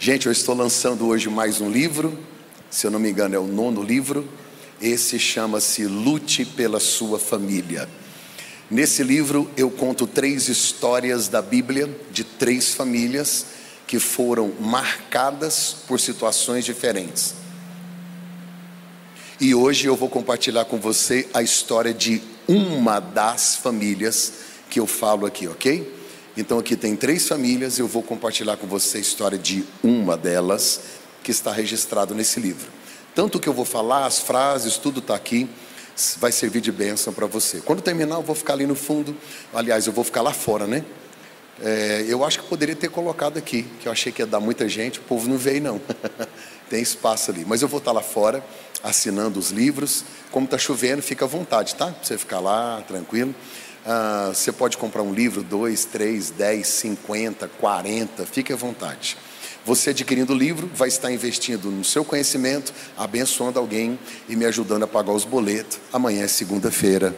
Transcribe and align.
Gente, 0.00 0.26
eu 0.26 0.32
estou 0.32 0.54
lançando 0.54 1.08
hoje 1.08 1.28
mais 1.28 1.60
um 1.60 1.68
livro, 1.68 2.16
se 2.70 2.86
eu 2.86 2.90
não 2.90 3.00
me 3.00 3.10
engano 3.10 3.34
é 3.34 3.38
o 3.38 3.48
nono 3.48 3.82
livro. 3.82 4.28
Esse 4.80 5.18
chama-se 5.18 5.86
Lute 5.86 6.44
pela 6.44 6.78
Sua 6.78 7.18
Família. 7.18 7.88
Nesse 8.70 9.02
livro 9.02 9.50
eu 9.56 9.68
conto 9.72 10.06
três 10.06 10.46
histórias 10.46 11.26
da 11.26 11.42
Bíblia 11.42 11.90
de 12.12 12.22
três 12.22 12.74
famílias 12.74 13.46
que 13.88 13.98
foram 13.98 14.52
marcadas 14.60 15.74
por 15.88 15.98
situações 15.98 16.64
diferentes. 16.64 17.34
E 19.40 19.52
hoje 19.52 19.86
eu 19.86 19.96
vou 19.96 20.08
compartilhar 20.08 20.66
com 20.66 20.78
você 20.78 21.28
a 21.34 21.42
história 21.42 21.92
de 21.92 22.22
uma 22.46 23.00
das 23.00 23.56
famílias 23.56 24.32
que 24.70 24.78
eu 24.78 24.86
falo 24.86 25.26
aqui, 25.26 25.48
ok? 25.48 25.97
Então 26.40 26.56
aqui 26.56 26.76
tem 26.76 26.94
três 26.94 27.26
famílias, 27.26 27.80
eu 27.80 27.88
vou 27.88 28.00
compartilhar 28.00 28.56
com 28.56 28.64
você 28.64 28.98
a 28.98 29.00
história 29.00 29.36
de 29.36 29.64
uma 29.82 30.16
delas 30.16 30.80
que 31.20 31.32
está 31.32 31.50
registrado 31.50 32.14
nesse 32.14 32.38
livro. 32.38 32.70
Tanto 33.12 33.40
que 33.40 33.48
eu 33.48 33.52
vou 33.52 33.64
falar, 33.64 34.06
as 34.06 34.20
frases, 34.20 34.76
tudo 34.76 35.00
está 35.00 35.16
aqui, 35.16 35.50
vai 36.18 36.30
servir 36.30 36.60
de 36.60 36.70
bênção 36.70 37.12
para 37.12 37.26
você. 37.26 37.60
Quando 37.64 37.82
terminar, 37.82 38.14
eu 38.14 38.22
vou 38.22 38.36
ficar 38.36 38.52
ali 38.52 38.68
no 38.68 38.76
fundo. 38.76 39.16
Aliás, 39.52 39.88
eu 39.88 39.92
vou 39.92 40.04
ficar 40.04 40.22
lá 40.22 40.32
fora, 40.32 40.64
né? 40.64 40.84
É, 41.60 42.04
eu 42.08 42.24
acho 42.24 42.38
que 42.38 42.46
poderia 42.48 42.76
ter 42.76 42.88
colocado 42.88 43.36
aqui, 43.36 43.64
que 43.80 43.88
eu 43.88 43.92
achei 43.92 44.12
que 44.12 44.22
ia 44.22 44.26
dar 44.26 44.38
muita 44.38 44.68
gente, 44.68 45.00
o 45.00 45.02
povo 45.02 45.28
não 45.28 45.36
veio 45.36 45.60
não. 45.60 45.80
tem 46.70 46.80
espaço 46.80 47.32
ali. 47.32 47.44
Mas 47.44 47.62
eu 47.62 47.68
vou 47.68 47.78
estar 47.78 47.90
lá 47.90 48.00
fora 48.00 48.44
assinando 48.80 49.40
os 49.40 49.50
livros. 49.50 50.04
Como 50.30 50.44
está 50.44 50.56
chovendo, 50.56 51.02
fica 51.02 51.24
à 51.24 51.28
vontade, 51.28 51.74
tá? 51.74 51.86
Pra 51.86 52.04
você 52.04 52.16
ficar 52.16 52.38
lá, 52.38 52.80
tranquilo. 52.86 53.34
Ah, 53.84 54.32
você 54.34 54.52
pode 54.52 54.76
comprar 54.76 55.02
um 55.02 55.12
livro, 55.12 55.42
dois, 55.42 55.84
três, 55.84 56.30
dez, 56.30 56.68
cinquenta, 56.68 57.48
quarenta, 57.48 58.26
fique 58.26 58.52
à 58.52 58.56
vontade. 58.56 59.16
Você 59.64 59.90
adquirindo 59.90 60.32
o 60.32 60.36
livro, 60.36 60.70
vai 60.74 60.88
estar 60.88 61.12
investindo 61.12 61.70
no 61.70 61.84
seu 61.84 62.04
conhecimento, 62.04 62.72
abençoando 62.96 63.58
alguém 63.58 63.98
e 64.28 64.34
me 64.34 64.46
ajudando 64.46 64.84
a 64.84 64.86
pagar 64.86 65.12
os 65.12 65.24
boletos. 65.24 65.78
Amanhã 65.92 66.24
é 66.24 66.28
segunda-feira. 66.28 67.14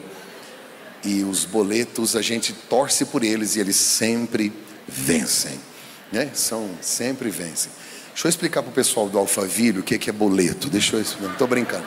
E 1.04 1.22
os 1.22 1.44
boletos, 1.44 2.16
a 2.16 2.22
gente 2.22 2.52
torce 2.52 3.04
por 3.04 3.22
eles 3.22 3.56
e 3.56 3.60
eles 3.60 3.76
sempre 3.76 4.52
vencem. 4.86 5.60
Né? 6.10 6.30
São, 6.34 6.68
sempre 6.82 7.30
vencem. 7.30 7.70
Deixa 8.08 8.26
eu 8.26 8.30
explicar 8.30 8.62
para 8.62 8.70
o 8.70 8.74
pessoal 8.74 9.08
do 9.08 9.16
Alphaville 9.16 9.78
o 9.78 9.82
que 9.82 10.10
é 10.10 10.12
boleto. 10.12 10.68
Deixa 10.68 10.96
eu 10.96 11.00
explicar, 11.00 11.32
estou 11.32 11.46
brincando. 11.46 11.86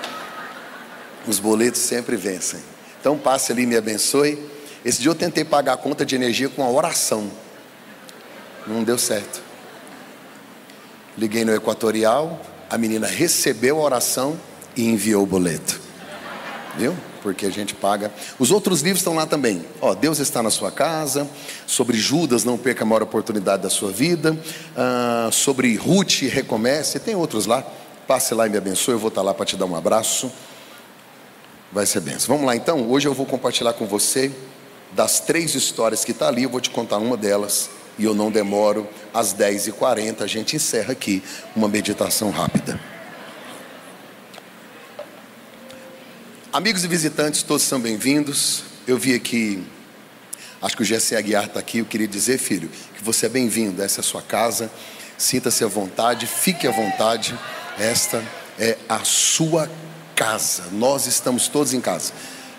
Os 1.27 1.39
boletos 1.39 1.81
sempre 1.81 2.16
vencem. 2.16 2.59
Então 2.99 3.17
passe 3.17 3.51
ali 3.51 3.63
e 3.63 3.66
me 3.66 3.75
abençoe. 3.75 4.39
Esse 4.83 5.01
dia 5.01 5.09
eu 5.09 5.15
tentei 5.15 5.43
pagar 5.43 5.73
a 5.73 5.77
conta 5.77 6.05
de 6.05 6.15
energia 6.15 6.49
com 6.49 6.63
a 6.63 6.69
oração. 6.69 7.29
Não 8.67 8.83
deu 8.83 8.97
certo. 8.97 9.41
Liguei 11.17 11.45
no 11.45 11.53
Equatorial, 11.53 12.41
a 12.69 12.77
menina 12.77 13.07
recebeu 13.07 13.79
a 13.79 13.83
oração 13.83 14.39
e 14.75 14.85
enviou 14.85 15.23
o 15.23 15.27
boleto. 15.27 15.79
Viu? 16.77 16.95
porque 17.23 17.45
a 17.45 17.49
gente 17.49 17.73
paga. 17.73 18.11
Os 18.37 18.51
outros 18.51 18.81
livros 18.81 18.99
estão 18.99 19.15
lá 19.15 19.25
também. 19.25 19.65
Ó, 19.81 19.95
Deus 19.95 20.19
está 20.19 20.43
na 20.43 20.51
sua 20.51 20.69
casa, 20.69 21.27
sobre 21.65 21.97
Judas, 21.97 22.43
não 22.43 22.57
perca 22.57 22.83
a 22.83 22.85
maior 22.85 23.01
oportunidade 23.01 23.63
da 23.63 23.69
sua 23.69 23.89
vida, 23.91 24.37
ah, 24.75 25.29
sobre 25.31 25.73
Ruth, 25.75 26.23
recomece, 26.23 26.99
tem 26.99 27.15
outros 27.15 27.45
lá. 27.45 27.65
Passe 28.05 28.35
lá 28.35 28.45
e 28.45 28.49
me 28.49 28.57
abençoe, 28.57 28.95
eu 28.95 28.99
vou 28.99 29.07
estar 29.07 29.21
lá 29.21 29.33
para 29.33 29.45
te 29.45 29.55
dar 29.55 29.65
um 29.65 29.75
abraço. 29.75 30.29
Vai 31.71 31.85
ser 31.85 32.01
benção. 32.01 32.35
Vamos 32.35 32.45
lá 32.45 32.55
então, 32.55 32.87
hoje 32.91 33.07
eu 33.07 33.13
vou 33.13 33.25
compartilhar 33.25 33.73
com 33.73 33.85
você 33.85 34.29
das 34.95 35.19
três 35.19 35.55
histórias 35.55 36.05
que 36.05 36.11
está 36.11 36.27
ali, 36.27 36.44
eu 36.44 36.49
vou 36.49 36.61
te 36.61 36.69
contar 36.69 36.97
uma 36.97 37.17
delas 37.17 37.69
e 37.97 38.05
eu 38.05 38.13
não 38.13 38.31
demoro, 38.31 38.88
às 39.13 39.33
10h40 39.33 40.22
a 40.22 40.27
gente 40.27 40.55
encerra 40.55 40.94
aqui 40.94 41.22
uma 41.55 41.67
meditação 41.67 42.31
rápida. 42.31 42.80
Amigos 46.52 46.83
e 46.83 46.88
visitantes, 46.88 47.41
todos 47.41 47.63
são 47.63 47.80
bem-vindos. 47.80 48.63
Eu 48.85 48.97
vi 48.97 49.16
aqui, 49.16 49.63
acho 50.62 50.75
que 50.75 50.84
o 50.84 50.85
Jesse 50.85 51.16
Aguiar 51.16 51.46
está 51.46 51.59
aqui. 51.59 51.79
Eu 51.79 51.85
queria 51.85 52.07
dizer, 52.07 52.38
filho, 52.38 52.69
que 52.96 53.03
você 53.03 53.25
é 53.25 53.29
bem-vindo. 53.29 53.81
Essa 53.81 54.00
é 54.00 54.01
a 54.01 54.03
sua 54.03 54.22
casa. 54.22 54.72
Sinta-se 55.17 55.63
à 55.63 55.67
vontade, 55.67 56.28
fique 56.28 56.67
à 56.67 56.72
vontade. 56.72 57.38
Esta 57.79 58.23
é 58.59 58.78
a 58.88 59.00
sua 59.03 59.67
casa. 60.16 60.66
Nós 60.72 61.07
estamos 61.07 61.47
todos 61.47 61.73
em 61.73 61.81
casa. 61.81 62.13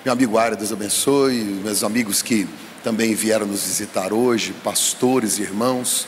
Meu 0.05 0.13
amigo 0.13 0.37
Área, 0.37 0.55
Deus 0.55 0.71
abençoe. 0.71 1.43
Meus 1.43 1.83
amigos 1.83 2.21
que 2.21 2.47
também 2.83 3.15
vieram 3.15 3.47
nos 3.47 3.65
visitar 3.65 4.13
hoje, 4.13 4.53
pastores 4.63 5.39
e 5.39 5.43
irmãos. 5.43 6.07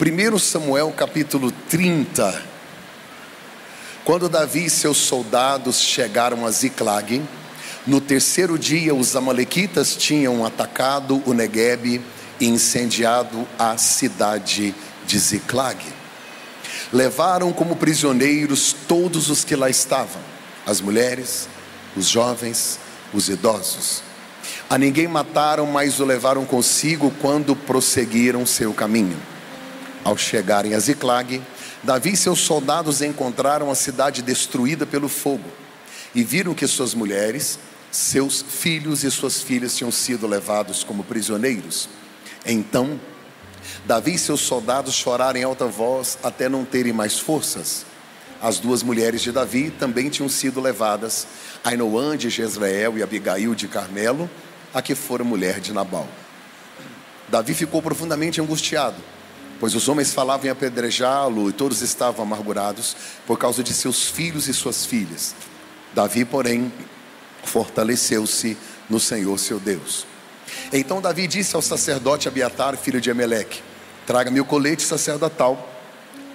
1 0.00 0.38
Samuel 0.38 0.92
capítulo 0.96 1.52
30 1.68 2.58
quando 4.04 4.26
Davi 4.26 4.64
e 4.64 4.70
seus 4.70 4.96
soldados 4.96 5.78
chegaram 5.80 6.46
a 6.46 6.50
Ziclag, 6.50 7.22
no 7.86 8.00
terceiro 8.00 8.58
dia 8.58 8.94
os 8.94 9.14
amalequitas 9.14 9.94
tinham 9.94 10.46
atacado 10.46 11.22
o 11.26 11.34
Negueb 11.34 12.00
e 12.40 12.46
incendiado 12.48 13.46
a 13.58 13.76
cidade 13.76 14.74
de 15.06 15.18
Ziclag. 15.18 15.78
Levaram 16.90 17.52
como 17.52 17.76
prisioneiros 17.76 18.74
todos 18.88 19.28
os 19.28 19.44
que 19.44 19.54
lá 19.54 19.68
estavam, 19.68 20.22
as 20.66 20.80
mulheres, 20.80 21.46
os 21.94 22.08
jovens, 22.08 22.80
os 23.12 23.28
idosos. 23.28 24.02
A 24.68 24.76
ninguém 24.76 25.08
mataram, 25.08 25.66
mas 25.66 26.00
o 26.00 26.04
levaram 26.04 26.44
consigo 26.44 27.10
quando 27.20 27.56
prosseguiram 27.56 28.44
seu 28.44 28.72
caminho. 28.74 29.16
Ao 30.04 30.16
chegarem 30.16 30.74
a 30.74 30.78
Ziclag, 30.78 31.42
Davi 31.82 32.12
e 32.12 32.16
seus 32.16 32.40
soldados 32.40 33.02
encontraram 33.02 33.70
a 33.70 33.74
cidade 33.74 34.22
destruída 34.22 34.84
pelo 34.84 35.08
fogo 35.08 35.48
e 36.14 36.22
viram 36.22 36.54
que 36.54 36.66
suas 36.66 36.94
mulheres, 36.94 37.58
seus 37.90 38.42
filhos 38.42 39.04
e 39.04 39.10
suas 39.10 39.42
filhas 39.42 39.76
tinham 39.76 39.90
sido 39.90 40.26
levados 40.26 40.82
como 40.82 41.04
prisioneiros. 41.04 41.88
Então, 42.44 43.00
Davi 43.86 44.14
e 44.14 44.18
seus 44.18 44.40
soldados 44.40 44.94
choraram 44.94 45.40
em 45.40 45.44
alta 45.44 45.66
voz 45.66 46.18
até 46.22 46.48
não 46.48 46.64
terem 46.64 46.92
mais 46.92 47.18
forças. 47.18 47.86
As 48.40 48.58
duas 48.58 48.82
mulheres 48.82 49.20
de 49.20 49.32
Davi 49.32 49.70
também 49.70 50.08
tinham 50.08 50.28
sido 50.28 50.60
levadas, 50.60 51.26
Ainoã 51.64 52.16
de 52.16 52.30
Jezreel 52.30 52.96
e 52.98 53.02
Abigail 53.02 53.54
de 53.54 53.66
Carmelo, 53.66 54.30
a 54.72 54.80
que 54.80 54.94
fora 54.94 55.24
mulher 55.24 55.60
de 55.60 55.72
Nabal. 55.72 56.06
Davi 57.28 57.52
ficou 57.54 57.82
profundamente 57.82 58.40
angustiado 58.40 58.96
pois 59.60 59.74
os 59.74 59.88
homens 59.88 60.12
falavam 60.12 60.46
em 60.46 60.50
apedrejá-lo 60.50 61.50
e 61.50 61.52
todos 61.52 61.82
estavam 61.82 62.24
amargurados 62.24 62.96
por 63.26 63.38
causa 63.38 63.62
de 63.62 63.72
seus 63.72 64.04
filhos 64.04 64.48
e 64.48 64.54
suas 64.54 64.86
filhas. 64.86 65.34
Davi, 65.94 66.24
porém, 66.24 66.72
fortaleceu-se 67.44 68.56
no 68.88 69.00
Senhor 69.00 69.38
seu 69.38 69.58
Deus. 69.58 70.06
Então 70.72 71.00
Davi 71.00 71.26
disse 71.26 71.56
ao 71.56 71.62
sacerdote 71.62 72.28
Abiatar, 72.28 72.76
filho 72.76 73.00
de 73.00 73.10
Emeleque: 73.10 73.60
Traga-me 74.06 74.40
o 74.40 74.44
colete 74.44 74.82
sacerdotal. 74.82 75.74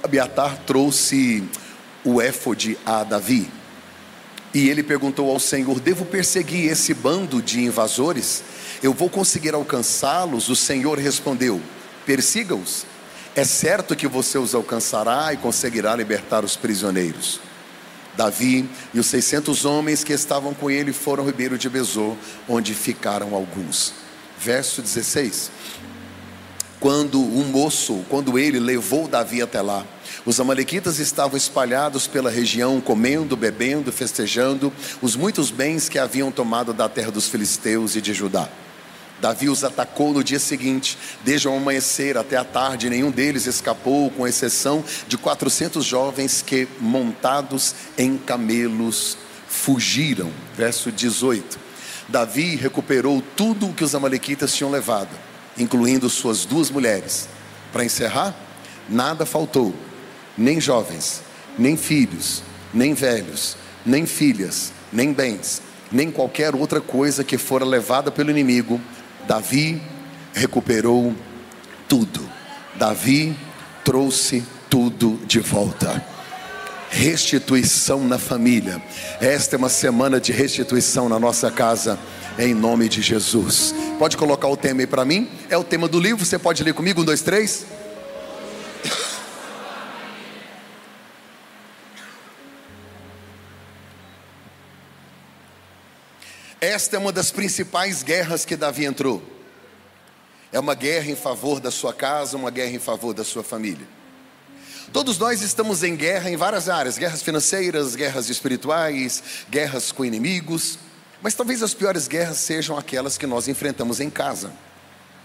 Abiatar 0.03 0.57
trouxe 0.67 1.47
o 2.03 2.21
éfode 2.21 2.77
a 2.85 3.03
Davi. 3.03 3.49
E 4.53 4.69
ele 4.69 4.83
perguntou 4.83 5.29
ao 5.29 5.39
Senhor: 5.39 5.79
Devo 5.79 6.05
perseguir 6.05 6.71
esse 6.71 6.93
bando 6.93 7.41
de 7.41 7.61
invasores? 7.61 8.43
Eu 8.81 8.93
vou 8.93 9.09
conseguir 9.09 9.53
alcançá-los? 9.53 10.49
O 10.49 10.55
Senhor 10.55 10.97
respondeu: 10.97 11.61
Persiga-os 12.05 12.85
é 13.35 13.43
certo 13.43 13.95
que 13.95 14.07
você 14.07 14.37
os 14.37 14.53
alcançará 14.53 15.33
e 15.33 15.37
conseguirá 15.37 15.95
libertar 15.95 16.45
os 16.45 16.55
prisioneiros. 16.55 17.39
Davi 18.15 18.69
e 18.93 18.99
os 18.99 19.07
600 19.07 19.65
homens 19.65 20.03
que 20.03 20.13
estavam 20.13 20.53
com 20.53 20.69
ele 20.69 20.93
foram 20.93 21.23
ao 21.23 21.29
ribeiro 21.29 21.57
de 21.57 21.67
Besor, 21.67 22.15
onde 22.47 22.75
ficaram 22.75 23.33
alguns. 23.33 23.91
Verso 24.37 24.83
16. 24.83 25.49
Quando 26.83 27.17
um 27.17 27.45
moço, 27.45 28.03
quando 28.09 28.37
ele 28.37 28.59
levou 28.59 29.07
Davi 29.07 29.41
até 29.41 29.61
lá, 29.61 29.85
os 30.25 30.37
amalequitas 30.37 30.99
estavam 30.99 31.37
espalhados 31.37 32.07
pela 32.07 32.29
região, 32.29 32.81
comendo, 32.81 33.37
bebendo, 33.37 33.89
festejando 33.89 34.69
os 35.01 35.15
muitos 35.15 35.49
bens 35.49 35.87
que 35.87 35.97
haviam 35.97 36.29
tomado 36.29 36.73
da 36.73 36.89
terra 36.89 37.09
dos 37.09 37.29
filisteus 37.29 37.95
e 37.95 38.01
de 38.01 38.13
Judá. 38.13 38.49
Davi 39.21 39.47
os 39.47 39.63
atacou 39.63 40.11
no 40.11 40.21
dia 40.21 40.39
seguinte, 40.39 40.97
desde 41.23 41.47
o 41.47 41.55
amanhecer 41.55 42.17
até 42.17 42.35
a 42.35 42.43
tarde, 42.43 42.89
nenhum 42.89 43.11
deles 43.11 43.45
escapou, 43.45 44.11
com 44.11 44.27
exceção 44.27 44.83
de 45.07 45.17
400 45.17 45.85
jovens 45.85 46.41
que, 46.41 46.67
montados 46.81 47.73
em 47.97 48.17
camelos, 48.17 49.17
fugiram. 49.47 50.29
Verso 50.57 50.91
18. 50.91 51.57
Davi 52.09 52.57
recuperou 52.57 53.23
tudo 53.37 53.69
o 53.69 53.73
que 53.73 53.85
os 53.85 53.95
amalequitas 53.95 54.53
tinham 54.53 54.69
levado, 54.69 55.17
incluindo 55.57 56.09
suas 56.09 56.45
duas 56.45 56.69
mulheres. 56.69 57.27
Para 57.71 57.85
encerrar, 57.85 58.35
nada 58.87 59.25
faltou, 59.25 59.73
nem 60.37 60.59
jovens, 60.59 61.21
nem 61.57 61.75
filhos, 61.75 62.43
nem 62.73 62.93
velhos, 62.93 63.57
nem 63.85 64.05
filhas, 64.05 64.71
nem 64.91 65.11
bens, 65.11 65.61
nem 65.91 66.11
qualquer 66.11 66.55
outra 66.55 66.81
coisa 66.81 67.23
que 67.23 67.37
fora 67.37 67.65
levada 67.65 68.11
pelo 68.11 68.31
inimigo 68.31 68.79
Davi 69.27 69.81
recuperou 70.33 71.15
tudo. 71.87 72.29
Davi 72.75 73.35
trouxe 73.83 74.43
tudo 74.69 75.19
de 75.25 75.39
volta. 75.39 76.12
Restituição 76.95 78.07
na 78.07 78.19
família. 78.19 78.79
Esta 79.19 79.55
é 79.55 79.57
uma 79.57 79.67
semana 79.67 80.21
de 80.21 80.31
restituição 80.31 81.09
na 81.09 81.19
nossa 81.19 81.49
casa, 81.49 81.97
em 82.37 82.53
nome 82.53 82.87
de 82.87 83.01
Jesus. 83.01 83.73
Pode 83.97 84.15
colocar 84.15 84.47
o 84.47 84.55
tema 84.55 84.81
aí 84.81 84.87
para 84.87 85.03
mim? 85.03 85.27
É 85.49 85.57
o 85.57 85.63
tema 85.63 85.87
do 85.87 85.99
livro, 85.99 86.23
você 86.23 86.37
pode 86.37 86.63
ler 86.63 86.71
comigo? 86.75 87.01
Um, 87.01 87.03
dois, 87.03 87.21
três. 87.21 87.65
Esta 96.61 96.95
é 96.95 96.99
uma 96.99 97.11
das 97.11 97.31
principais 97.31 98.03
guerras 98.03 98.45
que 98.45 98.55
Davi 98.55 98.85
entrou. 98.85 99.21
É 100.51 100.59
uma 100.59 100.75
guerra 100.75 101.09
em 101.09 101.15
favor 101.15 101.59
da 101.59 101.71
sua 101.71 101.91
casa, 101.91 102.37
uma 102.37 102.51
guerra 102.51 102.71
em 102.71 102.79
favor 102.79 103.15
da 103.15 103.23
sua 103.23 103.43
família. 103.43 104.02
Todos 104.91 105.17
nós 105.17 105.41
estamos 105.41 105.83
em 105.83 105.95
guerra 105.95 106.29
em 106.29 106.35
várias 106.35 106.67
áreas: 106.67 106.97
guerras 106.97 107.21
financeiras, 107.21 107.95
guerras 107.95 108.29
espirituais, 108.29 109.23
guerras 109.49 109.91
com 109.91 110.03
inimigos. 110.03 110.77
Mas 111.21 111.33
talvez 111.33 111.63
as 111.63 111.73
piores 111.73 112.07
guerras 112.07 112.37
sejam 112.37 112.77
aquelas 112.77 113.17
que 113.17 113.25
nós 113.25 113.47
enfrentamos 113.47 114.01
em 114.01 114.09
casa, 114.09 114.51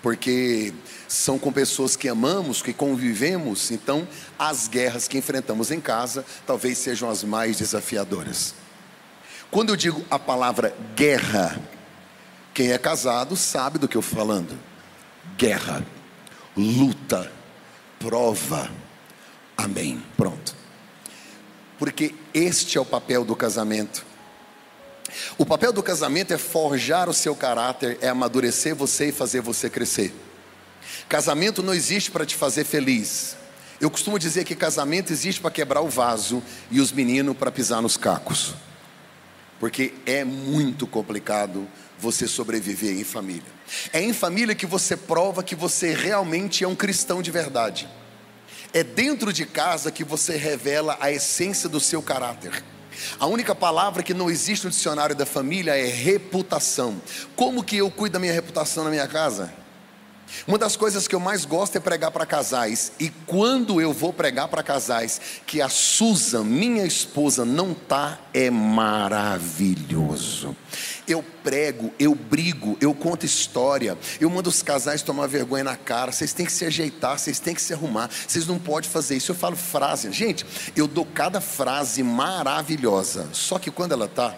porque 0.00 0.72
são 1.08 1.38
com 1.40 1.52
pessoas 1.52 1.96
que 1.96 2.08
amamos, 2.08 2.62
que 2.62 2.72
convivemos. 2.72 3.72
Então, 3.72 4.06
as 4.38 4.68
guerras 4.68 5.08
que 5.08 5.18
enfrentamos 5.18 5.72
em 5.72 5.80
casa 5.80 6.24
talvez 6.46 6.78
sejam 6.78 7.10
as 7.10 7.24
mais 7.24 7.56
desafiadoras. 7.56 8.54
Quando 9.50 9.70
eu 9.70 9.76
digo 9.76 10.04
a 10.10 10.18
palavra 10.18 10.76
guerra, 10.94 11.58
quem 12.54 12.70
é 12.70 12.78
casado 12.78 13.34
sabe 13.34 13.78
do 13.78 13.88
que 13.88 13.96
eu 13.96 14.00
estou 14.00 14.18
falando. 14.18 14.56
Guerra, 15.36 15.84
luta, 16.56 17.30
prova. 17.98 18.70
Amém. 19.58 20.02
Pronto. 20.16 20.54
Porque 21.78 22.14
este 22.32 22.78
é 22.78 22.80
o 22.80 22.84
papel 22.84 23.24
do 23.24 23.36
casamento. 23.36 24.06
O 25.36 25.44
papel 25.44 25.72
do 25.72 25.82
casamento 25.82 26.32
é 26.32 26.38
forjar 26.38 27.08
o 27.10 27.14
seu 27.14 27.36
caráter, 27.36 27.98
é 28.00 28.08
amadurecer 28.08 28.74
você 28.74 29.08
e 29.08 29.12
fazer 29.12 29.42
você 29.42 29.68
crescer. 29.68 30.14
Casamento 31.08 31.62
não 31.62 31.74
existe 31.74 32.10
para 32.10 32.24
te 32.24 32.34
fazer 32.34 32.64
feliz. 32.64 33.36
Eu 33.80 33.90
costumo 33.90 34.18
dizer 34.18 34.44
que 34.44 34.54
casamento 34.54 35.12
existe 35.12 35.40
para 35.40 35.50
quebrar 35.50 35.82
o 35.82 35.88
vaso 35.88 36.42
e 36.70 36.80
os 36.80 36.90
meninos 36.90 37.36
para 37.36 37.50
pisar 37.50 37.82
nos 37.82 37.98
cacos 37.98 38.54
porque 39.58 39.92
é 40.06 40.24
muito 40.24 40.86
complicado 40.86 41.68
você 41.98 42.28
sobreviver 42.28 42.96
em 42.96 43.04
família. 43.04 43.50
É 43.92 44.00
em 44.00 44.12
família 44.12 44.54
que 44.54 44.66
você 44.66 44.96
prova 44.96 45.42
que 45.42 45.54
você 45.54 45.92
realmente 45.94 46.62
é 46.62 46.68
um 46.68 46.76
cristão 46.76 47.20
de 47.20 47.30
verdade. 47.30 47.88
É 48.72 48.82
dentro 48.82 49.32
de 49.32 49.46
casa 49.46 49.90
que 49.90 50.04
você 50.04 50.36
revela 50.36 50.96
a 51.00 51.10
essência 51.10 51.68
do 51.68 51.80
seu 51.80 52.02
caráter. 52.02 52.62
A 53.18 53.26
única 53.26 53.54
palavra 53.54 54.02
que 54.02 54.12
não 54.12 54.28
existe 54.28 54.64
no 54.64 54.70
dicionário 54.70 55.14
da 55.14 55.24
família 55.24 55.76
é 55.76 55.86
reputação. 55.86 57.00
Como 57.36 57.62
que 57.62 57.76
eu 57.76 57.90
cuido 57.90 58.14
da 58.14 58.18
minha 58.18 58.32
reputação 58.32 58.84
na 58.84 58.90
minha 58.90 59.06
casa? 59.06 59.52
Uma 60.46 60.58
das 60.58 60.76
coisas 60.76 61.08
que 61.08 61.14
eu 61.14 61.20
mais 61.20 61.44
gosto 61.44 61.76
é 61.76 61.80
pregar 61.80 62.10
para 62.10 62.26
casais. 62.26 62.92
E 62.98 63.10
quando 63.26 63.80
eu 63.80 63.92
vou 63.92 64.12
pregar 64.12 64.48
para 64.48 64.62
casais, 64.62 65.20
que 65.46 65.60
a 65.60 65.68
Susan, 65.68 66.44
minha 66.44 66.84
esposa, 66.84 67.44
não 67.44 67.74
tá, 67.74 68.18
é 68.32 68.50
maravilhoso. 68.50 70.56
Eu 71.06 71.24
prego, 71.42 71.92
eu 71.98 72.14
brigo, 72.14 72.76
eu 72.80 72.94
conto 72.94 73.24
história, 73.24 73.96
eu 74.20 74.28
mando 74.28 74.48
os 74.48 74.62
casais 74.62 75.02
tomar 75.02 75.26
vergonha 75.26 75.64
na 75.64 75.76
cara. 75.76 76.12
Vocês 76.12 76.32
têm 76.32 76.46
que 76.46 76.52
se 76.52 76.64
ajeitar, 76.64 77.18
vocês 77.18 77.40
têm 77.40 77.54
que 77.54 77.62
se 77.62 77.72
arrumar, 77.72 78.10
vocês 78.26 78.46
não 78.46 78.58
podem 78.58 78.90
fazer 78.90 79.16
isso. 79.16 79.32
Eu 79.32 79.36
falo 79.36 79.56
frase, 79.56 80.12
gente, 80.12 80.44
eu 80.76 80.86
dou 80.86 81.06
cada 81.06 81.40
frase 81.40 82.02
maravilhosa. 82.02 83.28
Só 83.32 83.58
que 83.58 83.70
quando 83.70 83.92
ela 83.92 84.08
tá, 84.08 84.36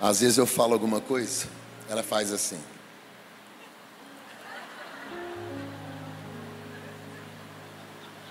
às 0.00 0.20
vezes 0.20 0.38
eu 0.38 0.46
falo 0.46 0.72
alguma 0.72 1.00
coisa, 1.00 1.46
ela 1.88 2.02
faz 2.02 2.32
assim. 2.32 2.58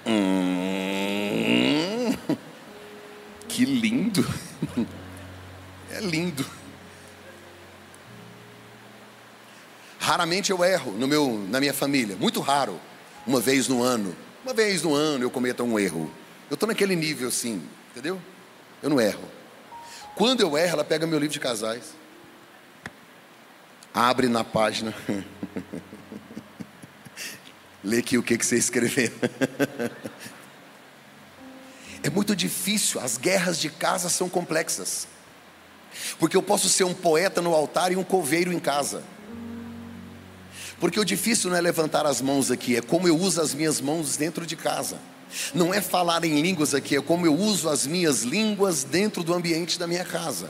Hum, 0.08 2.16
que 3.48 3.66
lindo. 3.66 4.26
É 5.92 6.00
lindo. 6.00 6.46
Raramente 10.00 10.52
eu 10.52 10.64
erro 10.64 10.94
no 10.94 11.08
meu, 11.08 11.46
na 11.50 11.60
minha 11.60 11.74
família, 11.74 12.16
muito 12.16 12.40
raro. 12.40 12.80
Uma 13.26 13.42
vez 13.42 13.68
no 13.68 13.84
ano, 13.84 14.16
uma 14.46 14.54
vez 14.54 14.82
no 14.82 14.94
ano 14.94 15.26
eu 15.26 15.30
cometo 15.30 15.64
um 15.64 15.78
erro. 15.78 16.10
Eu 16.50 16.54
estou 16.54 16.68
naquele 16.68 16.96
nível 16.96 17.28
assim, 17.28 17.62
entendeu? 17.92 18.22
Eu 18.82 18.90
não 18.90 19.02
erro. 19.02 19.30
Quando 20.16 20.40
eu 20.40 20.58
erro, 20.58 20.74
ela 20.74 20.84
pega 20.86 21.06
meu 21.06 21.20
livro 21.20 21.34
de 21.34 21.40
casais, 21.40 21.94
abre 23.94 24.30
na 24.30 24.46
página. 24.46 24.94
Lê 27.88 28.00
aqui 28.00 28.18
o 28.18 28.24
que, 28.24 28.38
que 28.38 28.46
você 28.46 28.58
escreveu. 28.58 29.10
é 32.04 32.10
muito 32.10 32.36
difícil, 32.36 33.00
as 33.00 33.18
guerras 33.18 33.58
de 33.58 33.70
casa 33.70 34.10
são 34.10 34.28
complexas. 34.28 35.08
Porque 36.20 36.36
eu 36.36 36.44
posso 36.44 36.68
ser 36.68 36.84
um 36.84 36.94
poeta 36.94 37.42
no 37.42 37.56
altar 37.56 37.94
e 37.94 37.96
um 37.96 38.04
coveiro 38.04 38.52
em 38.52 38.60
casa. 38.60 39.02
Porque 40.82 41.00
o 41.00 41.06
difícil 41.06 41.50
não 41.50 41.56
é 41.56 41.62
levantar 41.62 42.06
as 42.06 42.22
mãos 42.22 42.52
aqui, 42.52 42.76
é 42.76 42.82
como 42.82 43.08
eu 43.08 43.18
uso 43.18 43.40
as 43.40 43.54
minhas 43.54 43.80
mãos 43.80 44.18
dentro 44.18 44.46
de 44.46 44.58
casa. 44.58 44.98
Não 45.54 45.74
é 45.74 45.80
falar 45.80 46.26
em 46.26 46.42
línguas 46.42 46.76
aqui, 46.76 46.98
é 46.98 47.02
como 47.02 47.26
eu 47.26 47.34
uso 47.34 47.70
as 47.70 47.88
minhas 47.88 48.24
línguas 48.24 48.84
dentro 48.84 49.24
do 49.24 49.34
ambiente 49.34 49.80
da 49.80 49.88
minha 49.88 50.04
casa. 50.04 50.50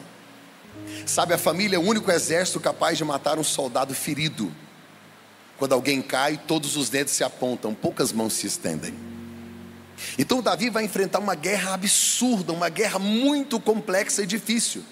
Sabe, 1.05 1.35
a 1.35 1.37
família 1.37 1.75
é 1.75 1.79
o 1.79 1.83
único 1.83 2.09
exército 2.09 2.59
capaz 2.59 2.97
de 2.97 3.03
matar 3.03 3.37
um 3.37 3.43
soldado 3.43 3.93
ferido. 3.93 4.51
Quando 5.57 5.73
alguém 5.73 6.01
cai, 6.01 6.39
todos 6.47 6.75
os 6.75 6.89
dedos 6.89 7.13
se 7.13 7.23
apontam, 7.23 7.73
poucas 7.73 8.11
mãos 8.11 8.33
se 8.33 8.47
estendem. 8.47 8.93
Então 10.17 10.41
Davi 10.41 10.69
vai 10.69 10.85
enfrentar 10.85 11.19
uma 11.19 11.35
guerra 11.35 11.73
absurda, 11.73 12.53
uma 12.53 12.69
guerra 12.69 12.99
muito 12.99 13.59
complexa 13.59 14.23
e 14.23 14.25
difícil. 14.25 14.83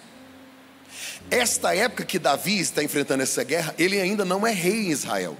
Esta 1.29 1.75
época 1.75 2.03
que 2.03 2.19
Davi 2.19 2.59
está 2.59 2.83
enfrentando 2.83 3.23
essa 3.23 3.43
guerra, 3.43 3.73
ele 3.77 3.99
ainda 3.99 4.25
não 4.25 4.45
é 4.45 4.51
rei 4.51 4.87
em 4.87 4.91
Israel. 4.91 5.37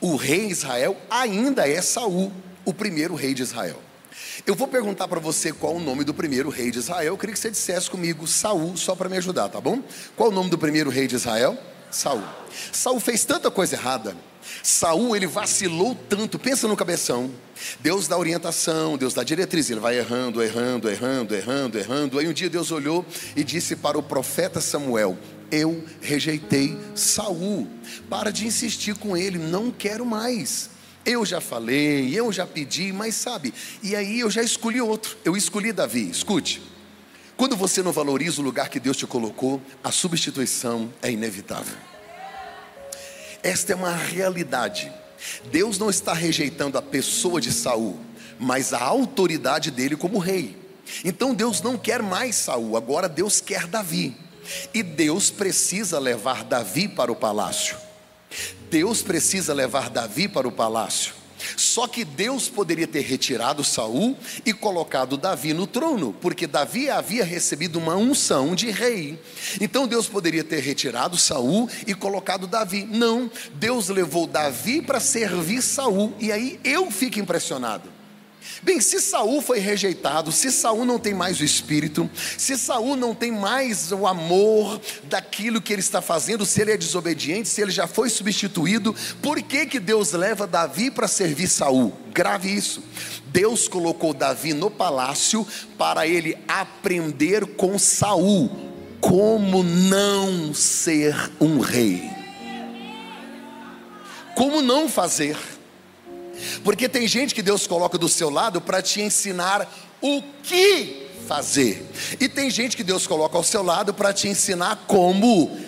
O 0.00 0.16
rei 0.16 0.46
em 0.46 0.50
Israel 0.50 0.96
ainda 1.10 1.68
é 1.68 1.80
Saul, 1.80 2.32
o 2.64 2.72
primeiro 2.72 3.14
rei 3.14 3.34
de 3.34 3.42
Israel. 3.42 3.80
Eu 4.46 4.54
vou 4.54 4.68
perguntar 4.68 5.08
para 5.08 5.20
você 5.20 5.52
qual 5.52 5.76
o 5.76 5.80
nome 5.80 6.04
do 6.04 6.12
primeiro 6.12 6.50
rei 6.50 6.70
de 6.70 6.78
Israel. 6.78 7.12
Eu 7.12 7.18
queria 7.18 7.32
que 7.32 7.38
você 7.38 7.50
dissesse 7.50 7.90
comigo 7.90 8.26
Saul, 8.26 8.76
só 8.76 8.94
para 8.94 9.08
me 9.08 9.16
ajudar, 9.16 9.48
tá 9.48 9.60
bom? 9.60 9.82
Qual 10.16 10.30
o 10.30 10.32
nome 10.32 10.50
do 10.50 10.58
primeiro 10.58 10.90
rei 10.90 11.06
de 11.06 11.14
Israel? 11.14 11.58
Saul. 11.94 12.22
Saul 12.72 13.00
fez 13.00 13.24
tanta 13.24 13.50
coisa 13.50 13.76
errada 13.76 14.16
Saul 14.62 15.16
ele 15.16 15.26
vacilou 15.26 15.94
tanto, 16.08 16.38
pensa 16.38 16.68
no 16.68 16.76
cabeção. 16.76 17.30
Deus 17.80 18.08
dá 18.08 18.18
orientação, 18.18 18.96
Deus 18.98 19.14
dá 19.14 19.22
diretriz, 19.22 19.70
ele 19.70 19.80
vai 19.80 19.98
errando, 19.98 20.42
errando, 20.42 20.90
errando, 20.90 21.34
errando, 21.34 21.78
errando. 21.78 22.18
Aí 22.18 22.28
um 22.28 22.32
dia 22.32 22.50
Deus 22.50 22.70
olhou 22.70 23.04
e 23.36 23.44
disse 23.44 23.76
para 23.76 23.98
o 23.98 24.02
profeta 24.02 24.60
Samuel: 24.60 25.18
Eu 25.50 25.84
rejeitei 26.00 26.78
Saul. 26.94 27.68
Para 28.08 28.30
de 28.30 28.46
insistir 28.46 28.94
com 28.96 29.16
ele, 29.16 29.38
não 29.38 29.70
quero 29.70 30.04
mais. 30.04 30.70
Eu 31.06 31.24
já 31.26 31.38
falei, 31.38 32.18
eu 32.18 32.32
já 32.32 32.46
pedi, 32.46 32.90
mas 32.90 33.14
sabe, 33.14 33.52
e 33.82 33.94
aí 33.94 34.20
eu 34.20 34.30
já 34.30 34.42
escolhi 34.42 34.80
outro. 34.80 35.18
Eu 35.22 35.36
escolhi 35.36 35.70
Davi. 35.70 36.08
Escute. 36.08 36.62
Quando 37.36 37.56
você 37.56 37.82
não 37.82 37.92
valoriza 37.92 38.40
o 38.40 38.44
lugar 38.44 38.68
que 38.68 38.78
Deus 38.78 38.96
te 38.96 39.06
colocou, 39.06 39.60
a 39.82 39.90
substituição 39.90 40.92
é 41.02 41.10
inevitável. 41.10 41.76
Esta 43.42 43.72
é 43.72 43.76
uma 43.76 43.94
realidade. 43.94 44.90
Deus 45.50 45.78
não 45.78 45.90
está 45.90 46.12
rejeitando 46.12 46.78
a 46.78 46.82
pessoa 46.82 47.40
de 47.40 47.52
Saul, 47.52 47.98
mas 48.38 48.72
a 48.72 48.82
autoridade 48.82 49.70
dele 49.70 49.96
como 49.96 50.18
rei. 50.18 50.56
Então 51.04 51.34
Deus 51.34 51.60
não 51.60 51.76
quer 51.76 52.02
mais 52.02 52.36
Saul, 52.36 52.76
agora 52.76 53.08
Deus 53.08 53.40
quer 53.40 53.66
Davi. 53.66 54.16
E 54.72 54.82
Deus 54.82 55.30
precisa 55.30 55.98
levar 55.98 56.44
Davi 56.44 56.86
para 56.86 57.10
o 57.10 57.16
palácio. 57.16 57.76
Deus 58.70 59.02
precisa 59.02 59.54
levar 59.54 59.90
Davi 59.90 60.28
para 60.28 60.46
o 60.46 60.52
palácio. 60.52 61.14
Só 61.56 61.86
que 61.86 62.04
Deus 62.04 62.48
poderia 62.48 62.86
ter 62.86 63.02
retirado 63.02 63.64
Saul 63.64 64.16
e 64.44 64.52
colocado 64.52 65.16
Davi 65.16 65.52
no 65.52 65.66
trono, 65.66 66.14
porque 66.20 66.46
Davi 66.46 66.90
havia 66.90 67.24
recebido 67.24 67.78
uma 67.78 67.96
unção 67.96 68.54
de 68.54 68.70
rei. 68.70 69.18
Então 69.60 69.86
Deus 69.86 70.08
poderia 70.08 70.44
ter 70.44 70.60
retirado 70.60 71.16
Saul 71.16 71.68
e 71.86 71.94
colocado 71.94 72.46
Davi. 72.46 72.84
Não, 72.84 73.30
Deus 73.54 73.88
levou 73.88 74.26
Davi 74.26 74.82
para 74.82 75.00
servir 75.00 75.62
Saul. 75.62 76.12
E 76.18 76.32
aí 76.32 76.58
eu 76.64 76.90
fico 76.90 77.18
impressionado. 77.18 77.93
Bem, 78.62 78.80
se 78.80 79.00
Saul 79.00 79.42
foi 79.42 79.58
rejeitado, 79.58 80.32
se 80.32 80.50
Saul 80.50 80.84
não 80.84 80.98
tem 80.98 81.14
mais 81.14 81.40
o 81.40 81.44
espírito, 81.44 82.08
se 82.38 82.56
Saul 82.56 82.96
não 82.96 83.14
tem 83.14 83.30
mais 83.30 83.92
o 83.92 84.06
amor 84.06 84.80
daquilo 85.04 85.60
que 85.60 85.72
ele 85.72 85.80
está 85.80 86.00
fazendo, 86.00 86.46
se 86.46 86.60
ele 86.60 86.72
é 86.72 86.76
desobediente, 86.76 87.48
se 87.48 87.60
ele 87.60 87.70
já 87.70 87.86
foi 87.86 88.08
substituído, 88.08 88.94
por 89.22 89.40
que 89.42 89.66
que 89.66 89.80
Deus 89.80 90.12
leva 90.12 90.46
Davi 90.46 90.90
para 90.90 91.08
servir 91.08 91.48
Saul? 91.48 91.92
Grave 92.12 92.54
isso. 92.54 92.82
Deus 93.26 93.66
colocou 93.66 94.14
Davi 94.14 94.54
no 94.54 94.70
palácio 94.70 95.46
para 95.76 96.06
ele 96.06 96.38
aprender 96.46 97.44
com 97.56 97.78
Saul 97.78 98.50
como 99.00 99.62
não 99.62 100.54
ser 100.54 101.14
um 101.40 101.58
rei. 101.58 102.10
Como 104.34 104.62
não 104.62 104.88
fazer? 104.88 105.36
Porque 106.62 106.88
tem 106.88 107.06
gente 107.06 107.34
que 107.34 107.42
Deus 107.42 107.66
coloca 107.66 107.98
do 107.98 108.08
seu 108.08 108.30
lado 108.30 108.60
para 108.60 108.82
te 108.82 109.00
ensinar 109.00 109.68
o 110.00 110.22
que 110.42 111.08
fazer. 111.26 111.88
E 112.20 112.28
tem 112.28 112.50
gente 112.50 112.76
que 112.76 112.84
Deus 112.84 113.06
coloca 113.06 113.36
ao 113.36 113.42
seu 113.42 113.62
lado 113.62 113.94
para 113.94 114.12
te 114.12 114.28
ensinar 114.28 114.84
como 114.86 115.58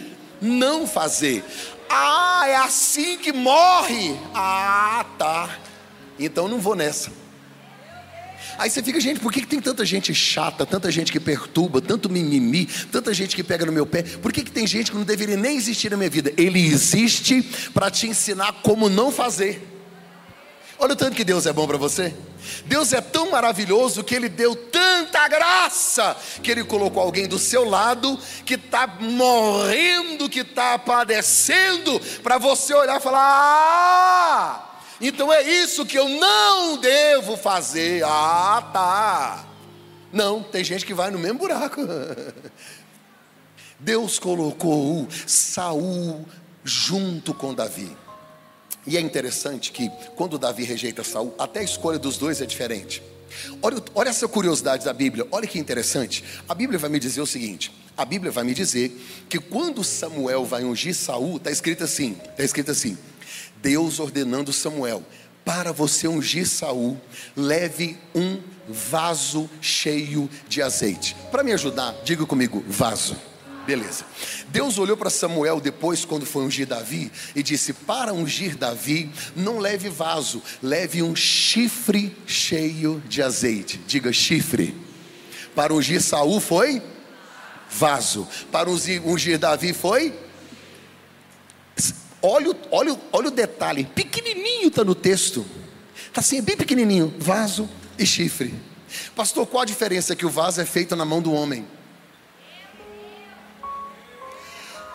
não 0.41 0.87
fazer. 0.87 1.45
Ah, 1.89 2.45
é 2.47 2.57
assim 2.57 3.17
que 3.19 3.33
morre. 3.33 4.17
Ah, 4.35 5.05
tá. 5.19 5.59
Então 6.19 6.49
não 6.49 6.59
vou 6.59 6.75
nessa. 6.75 7.11
Aí 8.59 8.71
você 8.71 8.83
fica, 8.83 8.99
gente, 9.01 9.21
por 9.21 9.33
que, 9.33 9.43
que 9.43 9.47
tem 9.47 9.61
tanta 9.61 9.85
gente 9.85 10.15
chata, 10.15 10.65
tanta 10.65 10.91
gente 10.91 11.13
que 11.13 11.21
perturba, 11.21 11.81
tanto 11.81 12.09
mimimi, 12.09 12.67
tanta 12.91 13.13
gente 13.13 13.37
que 13.37 13.43
pega 13.43 13.67
no 13.67 13.73
meu 13.73 13.85
pé? 13.85 14.03
Por 14.03 14.33
que, 14.33 14.43
que 14.43 14.51
tem 14.51 14.67
gente 14.67 14.91
que 14.91 14.97
não 14.97 15.05
deveria 15.05 15.37
nem 15.37 15.57
existir 15.57 15.91
na 15.91 15.97
minha 15.97 16.09
vida? 16.09 16.33
Ele 16.37 16.65
existe 16.65 17.43
para 17.75 17.91
te 17.91 18.07
ensinar 18.07 18.61
como 18.63 18.89
não 18.89 19.13
fazer. 19.13 19.76
Olha 20.79 20.93
o 20.93 20.97
tanto 20.97 21.17
que 21.17 21.25
Deus 21.25 21.47
é 21.47 21.53
bom 21.53 21.67
para 21.67 21.79
você. 21.79 22.15
Deus 22.67 22.93
é 22.93 23.01
tão 23.01 23.31
maravilhoso 23.31 24.05
que 24.05 24.15
Ele 24.15 24.29
deu 24.29 24.55
tanta 24.55 25.27
graça 25.27 26.17
que 26.43 26.51
Ele 26.51 26.65
colocou 26.65 27.03
alguém 27.03 27.27
do 27.27 27.39
seu 27.39 27.65
lado 27.65 28.19
que 28.45 28.55
está 28.55 28.87
morrendo, 28.87 30.29
que 30.29 30.41
está 30.41 30.79
padecendo, 30.79 31.99
para 32.23 32.39
você 32.39 32.75
olhar 32.75 32.99
e 32.99 33.03
falar: 33.03 33.23
Ah, 33.25 34.81
então 35.01 35.33
é 35.33 35.43
isso 35.43 35.87
que 35.87 35.99
eu 35.99 36.09
não 36.09 36.77
devo 36.77 37.37
fazer. 37.37 38.05
Ah, 38.05 38.71
tá. 38.73 39.47
Não, 40.13 40.43
tem 40.43 40.63
gente 40.63 40.85
que 40.85 40.95
vai 40.95 41.11
no 41.11 41.19
mesmo 41.19 41.39
buraco. 41.39 41.81
Deus 43.79 44.19
colocou 44.19 45.07
Saul 45.27 46.27
junto 46.65 47.35
com 47.35 47.55
Davi. 47.55 47.97
E 48.87 48.97
é 48.97 49.01
interessante 49.01 49.73
que 49.73 49.91
quando 50.15 50.39
Davi 50.39 50.65
rejeita 50.65 51.03
Saul, 51.03 51.35
até 51.39 51.61
a 51.61 51.65
escolha 51.65 51.99
dos 51.99 52.17
dois 52.17 52.41
é 52.41 52.47
diferente. 52.47 53.03
Olha, 53.61 53.83
olha 53.95 54.09
essa 54.09 54.29
curiosidade 54.29 54.85
da 54.85 54.93
Bíblia, 54.93 55.27
olha 55.31 55.47
que 55.47 55.59
interessante. 55.59 56.25
A 56.49 56.55
Bíblia 56.55 56.79
vai 56.79 56.89
me 56.89 56.99
dizer 56.99 57.21
o 57.21 57.27
seguinte: 57.27 57.73
a 57.97 58.05
Bíblia 58.05 58.31
vai 58.31 58.45
me 58.45 58.55
dizer 58.55 58.97
que 59.29 59.39
quando 59.39 59.83
Samuel 59.83 60.45
vai 60.45 60.65
ungir 60.65 60.95
Saul, 60.95 61.37
está 61.37 61.51
escrito 61.51 61.85
assim: 61.85 62.17
está 62.31 62.45
escrito 62.45 62.71
assim, 62.71 62.97
Deus 63.61 63.99
ordenando 63.99 64.53
Samuel, 64.53 65.03
para 65.45 65.73
você 65.73 66.07
ungir 66.07 66.47
Saul, 66.47 67.01
leve 67.37 67.99
um 68.15 68.41
vaso 68.69 69.49
cheio 69.61 70.31
de 70.49 70.63
azeite. 70.63 71.17
Para 71.31 71.43
me 71.43 71.53
ajudar, 71.53 71.95
diga 72.05 72.27
comigo, 72.27 72.65
vaso. 72.67 73.17
Beleza. 73.67 74.05
Deus 74.49 74.79
olhou 74.79 74.97
para 74.97 75.11
Samuel 75.11 75.61
depois, 75.61 76.05
quando 76.05 76.25
foi 76.25 76.45
ungir 76.45 76.69
Davi, 76.69 77.11
e 77.35 77.43
disse: 77.43 77.73
Para 77.73 78.15
ungir 78.15 78.57
Davi, 78.57 79.11
não 79.35 79.59
leve 79.59 79.89
vaso, 79.89 80.41
leve 80.63 81.03
um 81.03 81.17
chifre 81.17 82.17
cheio 82.27 83.03
de 83.09 83.21
azeite. 83.21 83.81
Diga 83.87 84.13
chifre. 84.13 84.75
Para 85.55 85.75
ungir 85.75 86.01
Saul 86.01 86.39
foi 86.39 86.81
vaso. 87.69 88.29
Para 88.53 88.71
ungir, 88.71 89.39
Davi 89.39 89.73
foi. 89.73 90.15
Olha, 92.23 92.57
olha, 92.71 93.01
olha 93.13 93.29
o 93.29 93.31
detalhe, 93.31 93.85
pequenininho 93.85 94.69
está 94.69 94.85
no 94.85 94.95
texto. 94.95 95.45
Está 96.07 96.21
assim, 96.21 96.41
bem 96.41 96.57
pequenininho: 96.57 97.13
vaso 97.19 97.69
e 97.99 98.07
chifre. 98.07 98.55
Pastor, 99.17 99.45
qual 99.47 99.63
a 99.63 99.67
diferença? 99.67 100.15
Que 100.15 100.25
o 100.25 100.31
vaso 100.31 100.61
é 100.61 100.65
feito 100.65 100.95
na 100.95 101.05
mão 101.05 101.21
do 101.21 101.33
homem. 101.33 101.67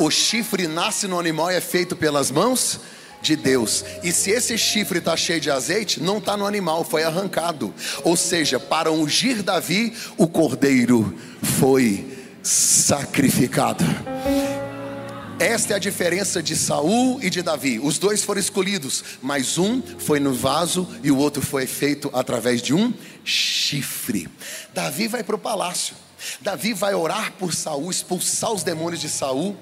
O 0.02 0.10
chifre 0.10 0.68
nasce 0.68 1.08
no 1.08 1.20
animal 1.20 1.52
e 1.52 1.56
é 1.56 1.62
feito 1.62 1.96
pelas 1.96 2.32
mãos 2.32 2.80
de 3.22 3.36
Deus. 3.36 3.86
E 4.02 4.12
se 4.12 4.32
esse 4.32 4.58
chifre 4.58 4.98
está 4.98 5.16
cheio 5.16 5.40
de 5.40 5.52
azeite, 5.52 6.02
não 6.02 6.18
está 6.18 6.36
no 6.36 6.48
animal, 6.48 6.84
foi 6.84 7.04
arrancado. 7.04 7.72
Ou 8.04 8.18
seja, 8.18 8.60
para 8.60 8.92
ungir 8.92 9.44
Davi, 9.44 9.94
o 10.18 10.28
cordeiro 10.28 11.16
foi 11.60 12.18
sacrificado. 12.42 13.86
Esta 15.38 15.74
é 15.74 15.76
a 15.76 15.80
diferença 15.80 16.42
de 16.42 16.56
Saul 16.56 17.22
e 17.22 17.30
de 17.30 17.44
Davi. 17.44 17.80
Os 17.80 18.00
dois 18.00 18.24
foram 18.24 18.42
escolhidos, 18.42 19.04
mas 19.22 19.60
um 19.60 19.84
foi 20.00 20.20
no 20.20 20.34
vaso 20.34 20.88
e 21.04 21.12
o 21.12 21.18
outro 21.18 21.44
foi 21.44 21.68
feito 21.68 22.10
através 22.12 22.60
de 22.60 22.74
um 22.74 22.92
chifre. 23.24 24.28
Davi 24.74 25.08
vai 25.08 25.22
para 25.22 25.36
o 25.36 25.40
palácio. 25.40 25.94
Davi 26.40 26.74
vai 26.74 26.96
orar 26.96 27.34
por 27.34 27.54
Saul, 27.54 27.92
expulsar 27.92 28.52
os 28.52 28.64
demônios 28.64 29.00
de 29.00 29.08
Saul. 29.08 29.56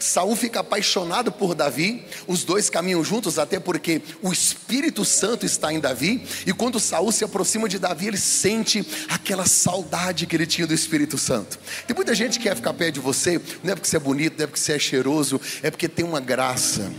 Saul 0.00 0.36
fica 0.36 0.60
apaixonado 0.60 1.30
por 1.32 1.54
Davi, 1.54 2.04
os 2.26 2.44
dois 2.44 2.68
caminham 2.68 3.02
juntos, 3.04 3.38
até 3.38 3.58
porque 3.58 4.02
o 4.22 4.32
Espírito 4.32 5.04
Santo 5.04 5.46
está 5.46 5.72
em 5.72 5.80
Davi, 5.80 6.24
e 6.46 6.52
quando 6.52 6.80
Saul 6.80 7.12
se 7.12 7.24
aproxima 7.24 7.68
de 7.68 7.78
Davi, 7.78 8.08
ele 8.08 8.16
sente 8.16 8.86
aquela 9.08 9.46
saudade 9.46 10.26
que 10.26 10.36
ele 10.36 10.46
tinha 10.46 10.66
do 10.66 10.74
Espírito 10.74 11.18
Santo. 11.18 11.58
Tem 11.86 11.94
muita 11.94 12.14
gente 12.14 12.38
que 12.38 12.44
quer 12.44 12.56
ficar 12.56 12.72
perto 12.72 12.94
de 12.94 13.00
você, 13.00 13.40
não 13.62 13.72
é 13.72 13.74
porque 13.74 13.88
você 13.88 13.96
é 13.96 14.00
bonito, 14.00 14.34
não 14.38 14.44
é 14.44 14.46
porque 14.46 14.60
você 14.60 14.72
é 14.72 14.78
cheiroso, 14.78 15.40
é 15.62 15.70
porque 15.70 15.88
tem 15.88 16.04
uma 16.04 16.20
graça 16.20 16.90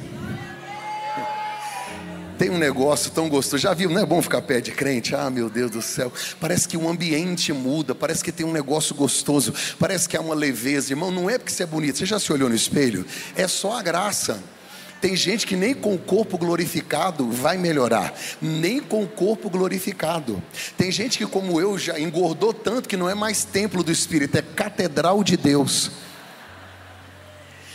tem 2.43 2.50
um 2.50 2.57
negócio 2.57 3.09
tão 3.09 3.29
gostoso. 3.29 3.63
Já 3.63 3.73
viu, 3.73 3.89
não 3.89 4.01
é 4.01 4.05
bom 4.05 4.21
ficar 4.21 4.41
perto 4.41 4.65
de 4.65 4.71
crente? 4.73 5.15
Ah, 5.15 5.29
meu 5.29 5.50
Deus 5.50 5.71
do 5.71 5.81
céu. 5.81 6.12
Parece 6.41 6.67
que 6.67 6.75
o 6.75 6.89
ambiente 6.89 7.53
muda, 7.53 7.95
parece 7.95 8.21
que 8.21 8.33
tem 8.33 8.45
um 8.45 8.51
negócio 8.51 8.93
gostoso, 8.93 9.53
parece 9.79 10.09
que 10.09 10.17
há 10.17 10.19
uma 10.19 10.35
leveza. 10.35 10.91
Irmão, 10.91 11.09
não 11.09 11.29
é 11.29 11.38
porque 11.38 11.53
você 11.53 11.63
é 11.63 11.65
bonito. 11.65 11.97
Você 11.97 12.05
já 12.05 12.19
se 12.19 12.33
olhou 12.33 12.50
no 12.50 12.55
espelho? 12.55 13.05
É 13.33 13.47
só 13.47 13.77
a 13.79 13.81
graça. 13.81 14.43
Tem 15.00 15.15
gente 15.15 15.47
que 15.47 15.55
nem 15.55 15.73
com 15.73 15.95
o 15.95 15.97
corpo 15.97 16.38
glorificado 16.38 17.29
vai 17.31 17.57
melhorar, 17.57 18.13
nem 18.41 18.81
com 18.81 19.03
o 19.03 19.07
corpo 19.07 19.50
glorificado. 19.50 20.43
Tem 20.77 20.91
gente 20.91 21.17
que, 21.17 21.25
como 21.25 21.62
eu, 21.62 21.77
já 21.77 21.97
engordou 21.97 22.53
tanto 22.53 22.89
que 22.89 22.97
não 22.97 23.09
é 23.09 23.15
mais 23.15 23.45
templo 23.45 23.81
do 23.83 23.91
Espírito, 23.91 24.38
é 24.38 24.41
catedral 24.41 25.23
de 25.23 25.38
Deus. 25.38 25.91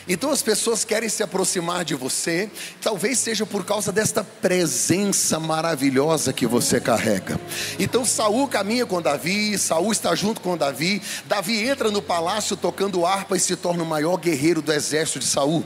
Então 0.08 0.30
as 0.30 0.40
pessoas 0.40 0.84
querem 0.84 1.08
se 1.08 1.22
aproximar 1.22 1.84
de 1.84 1.94
você, 1.94 2.50
talvez 2.80 3.18
seja 3.18 3.44
por 3.44 3.64
causa 3.64 3.92
desta 3.92 4.24
presença 4.24 5.38
maravilhosa 5.38 6.32
que 6.32 6.46
você 6.46 6.80
carrega. 6.80 7.38
Então 7.78 8.04
Saul 8.04 8.48
caminha 8.48 8.86
com 8.86 9.02
Davi, 9.02 9.58
Saul 9.58 9.92
está 9.92 10.14
junto 10.14 10.40
com 10.40 10.56
Davi, 10.56 11.02
Davi 11.26 11.68
entra 11.68 11.90
no 11.90 12.00
palácio 12.00 12.56
tocando 12.56 13.04
harpa 13.04 13.36
e 13.36 13.40
se 13.40 13.54
torna 13.54 13.82
o 13.82 13.86
maior 13.86 14.16
guerreiro 14.16 14.62
do 14.62 14.72
exército 14.72 15.18
de 15.18 15.26
Saul. 15.26 15.64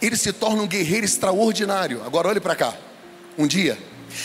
Ele 0.00 0.16
se 0.16 0.32
torna 0.32 0.62
um 0.62 0.66
guerreiro 0.66 1.04
extraordinário. 1.04 2.02
Agora 2.04 2.28
olhe 2.28 2.40
para 2.40 2.56
cá. 2.56 2.74
Um 3.38 3.46
dia, 3.46 3.78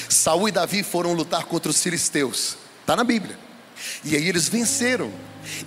Saul 0.09 0.49
e 0.49 0.51
Davi 0.51 0.83
foram 0.83 1.13
lutar 1.13 1.45
contra 1.45 1.69
os 1.69 1.81
filisteus. 1.81 2.57
Está 2.81 2.95
na 2.95 3.03
Bíblia. 3.03 3.37
E 4.03 4.15
aí 4.15 4.27
eles 4.27 4.47
venceram. 4.47 5.11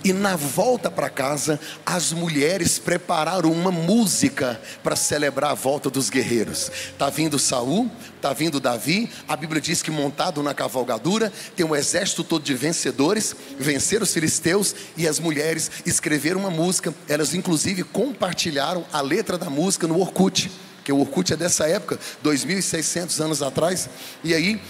E 0.03 0.13
na 0.13 0.35
volta 0.35 0.89
para 0.89 1.09
casa, 1.09 1.59
as 1.85 2.11
mulheres 2.11 2.79
prepararam 2.79 3.51
uma 3.51 3.71
música 3.71 4.59
para 4.83 4.95
celebrar 4.95 5.51
a 5.51 5.55
volta 5.55 5.89
dos 5.89 6.09
guerreiros. 6.09 6.71
Tá 6.97 7.09
vindo 7.09 7.39
Saul, 7.39 7.89
tá 8.21 8.33
vindo 8.33 8.59
Davi. 8.59 9.09
A 9.27 9.35
Bíblia 9.35 9.61
diz 9.61 9.81
que 9.81 9.91
montado 9.91 10.41
na 10.41 10.53
cavalgadura 10.53 11.31
tem 11.55 11.65
um 11.65 11.75
exército 11.75 12.23
todo 12.23 12.43
de 12.43 12.53
vencedores, 12.53 13.35
venceram 13.59 14.03
os 14.03 14.13
filisteus 14.13 14.75
e 14.95 15.07
as 15.07 15.19
mulheres 15.19 15.71
escreveram 15.85 16.39
uma 16.41 16.51
música. 16.51 16.93
Elas 17.07 17.33
inclusive 17.33 17.83
compartilharam 17.83 18.85
a 18.91 19.01
letra 19.01 19.37
da 19.37 19.49
música 19.49 19.87
no 19.87 19.99
Orkut, 19.99 20.51
que 20.83 20.91
o 20.91 20.99
Orkut 20.99 21.33
é 21.33 21.35
dessa 21.35 21.67
época, 21.67 21.99
2600 22.21 23.19
anos 23.19 23.41
atrás. 23.41 23.89
E 24.23 24.33
aí 24.33 24.61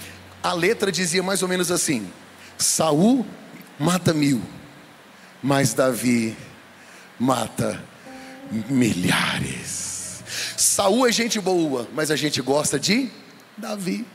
a 0.41 0.53
letra 0.53 0.91
dizia 0.91 1.21
mais 1.21 1.41
ou 1.41 1.47
menos 1.47 1.71
assim: 1.71 2.07
Saul 2.57 3.25
mata 3.79 4.13
mil 4.13 4.41
mas 5.45 5.75
Davi 5.75 6.35
mata 7.19 7.79
milhares. 8.67 10.23
Saul 10.57 11.07
é 11.07 11.11
gente 11.11 11.39
boa, 11.39 11.87
mas 11.93 12.09
a 12.09 12.15
gente 12.15 12.41
gosta 12.41 12.79
de 12.79 13.11
Davi. 13.55 14.07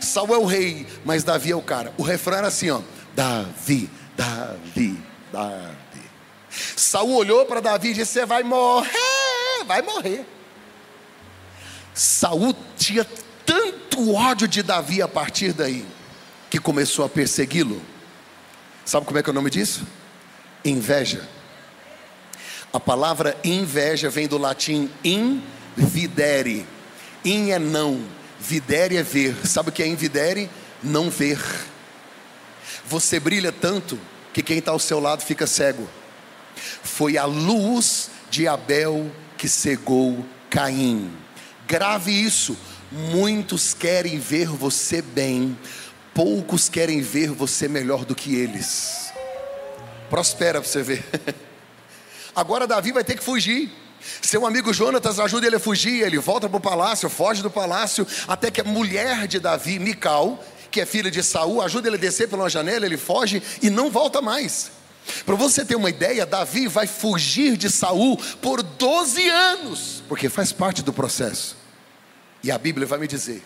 Saul 0.00 0.32
é 0.32 0.38
o 0.38 0.44
rei, 0.44 0.86
mas 1.04 1.24
Davi 1.24 1.50
é 1.50 1.56
o 1.56 1.60
cara. 1.60 1.92
O 1.98 2.04
refrão 2.04 2.38
era 2.38 2.46
assim, 2.46 2.70
ó: 2.70 2.80
Davi, 3.12 3.90
Davi, 4.16 4.96
Davi. 5.32 6.02
Saul 6.76 7.16
olhou 7.16 7.44
para 7.44 7.58
Davi 7.58 7.88
e 7.88 7.94
disse: 7.94 8.12
Você 8.12 8.24
vai 8.24 8.44
morrer, 8.44 9.64
vai 9.66 9.82
morrer. 9.82 10.24
Saul 11.92 12.54
tinha 12.78 13.04
tanto 13.44 14.14
ódio 14.14 14.46
de 14.46 14.62
Davi 14.62 15.02
a 15.02 15.08
partir 15.08 15.52
daí 15.52 15.84
que 16.48 16.60
começou 16.60 17.04
a 17.04 17.08
persegui-lo. 17.08 17.82
Sabe 18.84 19.06
como 19.06 19.18
é 19.18 19.22
que 19.24 19.28
é 19.28 19.32
o 19.32 19.34
nome 19.34 19.50
disso? 19.50 19.84
Inveja. 20.64 21.28
A 22.72 22.80
palavra 22.80 23.36
inveja 23.44 24.10
vem 24.10 24.26
do 24.26 24.38
latim 24.38 24.90
invidere. 25.04 26.66
In 27.24 27.50
é 27.50 27.58
não, 27.58 28.02
videre 28.40 28.96
é 28.96 29.02
ver. 29.02 29.46
Sabe 29.46 29.68
o 29.68 29.72
que 29.72 29.82
é 29.82 29.86
invidere? 29.86 30.50
Não 30.82 31.08
ver. 31.08 31.38
Você 32.86 33.20
brilha 33.20 33.52
tanto 33.52 33.98
que 34.32 34.42
quem 34.42 34.58
está 34.58 34.72
ao 34.72 34.78
seu 34.78 34.98
lado 34.98 35.22
fica 35.22 35.46
cego. 35.46 35.88
Foi 36.82 37.16
a 37.16 37.24
luz 37.24 38.10
de 38.30 38.48
Abel 38.48 39.10
que 39.38 39.48
cegou 39.48 40.24
Caim. 40.50 41.10
Grave 41.66 42.10
isso. 42.10 42.56
Muitos 42.90 43.74
querem 43.74 44.20
ver 44.20 44.46
você 44.46 45.02
bem, 45.02 45.58
poucos 46.12 46.68
querem 46.68 47.00
ver 47.00 47.30
você 47.30 47.66
melhor 47.66 48.04
do 48.04 48.14
que 48.14 48.36
eles. 48.36 49.03
Prospera 50.10 50.60
para 50.60 50.68
você 50.68 50.82
ver. 50.82 51.04
Agora 52.34 52.66
Davi 52.66 52.92
vai 52.92 53.04
ter 53.04 53.16
que 53.16 53.24
fugir. 53.24 53.70
Seu 54.20 54.46
amigo 54.46 54.72
Jonatas 54.72 55.18
ajuda 55.18 55.46
ele 55.46 55.56
a 55.56 55.60
fugir, 55.60 56.02
ele 56.02 56.18
volta 56.18 56.48
para 56.48 56.58
o 56.58 56.60
palácio, 56.60 57.08
foge 57.08 57.42
do 57.42 57.50
palácio, 57.50 58.06
até 58.28 58.50
que 58.50 58.60
a 58.60 58.64
mulher 58.64 59.26
de 59.26 59.40
Davi, 59.40 59.78
Mical, 59.78 60.42
que 60.70 60.80
é 60.80 60.86
filha 60.86 61.10
de 61.10 61.22
Saul, 61.22 61.62
ajuda 61.62 61.88
ele 61.88 61.96
a 61.96 62.00
descer 62.00 62.28
pela 62.28 62.50
janela, 62.50 62.84
ele 62.84 62.98
foge 62.98 63.42
e 63.62 63.70
não 63.70 63.90
volta 63.90 64.20
mais. 64.20 64.70
Para 65.24 65.34
você 65.34 65.64
ter 65.64 65.76
uma 65.76 65.88
ideia, 65.88 66.26
Davi 66.26 66.66
vai 66.66 66.86
fugir 66.86 67.56
de 67.56 67.70
Saul 67.70 68.16
por 68.40 68.62
12 68.62 69.28
anos, 69.28 70.02
porque 70.08 70.28
faz 70.28 70.52
parte 70.52 70.82
do 70.82 70.92
processo. 70.92 71.56
E 72.42 72.50
a 72.50 72.58
Bíblia 72.58 72.86
vai 72.86 72.98
me 72.98 73.06
dizer 73.06 73.42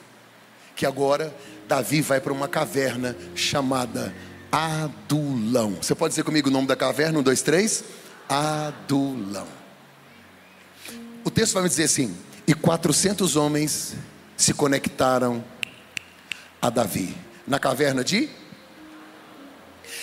que 0.75 0.87
agora 0.87 1.35
Davi 1.69 2.01
vai 2.01 2.21
para 2.21 2.33
uma 2.33 2.49
caverna 2.49 3.17
chamada 3.35 4.15
Adulão. 4.51 5.77
Você 5.81 5.95
pode 5.95 6.13
dizer 6.13 6.23
comigo 6.23 6.49
o 6.49 6.53
nome 6.53 6.67
da 6.67 6.77
caverna? 6.77 7.19
Um, 7.19 7.23
dois, 7.23 7.43
três. 7.43 7.85
Adulão. 8.29 9.47
O 11.25 11.31
texto 11.31 11.55
vai 11.55 11.63
me 11.63 11.69
dizer 11.69 11.85
assim: 11.85 12.17
e 12.47 12.55
400 12.55 13.37
homens 13.37 13.95
se 14.37 14.55
conectaram 14.55 15.45
a 16.63 16.71
Davi 16.71 17.15
na 17.47 17.59
caverna 17.59 18.03
de. 18.03 18.29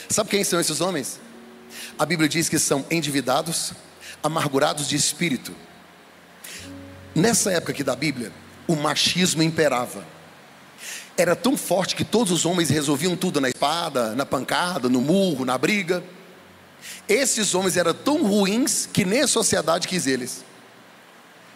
Sabe 0.10 0.30
quem 0.30 0.44
são 0.44 0.60
esses 0.60 0.82
homens? 0.82 1.20
A 1.98 2.06
Bíblia 2.06 2.30
diz 2.30 2.48
que 2.48 2.60
são 2.60 2.86
endividados, 2.92 3.74
amargurados 4.22 4.88
de 4.88 4.96
espírito. 4.96 5.56
Nessa 7.16 7.52
época 7.52 7.72
aqui 7.72 7.84
da 7.84 7.96
Bíblia, 7.96 8.32
o 8.68 8.76
machismo 8.76 9.42
imperava. 9.42 10.06
Era 11.18 11.36
tão 11.36 11.56
forte 11.56 11.96
que 11.96 12.04
todos 12.04 12.32
os 12.32 12.46
homens 12.46 12.70
resolviam 12.70 13.16
tudo 13.16 13.40
na 13.40 13.48
espada, 13.48 14.14
na 14.16 14.26
pancada, 14.26 14.90
no 14.90 15.02
murro, 15.02 15.46
na 15.46 15.58
briga. 15.58 16.04
Esses 17.08 17.56
homens 17.56 17.78
eram 17.78 17.94
tão 17.94 18.24
ruins 18.24 18.88
que 18.92 19.06
nem 19.06 19.22
a 19.22 19.28
sociedade 19.28 19.88
quis 19.88 20.08
eles. 20.08 20.44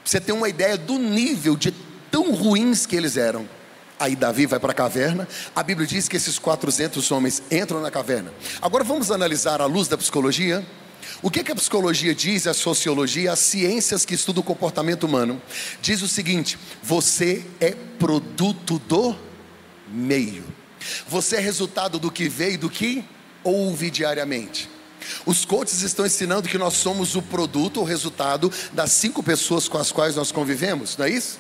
Você 0.04 0.20
tem 0.20 0.34
uma 0.34 0.50
ideia 0.50 0.78
do 0.78 0.98
nível 0.98 1.56
de 1.56 1.72
tão 2.10 2.34
ruins 2.34 2.86
que 2.86 2.96
eles 2.96 3.18
eram. 3.18 3.48
Aí 4.00 4.16
Davi 4.16 4.46
vai 4.46 4.60
para 4.60 4.72
a 4.72 4.76
caverna. 4.76 5.28
A 5.54 5.62
Bíblia 5.62 5.86
diz 5.86 6.08
que 6.08 6.16
esses 6.16 6.40
400 6.40 7.12
homens 7.12 7.44
entram 7.52 7.82
na 7.82 7.92
caverna. 7.92 8.34
Agora 8.62 8.84
vamos 8.84 9.12
analisar 9.12 9.62
à 9.62 9.66
luz 9.66 9.88
da 9.88 9.98
psicologia. 9.98 10.66
O 11.22 11.30
que, 11.30 11.44
que 11.44 11.52
a 11.52 11.56
psicologia 11.56 12.16
diz, 12.16 12.48
a 12.48 12.54
sociologia, 12.54 13.34
as 13.34 13.40
ciências 13.40 14.06
que 14.06 14.16
estudam 14.16 14.42
o 14.42 14.46
comportamento 14.46 15.04
humano? 15.04 15.42
Diz 15.82 16.02
o 16.02 16.08
seguinte: 16.08 16.58
você 16.82 17.46
é 17.60 17.72
produto 17.72 18.80
do 18.80 19.16
meio. 19.92 20.44
Você 21.08 21.38
é 21.38 21.40
resultado 21.40 22.00
do 22.00 22.12
que 22.12 22.30
vê 22.30 22.52
e 22.52 22.58
do 22.58 22.70
que 22.70 23.04
ouve 23.44 23.90
diariamente. 23.90 24.70
Os 25.26 25.46
coaches 25.46 25.82
estão 25.82 26.06
ensinando 26.06 26.48
que 26.48 26.58
nós 26.58 26.74
somos 26.76 27.16
o 27.16 27.22
produto, 27.22 27.82
o 27.82 27.84
resultado 27.84 28.52
das 28.74 28.92
cinco 28.92 29.24
pessoas 29.24 29.68
com 29.68 29.78
as 29.78 29.92
quais 29.92 30.16
nós 30.16 30.32
convivemos, 30.32 30.98
não 30.98 31.06
é 31.06 31.10
isso? 31.10 31.40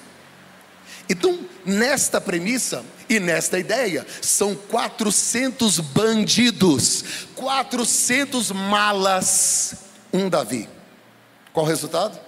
Então, 1.09 1.39
nesta 1.65 2.21
premissa 2.21 2.85
e 3.09 3.19
nesta 3.19 3.57
ideia, 3.57 4.05
são 4.21 4.55
400 4.55 5.79
bandidos, 5.79 7.03
400 7.35 8.51
malas, 8.51 9.73
um 10.13 10.29
Davi. 10.29 10.69
Qual 11.51 11.65
o 11.65 11.69
resultado? 11.69 12.19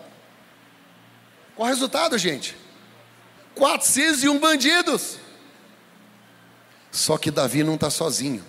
Qual 1.55 1.67
o 1.67 1.69
resultado, 1.69 2.17
gente? 2.17 2.57
401 3.53 4.39
bandidos. 4.39 5.17
Só 6.91 7.17
que 7.17 7.31
Davi 7.31 7.63
não 7.63 7.75
está 7.75 7.89
sozinho. 7.89 8.43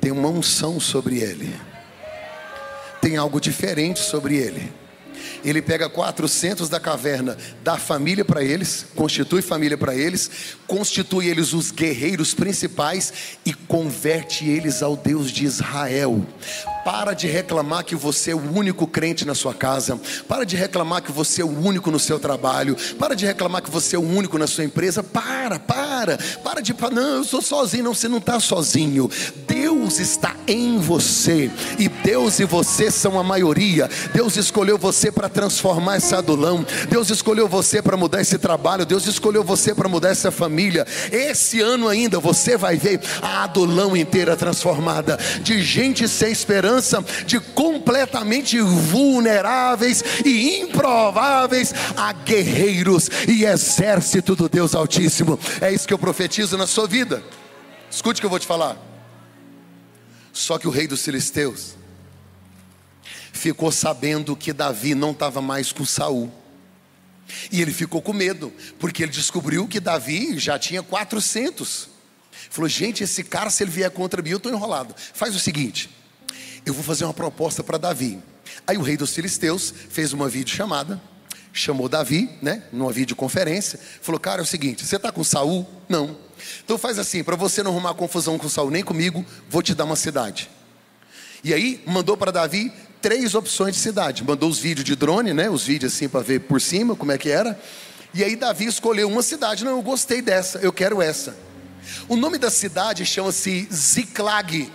Tem 0.00 0.10
uma 0.10 0.28
unção 0.28 0.80
sobre 0.80 1.20
ele. 1.20 1.54
Tem 3.00 3.16
algo 3.16 3.40
diferente 3.40 4.00
sobre 4.00 4.36
ele 4.36 4.81
ele 5.44 5.62
pega 5.62 5.88
400 5.88 6.68
da 6.68 6.80
caverna, 6.80 7.36
dá 7.62 7.76
família 7.76 8.24
para 8.24 8.42
eles, 8.42 8.86
constitui 8.94 9.42
família 9.42 9.76
para 9.76 9.94
eles, 9.94 10.30
constitui 10.66 11.28
eles 11.28 11.52
os 11.52 11.70
guerreiros 11.70 12.34
principais 12.34 13.12
e 13.44 13.52
converte 13.52 14.48
eles 14.48 14.82
ao 14.82 14.96
Deus 14.96 15.30
de 15.30 15.44
Israel. 15.44 16.24
Para 16.84 17.14
de 17.14 17.28
reclamar 17.28 17.84
que 17.84 17.94
você 17.94 18.32
é 18.32 18.34
o 18.34 18.52
único 18.52 18.86
crente 18.86 19.24
na 19.24 19.34
sua 19.34 19.54
casa. 19.54 20.00
Para 20.26 20.44
de 20.44 20.56
reclamar 20.56 21.00
que 21.00 21.12
você 21.12 21.40
é 21.40 21.44
o 21.44 21.48
único 21.48 21.90
no 21.92 21.98
seu 21.98 22.18
trabalho. 22.18 22.76
Para 22.98 23.14
de 23.14 23.24
reclamar 23.24 23.62
que 23.62 23.70
você 23.70 23.94
é 23.94 23.98
o 23.98 24.02
único 24.02 24.36
na 24.36 24.48
sua 24.48 24.64
empresa. 24.64 25.02
Para, 25.02 25.60
para. 25.60 26.18
Para 26.42 26.60
de 26.60 26.74
falar, 26.74 26.94
não, 26.94 27.16
eu 27.18 27.24
sou 27.24 27.40
sozinho. 27.40 27.84
Não, 27.84 27.94
você 27.94 28.08
não 28.08 28.18
está 28.18 28.40
sozinho. 28.40 29.08
Deus 29.46 30.00
está 30.00 30.34
em 30.46 30.78
você. 30.78 31.50
E 31.78 31.88
Deus 31.88 32.40
e 32.40 32.44
você 32.44 32.90
são 32.90 33.18
a 33.18 33.22
maioria. 33.22 33.88
Deus 34.12 34.36
escolheu 34.36 34.76
você 34.76 35.12
para 35.12 35.28
transformar 35.32 35.96
esse 35.96 36.14
adulão. 36.14 36.64
Deus 36.88 37.10
escolheu 37.10 37.48
você 37.48 37.82
para 37.82 37.96
mudar 37.96 38.20
esse 38.20 38.38
trabalho. 38.38 38.86
Deus 38.86 39.06
escolheu 39.06 39.42
você 39.42 39.74
para 39.74 39.88
mudar 39.88 40.10
essa 40.10 40.30
família. 40.30 40.86
Esse 41.10 41.60
ano 41.60 41.88
ainda 41.88 42.20
você 42.20 42.56
vai 42.56 42.76
ver 42.76 43.00
a 43.20 43.42
adulão 43.42 43.96
inteira 43.96 44.36
transformada. 44.36 45.18
De 45.42 45.60
gente 45.60 46.06
sem 46.06 46.30
esperança 46.30 47.04
de 47.26 47.40
completamente 47.40 48.60
vulneráveis 48.60 50.04
e 50.24 50.60
improváveis 50.60 51.74
a 51.96 52.12
guerreiros 52.12 53.10
e 53.26 53.44
exército 53.44 54.36
do 54.36 54.48
Deus 54.48 54.74
Altíssimo. 54.74 55.38
É 55.60 55.72
isso 55.72 55.88
que 55.88 55.94
eu 55.94 55.98
profetizo 55.98 56.56
na 56.56 56.66
sua 56.66 56.86
vida. 56.86 57.22
Escute 57.90 58.18
o 58.18 58.22
que 58.22 58.26
eu 58.26 58.30
vou 58.30 58.38
te 58.38 58.46
falar. 58.46 58.76
Só 60.32 60.58
que 60.58 60.66
o 60.66 60.70
rei 60.70 60.86
dos 60.86 61.04
filisteus 61.04 61.81
ficou 63.32 63.72
sabendo 63.72 64.36
que 64.36 64.52
Davi 64.52 64.94
não 64.94 65.12
estava 65.12 65.40
mais 65.40 65.72
com 65.72 65.84
Saul. 65.84 66.30
E 67.50 67.62
ele 67.62 67.72
ficou 67.72 68.02
com 68.02 68.12
medo, 68.12 68.52
porque 68.78 69.02
ele 69.02 69.12
descobriu 69.12 69.66
que 69.66 69.80
Davi 69.80 70.38
já 70.38 70.58
tinha 70.58 70.82
400. 70.82 71.88
Falou: 72.50 72.68
gente, 72.68 73.02
esse 73.02 73.24
cara, 73.24 73.48
se 73.48 73.64
ele 73.64 73.70
vier 73.70 73.90
contra 73.90 74.20
mim, 74.20 74.30
eu 74.30 74.36
estou 74.36 74.52
enrolado. 74.52 74.94
Faz 75.14 75.34
o 75.34 75.38
seguinte: 75.38 75.88
eu 76.66 76.74
vou 76.74 76.84
fazer 76.84 77.04
uma 77.04 77.14
proposta 77.14 77.64
para 77.64 77.78
Davi. 77.78 78.20
Aí 78.66 78.76
o 78.76 78.82
rei 78.82 78.96
dos 78.96 79.14
filisteus 79.14 79.72
fez 79.88 80.12
uma 80.12 80.28
videochamada, 80.28 81.00
chamou 81.52 81.88
Davi, 81.88 82.30
né, 82.42 82.62
numa 82.70 82.92
videoconferência, 82.92 83.80
falou: 84.02 84.20
"Cara, 84.20 84.42
é 84.42 84.44
o 84.44 84.46
seguinte, 84.46 84.84
você 84.84 84.96
está 84.96 85.10
com 85.10 85.24
Saul? 85.24 85.66
Não. 85.88 86.18
Então 86.64 86.76
faz 86.76 86.98
assim, 86.98 87.24
para 87.24 87.36
você 87.36 87.62
não 87.62 87.70
arrumar 87.70 87.94
confusão 87.94 88.36
com 88.36 88.48
Saul 88.48 88.70
nem 88.70 88.82
comigo, 88.82 89.24
vou 89.48 89.62
te 89.62 89.74
dar 89.74 89.84
uma 89.84 89.96
cidade." 89.96 90.50
E 91.42 91.52
aí 91.52 91.82
mandou 91.86 92.16
para 92.16 92.30
Davi 92.30 92.72
três 93.02 93.34
opções 93.34 93.74
de 93.74 93.80
cidade. 93.80 94.24
Mandou 94.24 94.48
os 94.48 94.58
vídeos 94.58 94.84
de 94.84 94.94
drone, 94.94 95.34
né, 95.34 95.50
os 95.50 95.64
vídeos 95.64 95.92
assim 95.92 96.08
para 96.08 96.20
ver 96.20 96.40
por 96.40 96.60
cima 96.60 96.94
como 96.94 97.12
é 97.12 97.18
que 97.18 97.28
era. 97.28 97.60
E 98.14 98.22
aí 98.22 98.36
Davi 98.36 98.66
escolheu 98.66 99.08
uma 99.08 99.22
cidade. 99.22 99.64
Não, 99.64 99.72
eu 99.72 99.82
gostei 99.82 100.22
dessa, 100.22 100.58
eu 100.58 100.72
quero 100.72 101.02
essa. 101.02 101.36
O 102.08 102.16
nome 102.16 102.38
da 102.38 102.50
cidade 102.50 103.04
chama-se 103.04 103.68
Ziklag. 103.72 104.70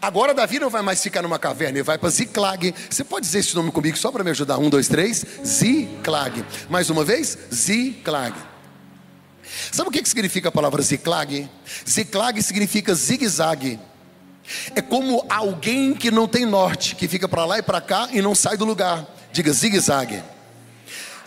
Agora 0.00 0.34
Davi 0.34 0.58
não 0.58 0.68
vai 0.68 0.82
mais 0.82 1.00
ficar 1.00 1.22
numa 1.22 1.38
caverna, 1.38 1.78
ele 1.78 1.84
vai 1.84 1.96
para 1.96 2.08
Ziklag. 2.08 2.74
Você 2.90 3.04
pode 3.04 3.26
dizer 3.26 3.38
esse 3.38 3.54
nome 3.54 3.70
comigo 3.70 3.96
só 3.96 4.10
para 4.10 4.24
me 4.24 4.30
ajudar? 4.30 4.58
Um, 4.58 4.68
dois, 4.68 4.88
três. 4.88 5.24
Ziklag. 5.46 6.44
Mais 6.68 6.90
uma 6.90 7.04
vez? 7.04 7.38
Ziklag. 7.54 8.34
Sabe 9.70 9.88
o 9.88 9.92
que 9.92 10.04
significa 10.08 10.48
a 10.48 10.52
palavra 10.52 10.82
Ziklag? 10.82 11.48
Ziklag 11.88 12.42
significa 12.42 12.94
zigue-zague. 12.94 13.78
É 14.74 14.82
como 14.82 15.24
alguém 15.28 15.94
que 15.94 16.10
não 16.10 16.26
tem 16.26 16.44
norte, 16.44 16.94
que 16.96 17.08
fica 17.08 17.28
para 17.28 17.44
lá 17.44 17.58
e 17.58 17.62
para 17.62 17.80
cá 17.80 18.08
e 18.12 18.20
não 18.20 18.34
sai 18.34 18.56
do 18.56 18.64
lugar. 18.64 19.06
Diga 19.32 19.52
zigue-zague. 19.52 20.22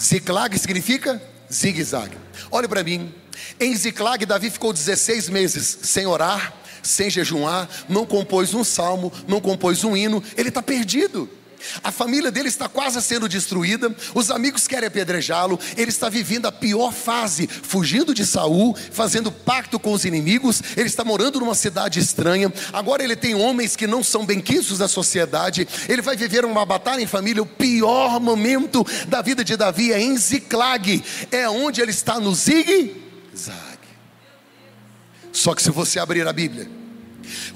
Ziklag 0.01 0.57
significa 0.57 1.21
zigue-zague. 1.51 2.17
Olhe 2.51 2.67
para 2.67 2.83
mim. 2.83 3.13
Em 3.59 3.75
Ziklag, 3.75 4.25
Davi 4.25 4.49
ficou 4.49 4.73
16 4.73 5.29
meses 5.29 5.79
sem 5.83 6.05
orar, 6.05 6.53
sem 6.81 7.09
jejuar, 7.09 7.67
não 7.89 8.05
compôs 8.05 8.53
um 8.53 8.63
salmo, 8.63 9.11
não 9.27 9.41
compôs 9.41 9.83
um 9.83 9.95
hino, 9.95 10.23
ele 10.37 10.49
está 10.49 10.61
perdido. 10.61 11.29
A 11.83 11.91
família 11.91 12.31
dele 12.31 12.49
está 12.49 12.67
quase 12.67 13.01
sendo 13.01 13.27
destruída, 13.27 13.95
os 14.13 14.31
amigos 14.31 14.67
querem 14.67 14.87
apedrejá-lo, 14.87 15.59
ele 15.75 15.89
está 15.89 16.09
vivendo 16.09 16.45
a 16.45 16.51
pior 16.51 16.91
fase, 16.93 17.47
fugindo 17.47 18.13
de 18.13 18.25
Saul, 18.25 18.75
fazendo 18.91 19.31
pacto 19.31 19.79
com 19.79 19.91
os 19.93 20.05
inimigos, 20.05 20.61
ele 20.75 20.87
está 20.87 21.03
morando 21.03 21.39
numa 21.39 21.55
cidade 21.55 21.99
estranha. 21.99 22.51
Agora 22.71 23.03
ele 23.03 23.15
tem 23.15 23.35
homens 23.35 23.75
que 23.75 23.87
não 23.87 24.03
são 24.03 24.25
benquistos 24.25 24.77
da 24.77 24.87
sociedade, 24.87 25.67
ele 25.87 26.01
vai 26.01 26.15
viver 26.15 26.45
uma 26.45 26.65
batalha 26.65 27.01
em 27.01 27.07
família. 27.07 27.43
O 27.43 27.45
pior 27.45 28.19
momento 28.19 28.85
da 29.07 29.21
vida 29.21 29.43
de 29.43 29.55
Davi 29.55 29.91
é 29.91 30.01
em 30.01 30.17
Ziclag, 30.17 31.03
é 31.31 31.49
onde 31.49 31.81
ele 31.81 31.91
está 31.91 32.19
no 32.19 32.33
Zig-Zag. 32.33 33.65
Só 35.31 35.53
que 35.53 35.61
se 35.61 35.69
você 35.69 35.99
abrir 35.99 36.27
a 36.27 36.33
Bíblia, 36.33 36.69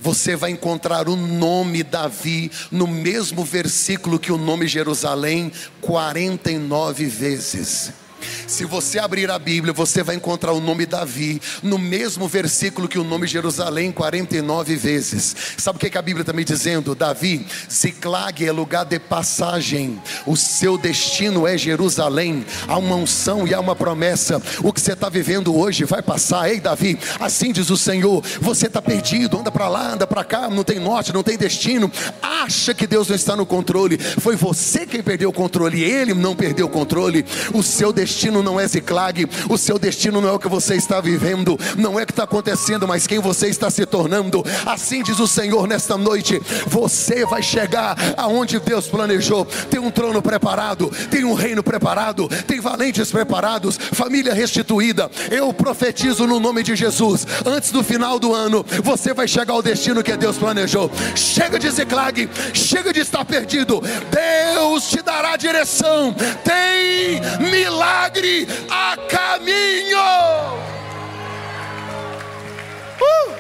você 0.02 0.36
vai 0.36 0.52
encontrar 0.52 1.08
o 1.10 1.16
nome 1.16 1.84
Davi 1.84 2.52
no 2.72 2.88
mesmo 2.88 3.44
versículo 3.44 4.20
que 4.20 4.32
o 4.32 4.38
nome 4.38 4.68
Jerusalém 4.68 5.52
49 5.82 7.06
vezes. 7.06 7.94
Se 8.48 8.66
você 8.66 9.00
abrir 9.00 9.30
a 9.30 9.40
Bíblia, 9.40 9.74
você 9.74 10.04
vai 10.04 10.16
encontrar 10.16 10.54
o 10.54 10.60
nome 10.60 10.86
Davi 10.86 11.42
no 11.64 11.78
mesmo 11.78 12.28
versículo 12.28 12.88
que 12.88 13.00
o 13.00 13.04
nome 13.04 13.28
Jerusalém 13.28 13.92
49 13.92 14.76
vezes. 14.76 15.36
Sabe 15.58 15.78
o 15.78 15.80
que, 15.80 15.98
a 15.98 16.02
Bíblia 16.02 16.22
está 16.22 16.34
me 16.34 16.44
dizendo? 16.44 16.96
Davi, 16.96 17.46
Ziclag 17.72 18.46
é 18.46 18.52
lugar 18.52 18.86
de 18.86 19.00
passagem, 19.00 20.02
o 20.26 20.36
seu 20.36 20.78
destino 20.78 21.48
é 21.48 21.58
Jerusalém. 21.58 22.46
Há 22.68 22.78
uma 22.78 22.96
unção 22.96 23.48
e 23.48 23.54
há 23.54 23.60
uma 23.60 23.76
promessa. 23.76 24.42
O 24.64 24.74
que 24.74 24.82
você 24.82 24.94
está 24.94 25.10
vivendo 25.10 25.56
hoje 25.56 25.86
vai 25.86 26.02
passar. 26.02 26.50
Ei, 26.50 26.60
Davi, 26.60 26.98
assim 27.20 27.52
diz 27.52 27.70
o 27.70 27.78
Senhor: 27.78 28.24
você 28.42 28.68
está 28.68 28.82
perdido, 28.82 29.40
anda 29.40 29.52
para 29.52 29.70
lá, 29.70 29.94
anda 29.94 30.08
para 30.08 30.24
cá, 30.24 30.50
não 30.50 30.64
tem 30.64 30.80
norte, 30.80 31.14
não 31.14 31.24
tem 31.24 31.38
destino. 31.38 31.92
Acha 32.22 32.74
que 32.74 32.88
Deus 32.88 33.08
não 33.08 33.16
está 33.16 33.36
no 33.36 33.46
controle. 33.46 33.98
Foi 33.98 34.36
você 34.36 34.86
quem 34.86 35.02
perdeu 35.02 35.30
o 35.30 35.34
controle, 35.34 35.84
ele 35.84 36.14
não 36.14 36.36
perdeu 36.36 36.66
o 36.66 36.70
controle. 36.70 37.26
O 37.54 37.64
seu 37.64 37.92
destino 37.94 38.09
destino 38.10 38.42
não 38.42 38.60
é 38.60 38.68
Ziclag, 38.68 39.30
o 39.48 39.56
seu 39.56 39.78
destino 39.78 40.20
não 40.20 40.30
é 40.30 40.32
o 40.32 40.40
que 40.40 40.48
você 40.48 40.74
está 40.74 41.00
vivendo, 41.00 41.60
não 41.78 42.00
é 42.00 42.04
o 42.04 42.06
que 42.08 42.12
está 42.12 42.24
acontecendo, 42.24 42.88
mas 42.88 43.06
quem 43.06 43.20
você 43.20 43.48
está 43.48 43.70
se 43.70 43.86
tornando. 43.86 44.44
Assim 44.66 45.04
diz 45.04 45.20
o 45.20 45.28
Senhor 45.28 45.68
nesta 45.68 45.96
noite: 45.96 46.42
você 46.66 47.24
vai 47.24 47.44
chegar 47.44 47.96
aonde 48.18 48.60
Deus 48.60 48.88
planejou. 48.88 49.46
Tem 49.70 49.80
um 49.80 49.92
trono 49.92 50.24
preparado, 50.24 50.92
tem 51.12 51.24
um 51.24 51.36
reino 51.36 51.62
preparado, 51.62 52.28
tem 52.48 52.60
valentes 52.60 53.12
preparados, 53.12 53.78
família 53.94 54.34
restituída. 54.34 55.10
Eu 55.30 55.54
profetizo 55.54 56.26
no 56.26 56.40
nome 56.40 56.64
de 56.64 56.76
Jesus: 56.76 57.28
antes 57.46 57.70
do 57.70 57.84
final 57.84 58.18
do 58.18 58.34
ano, 58.34 58.66
você 58.84 59.14
vai 59.14 59.28
chegar 59.28 59.54
ao 59.54 59.62
destino 59.62 60.04
que 60.04 60.18
Deus 60.18 60.36
planejou. 60.36 60.90
Chega 61.16 61.60
de 61.60 61.70
Ziclag, 61.70 62.28
chega 62.56 62.92
de 62.92 63.02
estar 63.02 63.24
perdido. 63.24 63.84
Deus 64.12 64.90
te 64.90 65.04
dará 65.04 65.38
direção. 65.38 66.16
Tem 66.44 67.22
milagre 67.52 67.99
milagre 68.00 68.48
a 68.70 68.96
caminho. 69.10 69.98
Uh! 73.02 73.36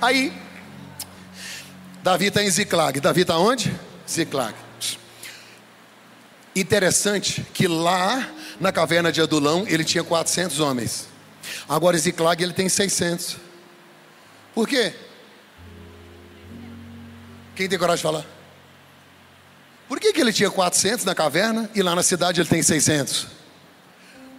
Aí, 0.00 0.32
Davi 2.02 2.26
está 2.26 2.42
em 2.42 2.50
Ziclag. 2.50 2.98
Davi 3.00 3.22
está 3.22 3.36
onde? 3.38 3.74
Ziclag. 4.08 4.54
Interessante 6.54 7.46
que 7.54 7.66
lá 7.66 8.28
na 8.60 8.70
caverna 8.72 9.10
de 9.10 9.20
Adulão 9.20 9.64
ele 9.66 9.84
tinha 9.84 10.04
400 10.04 10.60
homens. 10.60 11.08
Agora 11.68 11.96
Ziclag 11.96 12.42
ele 12.42 12.52
tem 12.52 12.68
600. 12.68 13.36
Por 14.54 14.68
quê? 14.68 14.92
Quem 17.54 17.68
tem 17.68 17.78
coragem 17.78 17.98
de 17.98 18.02
falar? 18.02 18.41
Por 19.92 20.00
que, 20.00 20.10
que 20.10 20.22
ele 20.22 20.32
tinha 20.32 20.50
400 20.50 21.04
na 21.04 21.14
caverna 21.14 21.68
e 21.74 21.82
lá 21.82 21.94
na 21.94 22.02
cidade 22.02 22.40
ele 22.40 22.48
tem 22.48 22.62
600? 22.62 23.26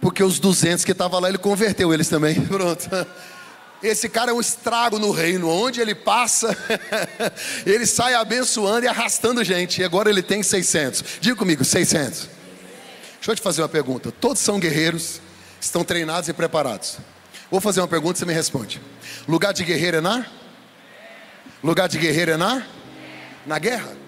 Porque 0.00 0.20
os 0.20 0.40
200 0.40 0.84
que 0.84 0.90
estavam 0.90 1.20
lá 1.20 1.28
ele 1.28 1.38
converteu 1.38 1.94
eles 1.94 2.08
também. 2.08 2.40
Pronto. 2.44 2.88
Esse 3.80 4.08
cara 4.08 4.32
é 4.32 4.34
um 4.34 4.40
estrago 4.40 4.98
no 4.98 5.12
reino. 5.12 5.48
Onde 5.48 5.80
ele 5.80 5.94
passa, 5.94 6.58
ele 7.64 7.86
sai 7.86 8.14
abençoando 8.14 8.84
e 8.84 8.88
arrastando 8.88 9.44
gente. 9.44 9.80
E 9.80 9.84
agora 9.84 10.10
ele 10.10 10.22
tem 10.22 10.42
600. 10.42 11.04
Diga 11.20 11.36
comigo, 11.36 11.64
600. 11.64 12.28
Deixa 13.14 13.30
eu 13.30 13.36
te 13.36 13.40
fazer 13.40 13.62
uma 13.62 13.68
pergunta. 13.68 14.10
Todos 14.10 14.42
são 14.42 14.58
guerreiros, 14.58 15.20
estão 15.60 15.84
treinados 15.84 16.28
e 16.28 16.32
preparados. 16.32 16.98
Vou 17.48 17.60
fazer 17.60 17.80
uma 17.80 17.86
pergunta 17.86 18.18
e 18.18 18.18
você 18.18 18.26
me 18.26 18.34
responde. 18.34 18.82
Lugar 19.28 19.52
de 19.52 19.62
guerreiro 19.62 19.98
é 19.98 20.00
na? 20.00 20.26
Lugar 21.62 21.88
de 21.88 21.96
guerreiro 21.96 22.32
é 22.32 22.36
na? 22.36 22.66
Na 23.46 23.60
guerra. 23.60 24.03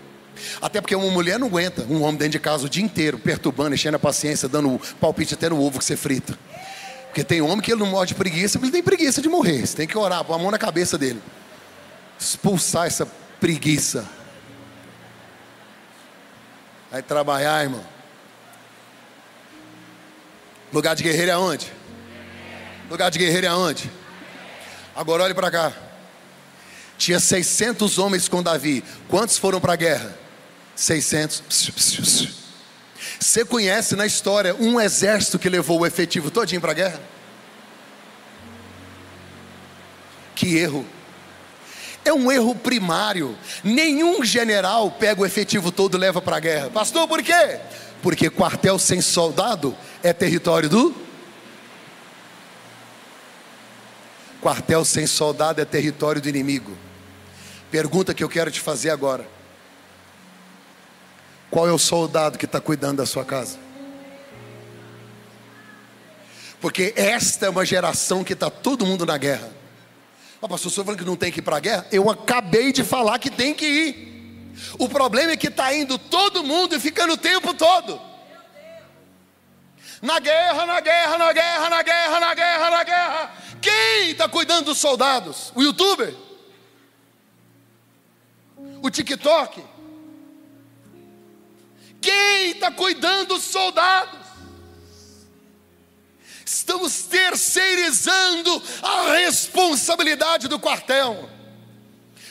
Até 0.60 0.80
porque 0.80 0.94
uma 0.94 1.10
mulher 1.10 1.38
não 1.38 1.46
aguenta 1.48 1.82
um 1.84 2.02
homem 2.02 2.16
dentro 2.16 2.32
de 2.32 2.40
casa 2.40 2.66
o 2.66 2.68
dia 2.68 2.82
inteiro, 2.82 3.18
perturbando, 3.18 3.74
enchendo 3.74 3.96
a 3.96 3.98
paciência, 3.98 4.48
dando 4.48 4.80
palpite 5.00 5.34
até 5.34 5.48
no 5.48 5.60
ovo 5.60 5.78
que 5.78 5.84
você 5.84 5.96
frita. 5.96 6.38
Porque 7.06 7.24
tem 7.24 7.40
homem 7.40 7.60
que 7.60 7.72
ele 7.72 7.80
não 7.80 7.86
morre 7.86 8.06
de 8.06 8.14
preguiça, 8.14 8.58
porque 8.58 8.66
ele 8.66 8.72
tem 8.72 8.82
preguiça 8.82 9.22
de 9.22 9.28
morrer. 9.28 9.66
Você 9.66 9.76
tem 9.76 9.86
que 9.86 9.96
orar, 9.96 10.22
pôr 10.24 10.34
a 10.34 10.38
mão 10.38 10.50
na 10.50 10.58
cabeça 10.58 10.98
dele. 10.98 11.22
Expulsar 12.18 12.86
essa 12.86 13.06
preguiça. 13.40 14.06
Vai 16.90 17.02
trabalhar, 17.02 17.62
irmão. 17.62 17.84
Lugar 20.72 20.94
de 20.94 21.02
guerreiro 21.02 21.30
é 21.30 21.34
aonde? 21.34 21.72
Lugar 22.90 23.10
de 23.10 23.18
guerreiro 23.18 23.46
é 23.46 23.50
aonde? 23.50 23.90
Agora 24.94 25.24
olhe 25.24 25.34
para 25.34 25.50
cá. 25.50 25.72
Tinha 26.98 27.20
600 27.20 27.98
homens 27.98 28.28
com 28.28 28.42
Davi. 28.42 28.82
Quantos 29.08 29.38
foram 29.38 29.60
para 29.60 29.72
a 29.74 29.76
guerra? 29.76 30.25
600. 30.76 31.42
Você 33.18 33.44
conhece 33.44 33.96
na 33.96 34.06
história 34.06 34.54
um 34.54 34.78
exército 34.78 35.38
que 35.38 35.48
levou 35.48 35.80
o 35.80 35.86
efetivo 35.86 36.30
todinho 36.30 36.60
para 36.60 36.72
a 36.72 36.74
guerra? 36.74 37.00
Que 40.34 40.56
erro. 40.58 40.86
É 42.04 42.12
um 42.12 42.30
erro 42.30 42.54
primário. 42.54 43.36
Nenhum 43.64 44.22
general 44.24 44.90
pega 44.90 45.22
o 45.22 45.26
efetivo 45.26 45.72
todo 45.72 45.96
e 45.96 46.00
leva 46.00 46.20
para 46.20 46.36
a 46.36 46.40
guerra. 46.40 46.70
Pastor, 46.70 47.08
por 47.08 47.22
quê? 47.22 47.58
Porque 48.02 48.30
quartel 48.30 48.78
sem 48.78 49.00
soldado 49.00 49.74
é 50.02 50.12
território 50.12 50.68
do. 50.68 50.94
Quartel 54.40 54.84
sem 54.84 55.06
soldado 55.06 55.60
é 55.60 55.64
território 55.64 56.20
do 56.20 56.28
inimigo. 56.28 56.76
Pergunta 57.70 58.14
que 58.14 58.22
eu 58.22 58.28
quero 58.28 58.50
te 58.50 58.60
fazer 58.60 58.90
agora. 58.90 59.35
Qual 61.50 61.68
é 61.68 61.72
o 61.72 61.78
soldado 61.78 62.38
que 62.38 62.44
está 62.44 62.60
cuidando 62.60 62.98
da 62.98 63.06
sua 63.06 63.24
casa? 63.24 63.58
Porque 66.60 66.92
esta 66.96 67.46
é 67.46 67.48
uma 67.48 67.64
geração 67.64 68.24
que 68.24 68.32
está 68.32 68.50
todo 68.50 68.86
mundo 68.86 69.06
na 69.06 69.16
guerra. 69.16 69.50
Ah, 70.40 70.48
pastor, 70.48 70.70
você 70.70 70.82
falando 70.82 70.98
que 70.98 71.04
não 71.04 71.16
tem 71.16 71.32
que 71.32 71.40
ir 71.40 71.42
para 71.42 71.56
a 71.56 71.60
guerra? 71.60 71.86
Eu 71.90 72.10
acabei 72.10 72.72
de 72.72 72.84
falar 72.84 73.18
que 73.18 73.30
tem 73.30 73.54
que 73.54 73.66
ir. 73.66 74.16
O 74.78 74.88
problema 74.88 75.32
é 75.32 75.36
que 75.36 75.48
está 75.48 75.74
indo 75.74 75.98
todo 75.98 76.42
mundo 76.42 76.74
e 76.74 76.80
ficando 76.80 77.14
o 77.14 77.16
tempo 77.16 77.52
todo. 77.54 78.00
Na 80.02 80.18
guerra, 80.18 80.66
na 80.66 80.80
guerra, 80.80 81.18
na 81.18 81.32
guerra, 81.32 81.70
na 81.70 81.82
guerra, 81.82 82.20
na 82.20 82.34
guerra, 82.34 82.70
na 82.70 82.84
guerra. 82.84 83.32
Quem 83.60 84.10
está 84.10 84.28
cuidando 84.28 84.66
dos 84.66 84.78
soldados? 84.78 85.52
O 85.54 85.62
youtuber? 85.62 86.14
O 88.82 88.90
TikTok? 88.90 89.62
Quem 92.06 92.52
está 92.52 92.70
cuidando 92.70 93.34
dos 93.34 93.42
soldados? 93.42 94.20
Estamos 96.44 97.02
terceirizando 97.02 98.62
a 98.80 99.14
responsabilidade 99.14 100.46
do 100.46 100.56
quartel, 100.60 101.28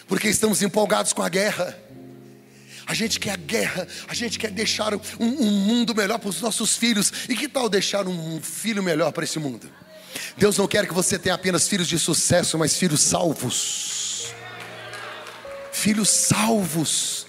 porque 0.08 0.30
estamos 0.30 0.62
empolgados 0.62 1.12
com 1.12 1.22
a 1.22 1.28
guerra. 1.28 1.78
A 2.88 2.94
gente 2.94 3.20
quer 3.20 3.32
a 3.32 3.36
guerra, 3.36 3.86
a 4.08 4.14
gente 4.14 4.40
quer 4.40 4.52
deixar 4.52 4.94
um, 4.94 5.02
um 5.20 5.52
mundo 5.52 5.94
melhor 5.94 6.20
para 6.20 6.30
os 6.30 6.40
nossos 6.40 6.78
filhos. 6.78 7.12
E 7.28 7.36
que 7.36 7.50
tal 7.50 7.68
deixar 7.68 8.08
um 8.08 8.42
filho 8.42 8.82
melhor 8.82 9.12
para 9.12 9.26
esse 9.26 9.40
mundo? 9.40 9.70
Deus 10.38 10.58
não 10.58 10.70
quer 10.70 10.88
que 10.88 10.94
você 10.94 11.20
tenha 11.20 11.36
apenas 11.36 11.68
filhos 11.68 11.90
de 11.90 12.00
sucesso, 12.00 12.58
mas 12.58 12.78
filhos 12.78 13.02
salvos. 13.02 14.34
Filhos 15.74 16.10
salvos. 16.10 17.26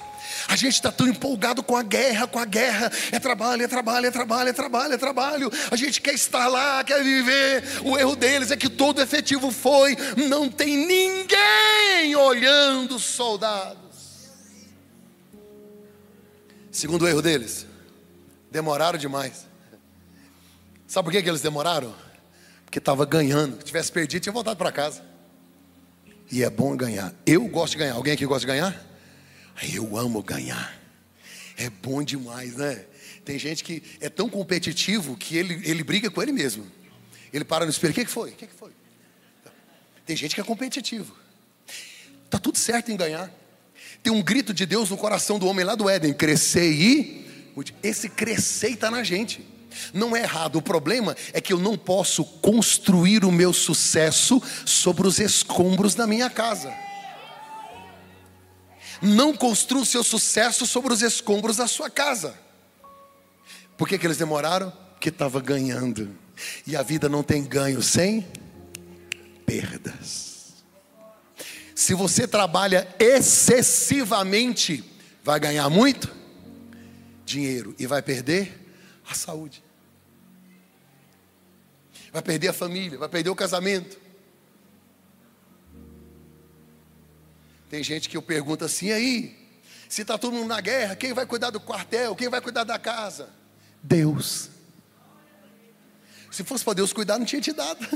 A 0.48 0.54
gente 0.54 0.74
está 0.74 0.92
tão 0.92 1.09
empolgado 1.09 1.62
com 1.62 1.76
a 1.76 1.82
guerra, 1.82 2.26
com 2.26 2.38
a 2.38 2.44
guerra. 2.44 2.90
É 3.11 3.18
trabalho, 3.18 3.62
é 3.62 3.68
trabalho, 3.68 4.06
é 4.06 4.11
trabalho, 4.11 4.48
é 4.48 4.52
trabalho, 4.52 4.94
é 4.94 4.96
trabalho. 4.96 5.50
A 5.70 5.76
gente 5.76 6.00
quer 6.00 6.14
estar 6.14 6.46
lá, 6.46 6.85
quer 6.85 7.02
viver. 7.02 7.64
O 7.85 7.98
erro 7.98 8.14
deles 8.14 8.50
é 8.50 8.56
que 8.56 8.68
todo 8.68 9.02
efetivo 9.02 9.50
foi. 9.50 9.96
Não 10.28 10.48
tem 10.48 10.76
ninguém 10.76 12.14
olhando 12.14 12.96
os 12.96 13.04
soldados. 13.04 13.76
Segundo 16.70 17.02
o 17.02 17.09
erro 17.09 17.22
deles, 17.22 17.66
demoraram 18.50 18.98
demais. 18.98 19.46
Sabe 20.87 21.06
por 21.06 21.12
que, 21.12 21.22
que 21.22 21.28
eles 21.28 21.40
demoraram? 21.40 21.94
Porque 22.64 22.78
estava 22.78 23.04
ganhando. 23.04 23.56
Se 23.59 23.64
tivesse 23.64 23.90
perdido, 23.90 24.22
tinha 24.22 24.32
voltado 24.32 24.56
para 24.56 24.70
casa. 24.70 25.02
E 26.30 26.44
é 26.44 26.50
bom 26.50 26.76
ganhar. 26.76 27.12
Eu 27.24 27.46
gosto 27.48 27.72
de 27.72 27.78
ganhar. 27.78 27.94
Alguém 27.94 28.12
aqui 28.12 28.26
gosta 28.26 28.40
de 28.40 28.46
ganhar? 28.46 28.95
Eu 29.62 29.96
amo 29.96 30.22
ganhar. 30.22 30.76
É 31.56 31.70
bom 31.70 32.02
demais, 32.02 32.56
né? 32.56 32.84
Tem 33.24 33.38
gente 33.38 33.64
que 33.64 33.82
é 34.00 34.08
tão 34.08 34.28
competitivo 34.28 35.16
que 35.16 35.36
ele, 35.36 35.60
ele 35.64 35.82
briga 35.82 36.10
com 36.10 36.22
ele 36.22 36.32
mesmo. 36.32 36.66
Ele 37.32 37.44
para 37.44 37.64
no 37.64 37.70
espelho. 37.70 37.92
O 37.92 37.94
que, 37.94 38.04
que 38.04 38.10
foi? 38.10 38.30
O 38.30 38.34
que, 38.34 38.46
que 38.46 38.54
foi? 38.54 38.72
Tem 40.04 40.16
gente 40.16 40.34
que 40.34 40.40
é 40.40 40.44
competitivo. 40.44 41.16
Tá 42.30 42.38
tudo 42.38 42.58
certo 42.58 42.92
em 42.92 42.96
ganhar. 42.96 43.30
Tem 44.02 44.12
um 44.12 44.22
grito 44.22 44.54
de 44.54 44.64
Deus 44.66 44.90
no 44.90 44.96
coração 44.96 45.38
do 45.38 45.46
homem 45.46 45.64
lá 45.64 45.74
do 45.74 45.88
Éden: 45.88 46.12
crescer 46.12 46.70
e. 46.70 47.26
Esse 47.82 48.08
crescer 48.10 48.70
está 48.70 48.90
na 48.90 49.02
gente. 49.02 49.44
Não 49.92 50.14
é 50.14 50.22
errado. 50.22 50.56
O 50.56 50.62
problema 50.62 51.16
é 51.32 51.40
que 51.40 51.52
eu 51.52 51.58
não 51.58 51.76
posso 51.76 52.24
construir 52.24 53.24
o 53.24 53.32
meu 53.32 53.52
sucesso 53.52 54.42
sobre 54.64 55.06
os 55.06 55.18
escombros 55.18 55.94
da 55.94 56.06
minha 56.06 56.30
casa. 56.30 56.72
Não 59.02 59.35
construa 59.35 59.82
o 59.82 59.87
seu 59.87 60.02
sucesso 60.02 60.66
sobre 60.66 60.92
os 60.92 61.02
escombros 61.02 61.56
da 61.56 61.66
sua 61.66 61.90
casa. 61.90 62.38
Por 63.76 63.88
que, 63.88 63.98
que 63.98 64.06
eles 64.06 64.16
demoraram? 64.16 64.70
Porque 64.94 65.11
estava 65.11 65.40
ganhando. 65.40 66.16
E 66.66 66.76
a 66.76 66.82
vida 66.82 67.09
não 67.09 67.22
tem 67.22 67.44
ganho 67.44 67.82
sem 67.82 68.26
perdas. 69.44 70.54
Se 71.74 71.94
você 71.94 72.26
trabalha 72.26 72.88
excessivamente, 72.98 74.82
vai 75.22 75.38
ganhar 75.38 75.68
muito 75.68 76.14
dinheiro 77.24 77.74
e 77.78 77.87
vai 77.87 78.00
perder 78.00 78.59
a 79.09 79.14
saúde. 79.14 79.62
Vai 82.12 82.22
perder 82.22 82.48
a 82.48 82.52
família, 82.52 82.98
vai 82.98 83.09
perder 83.09 83.28
o 83.28 83.37
casamento. 83.37 84.05
Tem 87.68 87.83
gente 87.83 88.09
que 88.09 88.16
eu 88.16 88.22
pergunto 88.22 88.64
assim, 88.64 88.92
aí, 88.92 89.37
se 89.88 90.02
está 90.02 90.16
todo 90.16 90.33
mundo 90.33 90.48
na 90.48 90.61
guerra, 90.61 90.94
quem 90.94 91.12
vai 91.12 91.26
cuidar 91.26 91.50
do 91.50 91.61
quartel? 91.61 92.14
Quem 92.14 92.29
vai 92.29 92.40
cuidar 92.40 92.64
da 92.64 92.79
casa? 92.79 93.29
Deus. 93.83 94.50
Se 96.31 96.44
fosse 96.44 96.64
para 96.64 96.74
Deus 96.74 96.92
cuidar, 96.92 97.18
não 97.18 97.26
tinha 97.26 97.40
te 97.40 97.52
dado. 97.52 97.87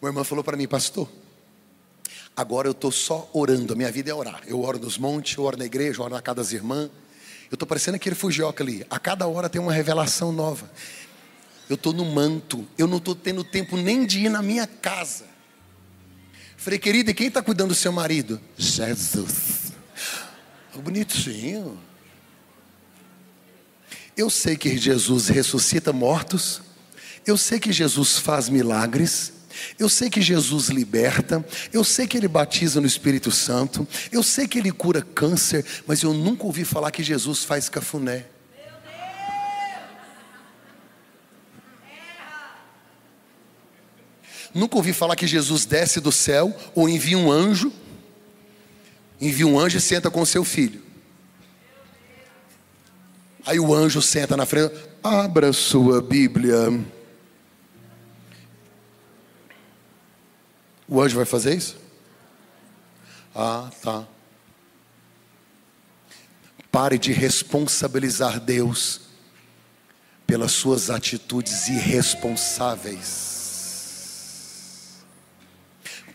Uma 0.00 0.08
irmã 0.08 0.24
falou 0.24 0.42
para 0.42 0.56
mim, 0.56 0.66
pastor, 0.66 1.10
agora 2.34 2.66
eu 2.66 2.72
estou 2.72 2.90
só 2.90 3.30
orando, 3.34 3.74
a 3.74 3.76
minha 3.76 3.92
vida 3.92 4.10
é 4.10 4.14
orar. 4.14 4.42
Eu 4.46 4.62
oro 4.62 4.78
nos 4.78 4.96
montes, 4.96 5.36
eu 5.36 5.44
oro 5.44 5.58
na 5.58 5.66
igreja, 5.66 6.00
eu 6.00 6.04
oro 6.04 6.14
na 6.14 6.22
casa 6.22 6.36
das 6.36 6.52
irmãs. 6.52 6.90
Eu 7.50 7.54
estou 7.54 7.66
parecendo 7.66 7.96
aquele 7.96 8.14
fugioca 8.14 8.64
ali. 8.64 8.86
A 8.88 8.98
cada 8.98 9.26
hora 9.26 9.48
tem 9.48 9.60
uma 9.60 9.72
revelação 9.72 10.32
nova. 10.32 10.70
Eu 11.68 11.74
estou 11.74 11.92
no 11.92 12.04
manto, 12.04 12.66
eu 12.78 12.86
não 12.86 12.96
estou 12.96 13.14
tendo 13.14 13.44
tempo 13.44 13.76
nem 13.76 14.06
de 14.06 14.20
ir 14.20 14.28
na 14.28 14.42
minha 14.42 14.66
casa. 14.66 15.29
Falei, 16.60 16.78
querida, 16.78 17.10
e 17.10 17.14
quem 17.14 17.28
está 17.28 17.40
cuidando 17.40 17.70
do 17.70 17.74
seu 17.74 17.90
marido? 17.90 18.38
Jesus. 18.58 19.72
Bonitinho. 20.74 21.80
Eu 24.14 24.28
sei 24.28 24.58
que 24.58 24.76
Jesus 24.76 25.28
ressuscita 25.28 25.90
mortos. 25.90 26.60
Eu 27.26 27.38
sei 27.38 27.58
que 27.58 27.72
Jesus 27.72 28.18
faz 28.18 28.50
milagres. 28.50 29.32
Eu 29.78 29.88
sei 29.88 30.10
que 30.10 30.20
Jesus 30.20 30.68
liberta, 30.68 31.44
eu 31.72 31.82
sei 31.82 32.06
que 32.06 32.16
Ele 32.16 32.28
batiza 32.28 32.80
no 32.80 32.86
Espírito 32.86 33.30
Santo, 33.30 33.86
eu 34.10 34.22
sei 34.22 34.46
que 34.46 34.58
Ele 34.58 34.70
cura 34.70 35.02
câncer, 35.02 35.66
mas 35.86 36.02
eu 36.02 36.14
nunca 36.14 36.44
ouvi 36.44 36.64
falar 36.64 36.90
que 36.92 37.02
Jesus 37.02 37.42
faz 37.42 37.68
cafuné. 37.68 38.26
Nunca 44.52 44.76
ouvi 44.76 44.92
falar 44.92 45.16
que 45.16 45.26
Jesus 45.26 45.64
desce 45.64 46.00
do 46.00 46.10
céu 46.10 46.54
ou 46.74 46.88
envia 46.88 47.16
um 47.16 47.30
anjo, 47.30 47.72
envia 49.20 49.46
um 49.46 49.58
anjo 49.58 49.78
e 49.78 49.80
senta 49.80 50.10
com 50.10 50.24
seu 50.24 50.44
filho. 50.44 50.82
Aí 53.46 53.58
o 53.60 53.74
anjo 53.74 54.02
senta 54.02 54.36
na 54.36 54.44
frente, 54.44 54.74
abra 55.02 55.52
sua 55.52 56.02
Bíblia. 56.02 56.56
O 60.86 61.00
anjo 61.00 61.16
vai 61.16 61.24
fazer 61.24 61.54
isso? 61.54 61.76
Ah, 63.34 63.70
tá. 63.80 64.06
Pare 66.70 66.98
de 66.98 67.12
responsabilizar 67.12 68.40
Deus 68.40 69.02
pelas 70.26 70.52
suas 70.52 70.90
atitudes 70.90 71.68
irresponsáveis. 71.68 73.39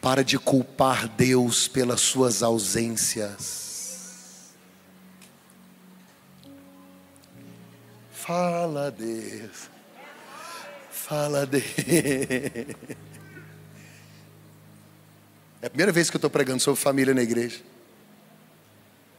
Para 0.06 0.24
de 0.24 0.38
culpar 0.38 1.08
Deus 1.08 1.68
pelas 1.68 2.00
suas 2.00 2.44
ausências. 2.44 4.54
Fala 8.12 8.92
Deus. 8.92 9.68
Fala 10.92 11.48
Deus. 11.48 11.64
É 15.60 15.66
a 15.66 15.70
primeira 15.72 15.92
vez 15.92 16.12
que 16.12 16.18
eu 16.18 16.20
estou 16.20 16.30
pregando 16.30 16.62
sobre 16.62 16.80
família 16.80 17.12
na 17.12 17.24
igreja. 17.24 17.64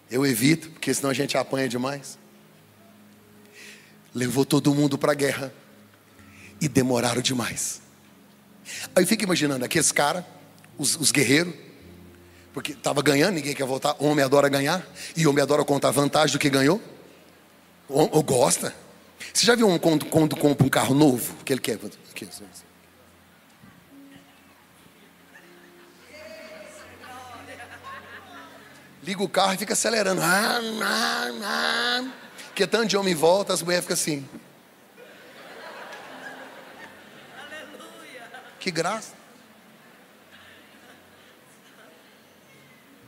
Eu 0.08 0.24
evito, 0.24 0.70
porque 0.70 0.94
senão 0.94 1.10
a 1.10 1.14
gente 1.14 1.36
apanha 1.36 1.68
demais. 1.68 2.16
Levou 4.14 4.44
todo 4.44 4.72
mundo 4.72 4.96
para 4.96 5.10
a 5.10 5.16
guerra 5.16 5.52
e 6.60 6.68
demoraram 6.68 7.20
demais. 7.20 7.82
Aí 8.94 9.04
fica 9.04 9.24
imaginando 9.24 9.64
aqueles 9.64 9.90
caras, 9.90 10.24
os, 10.78 10.96
os 10.96 11.10
guerreiros, 11.10 11.54
porque 12.52 12.72
estava 12.72 13.02
ganhando, 13.02 13.34
ninguém 13.34 13.54
quer 13.54 13.66
voltar. 13.66 13.96
Homem 13.98 14.24
adora 14.24 14.48
ganhar 14.48 14.86
e 15.16 15.26
homem 15.26 15.42
adora 15.42 15.64
contar 15.64 15.90
vantagem 15.90 16.32
do 16.34 16.38
que 16.38 16.48
ganhou. 16.48 16.80
Ou, 17.88 18.08
ou 18.12 18.22
gosta. 18.22 18.74
Você 19.32 19.46
já 19.46 19.54
viu 19.54 19.68
um 19.68 19.78
quando, 19.78 20.06
quando 20.06 20.36
compra 20.36 20.66
um 20.66 20.70
carro 20.70 20.94
novo? 20.94 21.36
Que 21.44 21.52
ele 21.52 21.60
quer. 21.60 21.78
Aqui, 22.10 22.28
liga 29.06 29.22
o 29.22 29.28
carro 29.28 29.54
e 29.54 29.56
fica 29.56 29.72
acelerando. 29.72 30.20
Ah, 30.20 30.60
ah, 30.82 31.30
ah. 31.44 32.10
Que 32.54 32.66
tanto 32.66 32.86
de 32.86 32.96
homem 32.96 33.12
em 33.12 33.16
volta, 33.16 33.52
as 33.52 33.62
mulheres 33.62 33.84
ficam 33.84 33.94
assim. 33.94 34.28
Que 38.58 38.70
graça. 38.70 39.15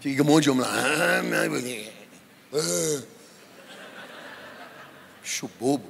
Fica 0.01 0.23
um 0.23 0.27
monte 0.27 0.45
de 0.45 0.51
homem 0.51 0.63
lá. 0.63 0.73
Ah, 0.73 1.23
bobo. 5.59 5.85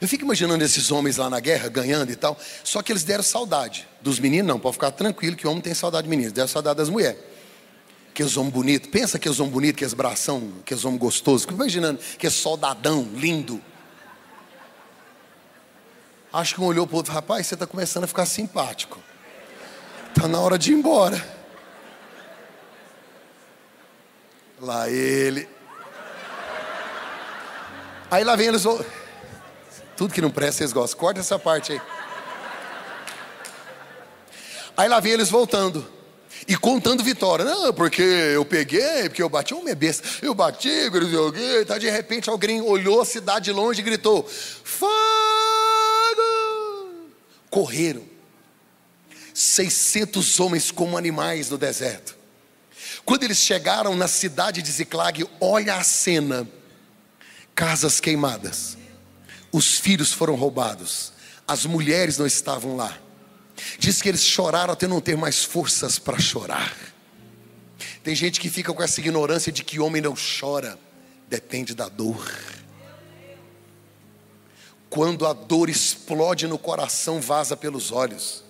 Eu 0.00 0.06
fico 0.06 0.24
imaginando 0.24 0.62
esses 0.62 0.90
homens 0.90 1.16
lá 1.16 1.30
na 1.30 1.40
guerra, 1.40 1.68
ganhando 1.68 2.12
e 2.12 2.16
tal. 2.16 2.38
Só 2.62 2.82
que 2.82 2.92
eles 2.92 3.02
deram 3.02 3.22
saudade. 3.22 3.88
Dos 4.00 4.18
meninos, 4.18 4.46
não, 4.46 4.60
pode 4.60 4.74
ficar 4.74 4.90
tranquilo 4.90 5.36
que 5.36 5.46
o 5.46 5.50
homem 5.50 5.62
tem 5.62 5.72
saudade 5.72 6.04
de 6.04 6.10
meninos. 6.10 6.32
Deram 6.32 6.48
saudade 6.48 6.76
das 6.76 6.90
mulheres 6.90 7.18
que 8.16 8.22
é 8.22 8.26
homem 8.26 8.50
bonito. 8.50 8.88
Pensa 8.88 9.18
que 9.18 9.28
é 9.28 9.30
homem 9.30 9.50
bonito, 9.50 9.76
que 9.76 9.84
é 9.84 9.88
bração, 9.88 10.50
que 10.64 10.72
é 10.72 10.76
homem 10.78 10.96
gostoso. 10.96 11.42
Fico 11.42 11.52
imaginando 11.52 12.00
que 12.18 12.26
é 12.26 12.30
soldadão, 12.30 13.06
lindo. 13.12 13.60
Acho 16.32 16.54
que 16.54 16.60
um 16.62 16.64
olhou 16.64 16.86
para 16.86 16.94
o 16.94 16.96
outro, 16.96 17.12
rapaz, 17.12 17.46
você 17.46 17.52
está 17.52 17.66
começando 17.66 18.04
a 18.04 18.06
ficar 18.06 18.24
simpático. 18.24 18.98
Está 20.08 20.26
na 20.26 20.40
hora 20.40 20.58
de 20.58 20.72
ir 20.72 20.76
embora. 20.76 21.35
Lá 24.60 24.88
ele. 24.88 25.48
Aí 28.10 28.24
lá 28.24 28.34
vem 28.36 28.48
eles. 28.48 28.64
Tudo 29.96 30.14
que 30.14 30.20
não 30.20 30.30
presta, 30.30 30.58
vocês 30.58 30.72
gostam. 30.72 30.98
Corta 30.98 31.20
essa 31.20 31.38
parte 31.38 31.72
aí. 31.72 31.80
Aí 34.76 34.88
lá 34.88 35.00
vem 35.00 35.12
eles 35.12 35.30
voltando. 35.30 35.86
E 36.46 36.56
contando 36.56 37.02
vitória. 37.02 37.44
Não, 37.44 37.72
porque 37.72 38.02
eu 38.02 38.44
peguei, 38.44 39.08
porque 39.08 39.22
eu 39.22 39.28
bati. 39.28 39.54
Uma 39.54 39.70
é 39.70 39.74
besta. 39.74 40.06
Eu 40.22 40.34
bati, 40.34 40.90
joguei. 41.10 41.64
Tá, 41.64 41.78
de 41.78 41.90
repente 41.90 42.30
alguém 42.30 42.60
olhou 42.60 43.00
a 43.00 43.04
cidade 43.04 43.46
de 43.46 43.52
longe 43.52 43.80
e 43.80 43.84
gritou: 43.84 44.24
Fogo! 44.24 44.92
Correram. 47.50 48.04
600 49.34 50.40
homens 50.40 50.70
como 50.70 50.96
animais 50.96 51.50
no 51.50 51.58
deserto. 51.58 52.16
Quando 53.06 53.22
eles 53.22 53.38
chegaram 53.38 53.96
na 53.96 54.08
cidade 54.08 54.60
de 54.60 54.70
Ziclag, 54.70 55.26
olha 55.40 55.76
a 55.76 55.82
cena: 55.82 56.46
casas 57.54 58.00
queimadas, 58.00 58.76
os 59.50 59.78
filhos 59.78 60.12
foram 60.12 60.34
roubados, 60.34 61.12
as 61.48 61.64
mulheres 61.64 62.18
não 62.18 62.26
estavam 62.26 62.76
lá 62.76 63.06
Diz 63.78 64.02
que 64.02 64.08
eles 64.08 64.22
choraram 64.22 64.72
até 64.72 64.86
não 64.86 65.00
ter 65.00 65.16
mais 65.16 65.44
forças 65.44 65.98
para 65.98 66.18
chorar. 66.18 66.74
Tem 68.02 68.14
gente 68.14 68.40
que 68.40 68.48
fica 68.48 68.72
com 68.72 68.82
essa 68.82 69.00
ignorância 69.00 69.50
de 69.50 69.64
que 69.64 69.80
homem 69.80 70.02
não 70.02 70.14
chora, 70.14 70.78
depende 71.28 71.74
da 71.74 71.88
dor. 71.88 72.32
quando 74.88 75.26
a 75.26 75.34
dor 75.34 75.68
explode 75.68 76.46
no 76.46 76.56
coração, 76.56 77.20
vaza 77.20 77.54
pelos 77.54 77.92
olhos. 77.92 78.42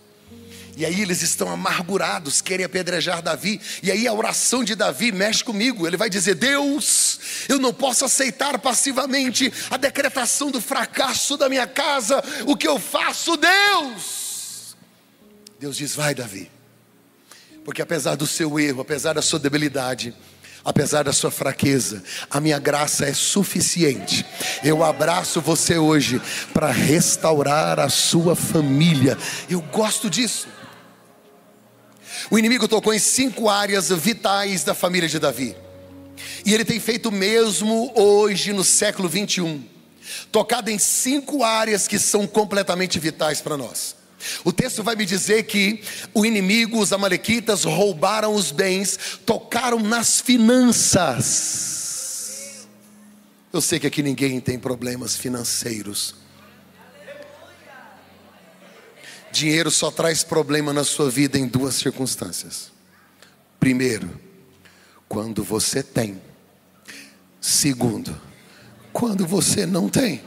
E 0.76 0.84
aí 0.84 1.00
eles 1.00 1.22
estão 1.22 1.48
amargurados, 1.48 2.42
querem 2.42 2.66
apedrejar 2.66 3.22
Davi. 3.22 3.58
E 3.82 3.90
aí 3.90 4.06
a 4.06 4.12
oração 4.12 4.62
de 4.62 4.74
Davi 4.74 5.10
mexe 5.10 5.42
comigo. 5.42 5.86
Ele 5.86 5.96
vai 5.96 6.10
dizer: 6.10 6.34
Deus, 6.34 7.18
eu 7.48 7.58
não 7.58 7.72
posso 7.72 8.04
aceitar 8.04 8.58
passivamente 8.58 9.50
a 9.70 9.78
decretação 9.78 10.50
do 10.50 10.60
fracasso 10.60 11.38
da 11.38 11.48
minha 11.48 11.66
casa. 11.66 12.22
O 12.46 12.54
que 12.54 12.68
eu 12.68 12.78
faço, 12.78 13.38
Deus? 13.38 14.76
Deus 15.58 15.78
diz: 15.78 15.94
Vai, 15.94 16.14
Davi. 16.14 16.50
Porque 17.64 17.80
apesar 17.80 18.14
do 18.14 18.26
seu 18.26 18.60
erro, 18.60 18.82
apesar 18.82 19.14
da 19.14 19.22
sua 19.22 19.38
debilidade, 19.38 20.14
apesar 20.62 21.04
da 21.04 21.12
sua 21.12 21.30
fraqueza, 21.30 22.02
a 22.30 22.38
minha 22.38 22.58
graça 22.58 23.06
é 23.06 23.14
suficiente. 23.14 24.26
Eu 24.62 24.84
abraço 24.84 25.40
você 25.40 25.78
hoje 25.78 26.20
para 26.52 26.70
restaurar 26.70 27.80
a 27.80 27.88
sua 27.88 28.36
família. 28.36 29.16
Eu 29.48 29.62
gosto 29.62 30.10
disso. 30.10 30.55
O 32.30 32.38
inimigo 32.38 32.66
tocou 32.66 32.92
em 32.92 32.98
cinco 32.98 33.48
áreas 33.48 33.90
vitais 33.90 34.64
da 34.64 34.74
família 34.74 35.08
de 35.08 35.18
Davi. 35.18 35.56
E 36.44 36.52
ele 36.54 36.64
tem 36.64 36.80
feito 36.80 37.12
mesmo 37.12 37.92
hoje 37.94 38.52
no 38.52 38.64
século 38.64 39.08
21. 39.08 39.62
Tocado 40.32 40.70
em 40.70 40.78
cinco 40.78 41.42
áreas 41.44 41.86
que 41.88 41.98
são 41.98 42.26
completamente 42.26 42.98
vitais 42.98 43.40
para 43.40 43.56
nós. 43.56 43.96
O 44.44 44.52
texto 44.52 44.82
vai 44.82 44.96
me 44.96 45.06
dizer 45.06 45.44
que 45.44 45.82
o 46.12 46.26
inimigo, 46.26 46.80
os 46.80 46.92
amalequitas, 46.92 47.64
roubaram 47.64 48.34
os 48.34 48.50
bens, 48.50 48.98
tocaram 49.24 49.78
nas 49.78 50.20
finanças. 50.20 51.76
Eu 53.52 53.60
sei 53.60 53.78
que 53.78 53.86
aqui 53.86 54.02
ninguém 54.02 54.40
tem 54.40 54.58
problemas 54.58 55.16
financeiros. 55.16 56.25
Dinheiro 59.36 59.70
só 59.70 59.90
traz 59.90 60.24
problema 60.24 60.72
na 60.72 60.82
sua 60.82 61.10
vida 61.10 61.38
em 61.38 61.46
duas 61.46 61.74
circunstâncias. 61.74 62.72
Primeiro, 63.60 64.18
quando 65.06 65.44
você 65.44 65.82
tem. 65.82 66.22
Segundo, 67.38 68.18
quando 68.94 69.26
você 69.26 69.66
não 69.66 69.90
tem. 69.90 70.22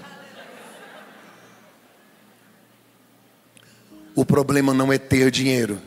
O 4.13 4.23
problema 4.23 4.75
não 4.75 4.93
é 4.93 4.99
ter 4.99 5.31
dinheiro, 5.31 5.81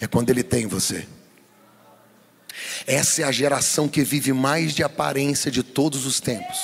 é 0.00 0.08
quando 0.08 0.30
ele 0.30 0.42
tem 0.42 0.66
você. 0.66 1.06
Essa 2.84 3.22
é 3.22 3.24
a 3.26 3.30
geração 3.30 3.88
que 3.88 4.02
vive 4.02 4.32
mais 4.32 4.74
de 4.74 4.82
aparência 4.82 5.52
de 5.52 5.62
todos 5.62 6.04
os 6.04 6.18
tempos. 6.18 6.58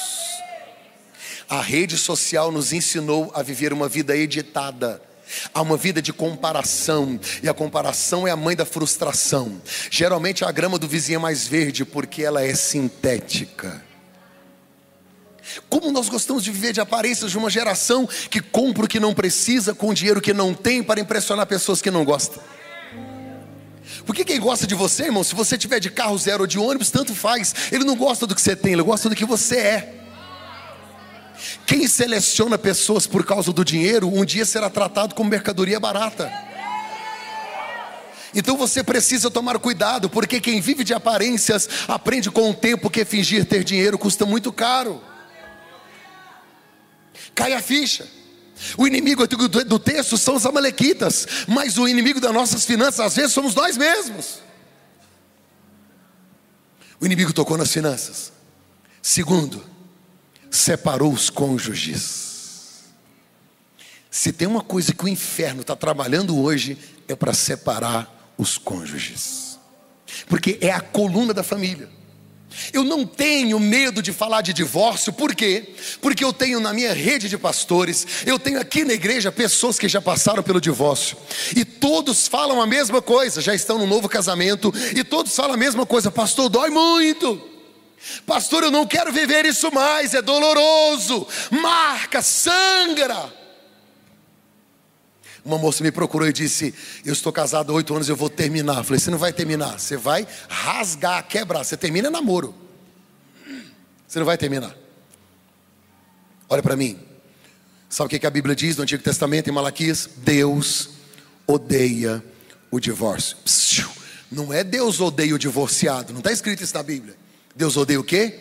A 1.48 1.62
rede 1.62 1.96
social 1.96 2.50
nos 2.50 2.72
ensinou 2.72 3.30
a 3.36 3.40
viver 3.40 3.72
uma 3.72 3.88
vida 3.88 4.16
editada 4.16 5.00
Há 5.52 5.62
uma 5.62 5.76
vida 5.76 6.02
de 6.02 6.12
comparação, 6.12 7.18
e 7.42 7.48
a 7.48 7.54
comparação 7.54 8.26
é 8.26 8.30
a 8.30 8.36
mãe 8.36 8.54
da 8.54 8.64
frustração. 8.64 9.60
Geralmente 9.90 10.44
a 10.44 10.52
grama 10.52 10.78
do 10.78 10.88
vizinho 10.88 11.16
é 11.16 11.20
mais 11.20 11.46
verde 11.46 11.84
porque 11.84 12.22
ela 12.22 12.42
é 12.42 12.54
sintética. 12.54 13.82
Como 15.68 15.90
nós 15.92 16.08
gostamos 16.08 16.42
de 16.42 16.50
viver 16.50 16.72
de 16.72 16.80
aparências 16.80 17.30
de 17.30 17.38
uma 17.38 17.50
geração 17.50 18.08
que 18.30 18.40
compra 18.40 18.84
o 18.84 18.88
que 18.88 18.98
não 18.98 19.14
precisa 19.14 19.74
com 19.74 19.92
dinheiro 19.92 20.20
que 20.20 20.32
não 20.32 20.54
tem 20.54 20.82
para 20.82 21.00
impressionar 21.00 21.46
pessoas 21.46 21.82
que 21.82 21.90
não 21.90 22.04
gostam. 22.04 22.42
Porque 24.06 24.24
quem 24.24 24.40
gosta 24.40 24.66
de 24.66 24.74
você, 24.74 25.04
irmão, 25.04 25.22
se 25.22 25.34
você 25.34 25.56
tiver 25.56 25.80
de 25.80 25.90
carro 25.90 26.16
zero 26.18 26.42
ou 26.42 26.46
de 26.46 26.58
ônibus, 26.58 26.90
tanto 26.90 27.14
faz. 27.14 27.54
Ele 27.70 27.84
não 27.84 27.96
gosta 27.96 28.26
do 28.26 28.34
que 28.34 28.40
você 28.40 28.56
tem, 28.56 28.72
ele 28.72 28.82
gosta 28.82 29.08
do 29.08 29.14
que 29.14 29.24
você 29.24 29.56
é. 29.56 30.03
Quem 31.66 31.86
seleciona 31.86 32.56
pessoas 32.58 33.06
por 33.06 33.24
causa 33.24 33.52
do 33.52 33.64
dinheiro, 33.64 34.08
um 34.08 34.24
dia 34.24 34.44
será 34.44 34.70
tratado 34.70 35.14
como 35.14 35.30
mercadoria 35.30 35.78
barata. 35.80 36.32
Então 38.34 38.56
você 38.56 38.82
precisa 38.82 39.30
tomar 39.30 39.58
cuidado, 39.58 40.10
porque 40.10 40.40
quem 40.40 40.60
vive 40.60 40.82
de 40.82 40.92
aparências 40.92 41.68
aprende 41.86 42.30
com 42.30 42.50
o 42.50 42.54
tempo 42.54 42.90
que 42.90 43.04
fingir 43.04 43.44
ter 43.44 43.62
dinheiro 43.62 43.96
custa 43.96 44.26
muito 44.26 44.52
caro. 44.52 45.00
Cai 47.34 47.52
a 47.52 47.62
ficha. 47.62 48.08
O 48.76 48.86
inimigo 48.86 49.26
do 49.26 49.78
texto 49.78 50.16
são 50.16 50.36
os 50.36 50.46
amalequitas, 50.46 51.26
mas 51.46 51.76
o 51.78 51.86
inimigo 51.86 52.20
das 52.20 52.32
nossas 52.32 52.64
finanças 52.64 53.00
às 53.00 53.16
vezes 53.16 53.32
somos 53.32 53.54
nós 53.54 53.76
mesmos. 53.76 54.42
O 57.00 57.06
inimigo 57.06 57.32
tocou 57.32 57.58
nas 57.58 57.72
finanças. 57.72 58.32
Segundo, 59.02 59.64
separou 60.54 61.12
os 61.12 61.30
cônjuges. 61.30 62.84
Se 64.10 64.32
tem 64.32 64.46
uma 64.46 64.62
coisa 64.62 64.94
que 64.94 65.04
o 65.04 65.08
inferno 65.08 65.62
está 65.62 65.74
trabalhando 65.74 66.40
hoje, 66.40 66.78
é 67.08 67.16
para 67.16 67.34
separar 67.34 68.32
os 68.38 68.56
cônjuges, 68.56 69.58
porque 70.28 70.58
é 70.60 70.70
a 70.70 70.80
coluna 70.80 71.34
da 71.34 71.42
família. 71.42 71.88
Eu 72.72 72.84
não 72.84 73.04
tenho 73.04 73.58
medo 73.58 74.00
de 74.00 74.12
falar 74.12 74.40
de 74.42 74.52
divórcio, 74.52 75.12
por 75.12 75.34
quê? 75.34 75.74
Porque 76.00 76.24
eu 76.24 76.32
tenho 76.32 76.60
na 76.60 76.72
minha 76.72 76.92
rede 76.92 77.28
de 77.28 77.36
pastores, 77.36 78.06
eu 78.24 78.38
tenho 78.38 78.60
aqui 78.60 78.84
na 78.84 78.92
igreja 78.92 79.32
pessoas 79.32 79.76
que 79.76 79.88
já 79.88 80.00
passaram 80.00 80.40
pelo 80.40 80.60
divórcio, 80.60 81.16
e 81.56 81.64
todos 81.64 82.28
falam 82.28 82.62
a 82.62 82.66
mesma 82.66 83.02
coisa, 83.02 83.42
já 83.42 83.56
estão 83.56 83.76
no 83.76 83.88
novo 83.88 84.08
casamento, 84.08 84.72
e 84.94 85.02
todos 85.02 85.34
falam 85.34 85.54
a 85.54 85.58
mesma 85.58 85.84
coisa, 85.84 86.12
pastor, 86.12 86.48
dói 86.48 86.70
muito. 86.70 87.53
Pastor, 88.26 88.64
eu 88.64 88.70
não 88.70 88.86
quero 88.86 89.12
viver 89.12 89.44
isso 89.44 89.72
mais, 89.72 90.14
é 90.14 90.22
doloroso, 90.22 91.26
marca, 91.50 92.22
sangra. 92.22 93.32
Uma 95.44 95.58
moça 95.58 95.84
me 95.84 95.92
procurou 95.92 96.26
e 96.26 96.32
disse: 96.32 96.74
Eu 97.04 97.12
estou 97.12 97.32
casado 97.32 97.70
há 97.70 97.74
oito 97.74 97.94
anos, 97.94 98.08
eu 98.08 98.16
vou 98.16 98.30
terminar. 98.30 98.78
Eu 98.78 98.84
falei: 98.84 98.98
Você 98.98 99.10
não 99.10 99.18
vai 99.18 99.32
terminar, 99.32 99.78
você 99.78 99.96
vai 99.96 100.26
rasgar, 100.48 101.26
quebrar. 101.26 101.64
Você 101.64 101.76
termina 101.76 102.10
namoro, 102.10 102.54
você 104.06 104.18
não 104.18 104.26
vai 104.26 104.38
terminar. 104.38 104.74
Olha 106.48 106.62
para 106.62 106.76
mim, 106.76 106.98
sabe 107.88 108.14
o 108.14 108.20
que 108.20 108.26
a 108.26 108.30
Bíblia 108.30 108.54
diz 108.54 108.76
no 108.76 108.82
Antigo 108.82 109.02
Testamento, 109.02 109.48
em 109.48 109.52
Malaquias? 109.52 110.08
Deus 110.16 110.90
odeia 111.46 112.24
o 112.70 112.80
divórcio. 112.80 113.36
Não 114.30 114.52
é 114.52 114.64
Deus 114.64 115.00
odeia 115.00 115.34
o 115.34 115.38
divorciado, 115.38 116.12
não 116.12 116.20
está 116.20 116.32
escrito 116.32 116.62
isso 116.62 116.74
na 116.74 116.82
Bíblia. 116.82 117.23
Deus 117.54 117.76
odeia 117.76 118.00
o 118.00 118.04
quê? 118.04 118.40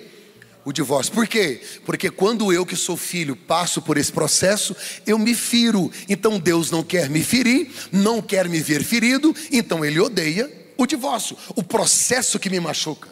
O 0.65 0.71
divórcio. 0.71 1.13
Por 1.13 1.27
quê? 1.27 1.61
Porque 1.85 2.09
quando 2.09 2.51
eu, 2.51 2.65
que 2.65 2.75
sou 2.75 2.95
filho, 2.95 3.35
passo 3.35 3.81
por 3.81 3.97
esse 3.97 4.11
processo, 4.11 4.75
eu 5.05 5.19
me 5.19 5.35
firo. 5.35 5.91
Então 6.07 6.39
Deus 6.39 6.71
não 6.71 6.83
quer 6.83 7.09
me 7.09 7.23
ferir, 7.23 7.71
não 7.91 8.21
quer 8.21 8.47
me 8.47 8.59
ver 8.61 8.83
ferido, 8.83 9.35
então 9.51 9.83
Ele 9.83 9.99
odeia 9.99 10.51
o 10.77 10.85
divórcio, 10.85 11.37
o 11.55 11.63
processo 11.63 12.39
que 12.39 12.49
me 12.49 12.59
machuca. 12.59 13.09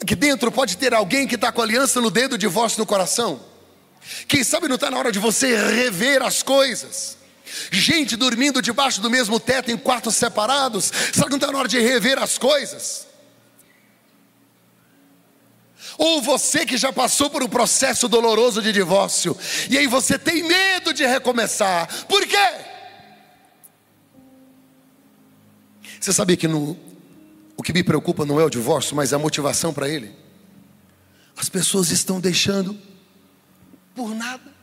Aqui 0.00 0.14
dentro 0.14 0.50
pode 0.52 0.76
ter 0.76 0.94
alguém 0.94 1.26
que 1.26 1.34
está 1.34 1.50
com 1.50 1.62
aliança 1.62 2.00
no 2.00 2.10
dedo, 2.10 2.38
divórcio 2.38 2.78
no 2.78 2.86
coração. 2.86 3.40
Quem 4.26 4.42
sabe 4.44 4.68
não 4.68 4.74
está 4.76 4.90
na 4.90 4.98
hora 4.98 5.12
de 5.12 5.18
você 5.18 5.56
rever 5.56 6.22
as 6.22 6.42
coisas. 6.42 7.16
Gente 7.70 8.16
dormindo 8.16 8.62
debaixo 8.62 9.00
do 9.00 9.10
mesmo 9.10 9.38
teto 9.38 9.70
em 9.70 9.76
quartos 9.76 10.16
separados, 10.16 10.90
sabe 11.12 11.26
que 11.26 11.30
não 11.30 11.36
está 11.36 11.52
na 11.52 11.58
hora 11.58 11.68
de 11.68 11.78
rever 11.78 12.18
as 12.18 12.38
coisas? 12.38 13.11
Ou 15.98 16.22
você 16.22 16.64
que 16.64 16.76
já 16.76 16.92
passou 16.92 17.28
por 17.30 17.42
um 17.42 17.48
processo 17.48 18.08
doloroso 18.08 18.62
de 18.62 18.72
divórcio, 18.72 19.36
e 19.70 19.76
aí 19.78 19.86
você 19.86 20.18
tem 20.18 20.42
medo 20.42 20.92
de 20.92 21.04
recomeçar. 21.06 22.06
Por 22.06 22.26
quê? 22.26 22.72
Você 26.00 26.12
sabia 26.12 26.36
que 26.36 26.48
no, 26.48 26.76
o 27.56 27.62
que 27.62 27.72
me 27.72 27.84
preocupa 27.84 28.26
não 28.26 28.40
é 28.40 28.44
o 28.44 28.50
divórcio, 28.50 28.96
mas 28.96 29.12
a 29.12 29.18
motivação 29.18 29.72
para 29.72 29.88
ele? 29.88 30.12
As 31.36 31.48
pessoas 31.48 31.90
estão 31.90 32.20
deixando 32.20 32.76
por 33.94 34.14
nada. 34.14 34.61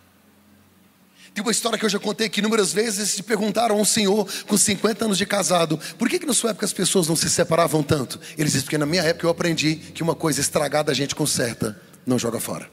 Uma 1.41 1.52
história 1.52 1.78
que 1.78 1.86
eu 1.86 1.89
já 1.89 1.99
contei 1.99 2.28
aqui 2.28 2.39
inúmeras 2.39 2.73
vezes. 2.73 3.10
Se 3.12 3.23
perguntaram 3.23 3.75
a 3.75 3.80
um 3.80 3.86
senhor 3.86 4.28
com 4.47 4.58
50 4.58 5.06
anos 5.06 5.17
de 5.17 5.25
casado, 5.25 5.80
por 5.97 6.10
que, 6.10 6.19
que 6.19 6.25
na 6.25 6.34
sua 6.34 6.52
época 6.52 6.65
as 6.65 6.73
pessoas 6.73 7.08
não 7.08 7.15
se 7.15 7.30
separavam 7.30 7.82
tanto? 7.82 8.19
Ele 8.38 8.49
disse, 8.49 8.63
porque 8.63 8.78
na 8.78 8.86
minha 8.86 9.04
época 9.04 9.25
eu 9.25 9.30
aprendi 9.30 9.75
que 9.75 10.04
uma 10.04 10.15
coisa 10.15 10.41
estragada 10.41 10.91
a 10.91 10.95
gente 10.95 11.15
conserta, 11.15 11.80
não 12.06 12.19
joga 12.19 12.39
fora. 12.39 12.69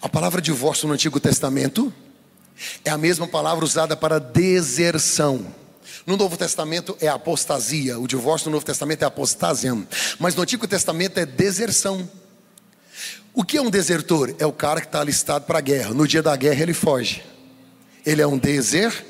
A 0.00 0.08
palavra 0.08 0.40
divórcio 0.40 0.86
no 0.86 0.94
Antigo 0.94 1.18
Testamento 1.18 1.92
é 2.84 2.90
a 2.90 2.98
mesma 2.98 3.26
palavra 3.26 3.64
usada 3.64 3.96
para 3.96 4.18
deserção. 4.18 5.46
No 6.06 6.16
Novo 6.16 6.36
Testamento 6.36 6.96
é 7.00 7.08
apostasia, 7.08 7.98
o 7.98 8.06
divórcio 8.06 8.48
no 8.48 8.56
Novo 8.56 8.66
Testamento 8.66 9.02
é 9.02 9.06
apostasia, 9.06 9.74
mas 10.18 10.34
no 10.34 10.42
Antigo 10.42 10.66
Testamento 10.68 11.18
é 11.18 11.26
deserção. 11.26 12.08
O 13.34 13.42
que 13.42 13.56
é 13.56 13.60
um 13.60 13.68
desertor? 13.68 14.32
É 14.38 14.46
o 14.46 14.52
cara 14.52 14.80
que 14.80 14.86
está 14.86 15.00
alistado 15.00 15.44
para 15.44 15.58
a 15.58 15.60
guerra. 15.60 15.92
No 15.92 16.06
dia 16.06 16.22
da 16.22 16.36
guerra 16.36 16.62
ele 16.62 16.72
foge. 16.72 17.24
Ele 18.06 18.22
é 18.22 18.26
um 18.26 18.38
deser. 18.38 19.04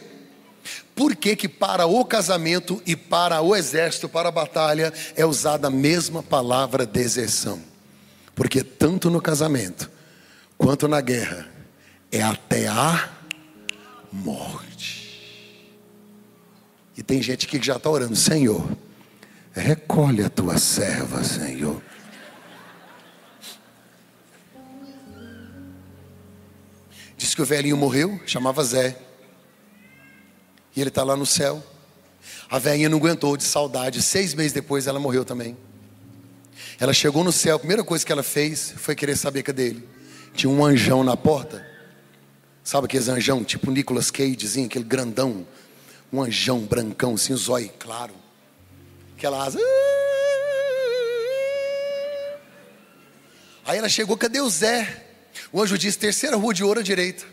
Por 0.94 1.14
que, 1.14 1.36
que 1.36 1.48
para 1.48 1.86
o 1.86 2.02
casamento 2.06 2.82
e 2.86 2.96
para 2.96 3.42
o 3.42 3.54
exército, 3.54 4.08
para 4.08 4.30
a 4.30 4.32
batalha, 4.32 4.92
é 5.14 5.26
usada 5.26 5.66
a 5.66 5.70
mesma 5.70 6.22
palavra 6.22 6.86
deserção? 6.86 7.60
Porque 8.34 8.62
tanto 8.62 9.10
no 9.10 9.20
casamento 9.20 9.90
quanto 10.56 10.88
na 10.88 11.00
guerra, 11.00 11.46
é 12.10 12.22
até 12.22 12.68
a 12.68 13.10
morte. 14.10 15.04
E 16.96 17.02
tem 17.02 17.20
gente 17.20 17.46
que 17.46 17.60
já 17.62 17.76
está 17.76 17.90
orando, 17.90 18.16
Senhor, 18.16 18.64
recolhe 19.52 20.22
a 20.22 20.30
tua 20.30 20.56
serva, 20.56 21.22
Senhor. 21.24 21.82
Diz 27.24 27.34
que 27.34 27.40
o 27.40 27.44
velhinho 27.46 27.74
morreu, 27.74 28.20
chamava 28.26 28.62
Zé. 28.62 28.98
E 30.76 30.80
ele 30.82 30.90
está 30.90 31.02
lá 31.02 31.16
no 31.16 31.24
céu. 31.24 31.64
A 32.50 32.58
velhinha 32.58 32.90
não 32.90 32.98
aguentou 32.98 33.34
de 33.34 33.44
saudade. 33.44 34.02
Seis 34.02 34.34
meses 34.34 34.52
depois 34.52 34.86
ela 34.86 35.00
morreu 35.00 35.24
também. 35.24 35.56
Ela 36.78 36.92
chegou 36.92 37.24
no 37.24 37.32
céu, 37.32 37.56
a 37.56 37.58
primeira 37.58 37.82
coisa 37.82 38.04
que 38.04 38.12
ela 38.12 38.22
fez 38.22 38.74
foi 38.76 38.94
querer 38.94 39.16
saber 39.16 39.42
cadê 39.42 39.68
ele. 39.68 39.88
Tinha 40.34 40.50
um 40.50 40.62
anjão 40.62 41.02
na 41.02 41.16
porta. 41.16 41.66
Sabe 42.62 42.84
aqueles 42.84 43.08
anjão, 43.08 43.42
tipo 43.42 43.70
Nicolas 43.70 44.10
Cagezinho, 44.10 44.66
aquele 44.66 44.84
grandão. 44.84 45.46
Um 46.12 46.22
anjão 46.22 46.60
brancão, 46.60 47.14
assim, 47.14 47.34
zóio 47.34 47.70
claro. 47.78 48.12
Aquela 49.16 49.42
asa. 49.42 49.58
Aí 53.64 53.78
ela 53.78 53.88
chegou, 53.88 54.14
cadê 54.14 54.42
o 54.42 54.50
Zé? 54.50 55.03
O 55.54 55.62
anjo 55.62 55.78
disse, 55.78 55.96
terceira 55.96 56.36
rua 56.36 56.52
de 56.52 56.64
ouro 56.64 56.80
à 56.80 56.82
direita. 56.82 57.24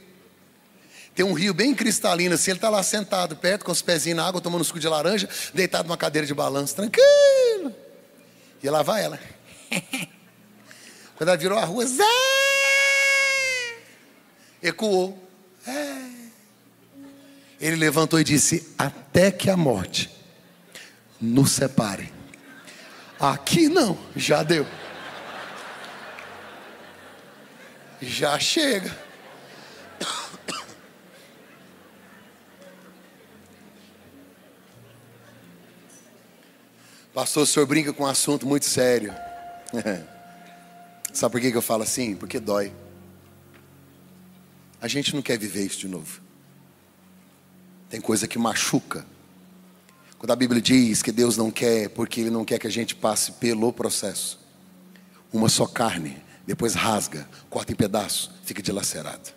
Tem 1.15 1.25
um 1.25 1.33
rio 1.33 1.55
bem 1.55 1.73
cristalino 1.73 2.35
assim, 2.35 2.51
ele 2.51 2.59
está 2.59 2.69
lá 2.69 2.83
sentado 2.83 3.35
perto, 3.35 3.65
com 3.65 3.71
os 3.71 3.81
pezinhos 3.81 4.17
na 4.17 4.27
água, 4.27 4.39
tomando 4.39 4.63
suco 4.63 4.79
de 4.79 4.87
laranja, 4.87 5.27
deitado 5.55 5.87
numa 5.87 5.97
cadeira 5.97 6.27
de 6.27 6.33
balanço, 6.35 6.75
tranquilo. 6.75 7.75
E 8.61 8.69
lá 8.69 8.83
vai 8.83 9.03
ela. 9.03 9.19
Quando 11.17 11.29
ela 11.29 11.37
virou 11.37 11.57
a 11.57 11.65
rua, 11.65 11.83
Zé! 11.87 12.03
Ecoou. 14.61 15.17
É. 15.65 16.11
Ele 17.59 17.75
levantou 17.75 18.19
e 18.19 18.23
disse: 18.23 18.71
Até 18.77 19.31
que 19.31 19.49
a 19.49 19.57
morte 19.57 20.11
nos 21.19 21.53
separe. 21.53 22.13
Aqui 23.19 23.67
não, 23.67 23.97
já 24.15 24.43
deu. 24.43 24.67
Já 28.01 28.39
chega. 28.39 28.97
Pastor, 37.13 37.43
o 37.43 37.45
senhor 37.45 37.65
brinca 37.65 37.93
com 37.93 38.03
um 38.03 38.07
assunto 38.07 38.47
muito 38.47 38.65
sério. 38.65 39.13
Sabe 41.13 41.31
por 41.31 41.41
que 41.41 41.55
eu 41.55 41.61
falo 41.61 41.83
assim? 41.83 42.15
Porque 42.15 42.39
dói. 42.39 42.73
A 44.81 44.87
gente 44.87 45.13
não 45.13 45.21
quer 45.21 45.37
viver 45.37 45.65
isso 45.65 45.79
de 45.79 45.87
novo. 45.87 46.21
Tem 47.89 47.99
coisa 47.99 48.27
que 48.27 48.39
machuca. 48.39 49.05
Quando 50.17 50.31
a 50.31 50.35
Bíblia 50.35 50.61
diz 50.61 51.03
que 51.03 51.11
Deus 51.11 51.35
não 51.35 51.51
quer, 51.51 51.89
porque 51.89 52.21
Ele 52.21 52.29
não 52.29 52.45
quer 52.45 52.57
que 52.57 52.67
a 52.67 52.71
gente 52.71 52.95
passe 52.95 53.33
pelo 53.33 53.73
processo. 53.73 54.39
Uma 55.33 55.49
só 55.49 55.67
carne, 55.67 56.17
depois 56.45 56.73
rasga, 56.73 57.27
corta 57.49 57.71
em 57.71 57.75
pedaços, 57.75 58.31
fica 58.43 58.61
dilacerado. 58.61 59.31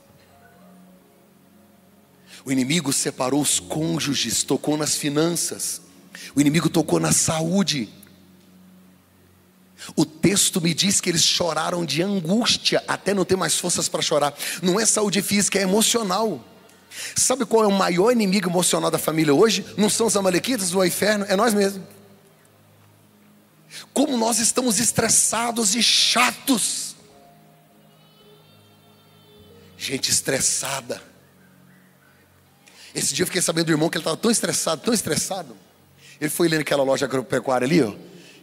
O 2.45 2.53
inimigo 2.53 2.93
separou 2.93 3.41
os 3.41 3.59
cônjuges, 3.59 4.43
tocou 4.43 4.77
nas 4.77 4.95
finanças, 4.95 5.81
o 6.35 6.41
inimigo 6.41 6.69
tocou 6.69 7.01
na 7.01 7.13
saúde. 7.13 7.89
O 9.97 10.05
texto 10.05 10.61
me 10.61 10.73
diz 10.73 11.01
que 11.01 11.11
eles 11.11 11.23
choraram 11.23 11.85
de 11.85 12.03
angústia, 12.03 12.83
até 12.89 13.13
não 13.13 13.25
ter 13.25 13.37
mais 13.37 13.59
forças 13.59 13.89
para 13.89 14.03
chorar. 14.03 14.35
Não 14.63 14.79
é 14.79 14.87
saúde 14.87 15.21
física, 15.21 15.59
é 15.59 15.63
emocional. 15.63 16.43
Sabe 17.17 17.45
qual 17.45 17.65
é 17.65 17.67
o 17.67 17.73
maior 17.73 18.11
inimigo 18.11 18.49
emocional 18.49 18.91
da 18.91 18.99
família 18.99 19.35
hoje? 19.35 19.65
Não 19.77 19.91
são 19.91 20.07
os 20.07 20.17
amalequitas 20.17 20.71
do 20.71 20.85
inferno, 20.85 21.27
é 21.29 21.37
nós 21.37 21.53
mesmos. 21.53 21.83
Como 23.93 24.17
nós 24.17 24.39
estamos 24.39 24.79
estressados 24.79 25.75
e 25.75 25.83
chatos. 25.83 26.94
Gente 29.85 30.11
estressada. 30.11 31.03
Esse 32.95 33.13
dia 33.13 33.25
eu 33.25 33.27
fiquei 33.27 33.43
sabendo 33.43 33.67
do 33.67 33.73
irmão 33.73 33.91
que 33.91 33.99
ele 33.99 34.03
estava 34.03 34.17
tão 34.17 34.31
estressado, 34.31 34.83
tão 34.83 34.95
estressado 34.95 35.57
ele 36.21 36.31
foi 36.31 36.49
ler 36.49 36.59
naquela 36.59 36.83
loja 36.83 37.07
agropecuária 37.07 37.67
ali, 37.67 37.83
ó. 37.83 37.93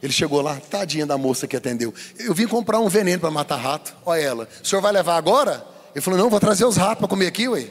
Ele 0.02 0.12
chegou 0.12 0.42
lá, 0.42 0.60
tadinha 0.60 1.06
da 1.06 1.18
moça 1.18 1.48
que 1.48 1.56
atendeu. 1.56 1.94
Eu 2.18 2.34
vim 2.34 2.48
comprar 2.48 2.80
um 2.80 2.88
veneno 2.90 3.20
para 3.20 3.30
matar 3.30 3.58
rato. 3.58 3.96
Olha 4.06 4.20
ela. 4.20 4.50
O 4.62 4.68
senhor 4.68 4.82
vai 4.82 4.92
levar 4.92 5.16
agora? 5.16 5.66
Ele 5.94 6.02
falou: 6.02 6.20
Não, 6.20 6.30
vou 6.30 6.40
trazer 6.40 6.66
os 6.66 6.76
ratos 6.76 7.00
para 7.00 7.08
comer 7.08 7.28
aqui, 7.28 7.48
ué. 7.48 7.70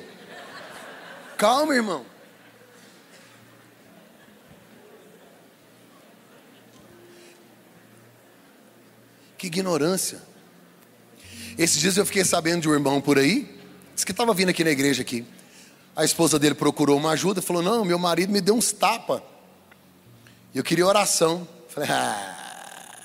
Calma, 1.37 1.75
irmão. 1.75 2.05
Que 9.37 9.49
ignorância. 9.49 10.23
Esses 11.59 11.81
dias 11.81 11.97
eu 11.97 12.07
fiquei 12.07 12.25
sabendo 12.25 12.63
de 12.63 12.69
um 12.69 12.75
irmão 12.75 13.01
por 13.01 13.19
aí, 13.19 13.60
disse 14.01 14.07
que 14.07 14.13
estava 14.13 14.33
vindo 14.33 14.49
aqui 14.49 14.65
na 14.65 14.71
igreja 14.71 15.03
aqui. 15.03 15.27
A 15.95 16.05
esposa 16.05 16.39
dele 16.39 16.55
procurou 16.55 16.97
uma 16.97 17.11
ajuda, 17.11 17.43
falou: 17.43 17.63
Não, 17.63 17.85
meu 17.85 17.99
marido 17.99 18.33
me 18.33 18.41
deu 18.41 18.55
uns 18.55 18.73
tapas. 18.73 19.21
Eu 20.55 20.65
queria 20.65 20.87
oração. 20.87 21.47
Falei, 21.69 21.89
ah, 21.91 22.97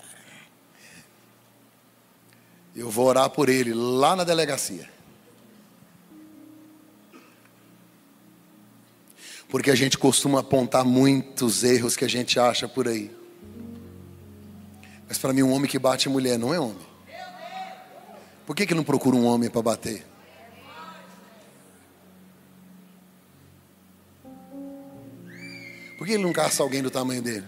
eu 2.75 2.89
vou 2.89 3.05
orar 3.05 3.29
por 3.29 3.49
ele 3.49 3.73
lá 3.73 4.15
na 4.15 4.23
delegacia. 4.23 4.89
Porque 9.49 9.69
a 9.69 9.75
gente 9.75 9.97
costuma 9.97 10.39
apontar 10.39 10.83
muitos 10.83 11.63
erros 11.63 11.95
que 11.95 12.05
a 12.05 12.09
gente 12.09 12.39
acha 12.39 12.67
por 12.67 12.87
aí. 12.87 13.15
Mas 15.07 15.17
para 15.17 15.31
mim, 15.33 15.43
um 15.43 15.51
homem 15.51 15.69
que 15.69 15.77
bate 15.77 16.09
mulher 16.09 16.39
não 16.39 16.53
é 16.53 16.59
homem. 16.59 16.87
Por 18.45 18.55
que, 18.55 18.65
que 18.65 18.73
não 18.73 18.83
procura 18.83 19.15
um 19.15 19.25
homem 19.25 19.49
para 19.49 19.61
bater? 19.61 20.14
Por 26.05 26.09
que 26.09 26.13
ele 26.13 26.23
não 26.23 26.31
caça 26.31 26.61
alguém 26.61 26.83
do 26.83 26.91
tamanho 26.91 27.19
dele? 27.19 27.47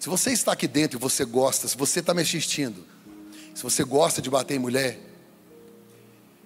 Se 0.00 0.08
você 0.08 0.32
está 0.32 0.50
aqui 0.50 0.66
dentro 0.66 0.98
e 0.98 1.00
você 1.00 1.24
gosta, 1.24 1.68
se 1.68 1.76
você 1.76 2.00
está 2.00 2.12
me 2.12 2.22
assistindo, 2.22 2.84
se 3.54 3.62
você 3.62 3.84
gosta 3.84 4.20
de 4.20 4.28
bater 4.28 4.56
em 4.56 4.58
mulher, 4.58 4.98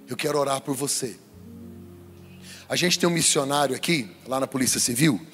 eu 0.07 0.15
quero 0.15 0.39
orar 0.39 0.61
por 0.61 0.77
você. 0.77 1.19
A 2.69 2.77
gente 2.77 2.99
tem 2.99 3.09
um 3.09 3.13
missionário 3.13 3.75
aqui, 3.75 4.15
lá 4.27 4.39
na 4.39 4.47
Polícia 4.47 4.79
Civil. 4.79 5.27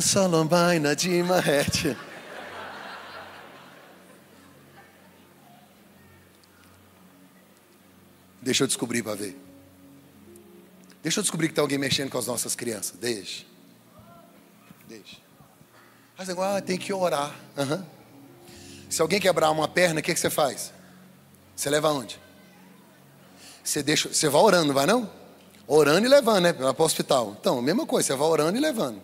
Salombaina 0.00 0.96
de 0.96 1.22
Marrete. 1.22 1.94
Deixa 8.46 8.62
eu 8.62 8.68
descobrir 8.68 9.02
para 9.02 9.16
ver. 9.16 9.36
Deixa 11.02 11.18
eu 11.18 11.22
descobrir 11.22 11.48
que 11.48 11.54
tem 11.54 11.62
alguém 11.62 11.78
mexendo 11.78 12.10
com 12.10 12.16
as 12.16 12.28
nossas 12.28 12.54
crianças. 12.54 12.96
Deixa. 12.96 13.44
Deixa. 14.88 15.16
Mas 16.16 16.30
agora 16.30 16.58
ah, 16.58 16.62
tem 16.62 16.78
que 16.78 16.92
orar. 16.92 17.34
Uhum. 17.56 17.84
Se 18.88 19.02
alguém 19.02 19.18
quebrar 19.18 19.50
uma 19.50 19.66
perna, 19.66 19.98
o 19.98 20.02
que, 20.02 20.14
que 20.14 20.20
você 20.20 20.30
faz? 20.30 20.72
Você 21.56 21.68
leva 21.68 21.88
aonde? 21.88 22.20
Você 23.64 23.82
deixa, 23.82 24.14
você 24.14 24.28
vai 24.28 24.40
orando, 24.40 24.72
vai 24.72 24.86
não? 24.86 25.10
Orando 25.66 26.06
e 26.06 26.08
levando, 26.08 26.44
né? 26.44 26.52
Para 26.52 26.72
o 26.80 26.84
hospital. 26.84 27.36
Então, 27.40 27.60
mesma 27.60 27.84
coisa, 27.84 28.06
você 28.06 28.14
vai 28.14 28.28
orando 28.28 28.56
e 28.56 28.60
levando. 28.60 29.02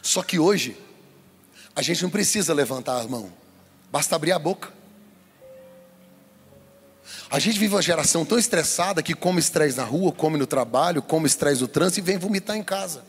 Só 0.00 0.22
que 0.22 0.38
hoje, 0.38 0.74
a 1.74 1.82
gente 1.82 2.02
não 2.02 2.08
precisa 2.08 2.54
levantar 2.54 2.98
a 2.98 3.06
mão, 3.06 3.30
basta 3.92 4.16
abrir 4.16 4.32
a 4.32 4.38
boca. 4.38 4.75
A 7.30 7.38
gente 7.38 7.58
vive 7.58 7.74
uma 7.74 7.82
geração 7.82 8.24
tão 8.24 8.38
estressada 8.38 9.02
que 9.02 9.14
come 9.14 9.40
estresse 9.40 9.76
na 9.76 9.84
rua, 9.84 10.12
come 10.12 10.38
no 10.38 10.46
trabalho, 10.46 11.02
come 11.02 11.26
estresse 11.26 11.60
no 11.60 11.68
trânsito 11.68 12.00
e 12.00 12.02
vem 12.02 12.18
vomitar 12.18 12.56
em 12.56 12.62
casa. 12.62 13.04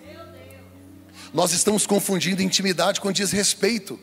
Nós 1.33 1.51
estamos 1.51 1.85
confundindo 1.85 2.41
intimidade 2.41 3.01
com 3.01 3.11
desrespeito. 3.11 3.99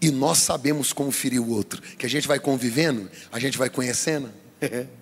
E 0.00 0.10
nós 0.10 0.38
sabemos 0.38 0.92
como 0.92 1.10
ferir 1.10 1.40
o 1.40 1.50
outro, 1.50 1.82
que 1.82 2.06
a 2.06 2.08
gente 2.08 2.26
vai 2.26 2.38
convivendo, 2.38 3.10
a 3.30 3.38
gente 3.38 3.58
vai 3.58 3.68
conhecendo. 3.68 4.32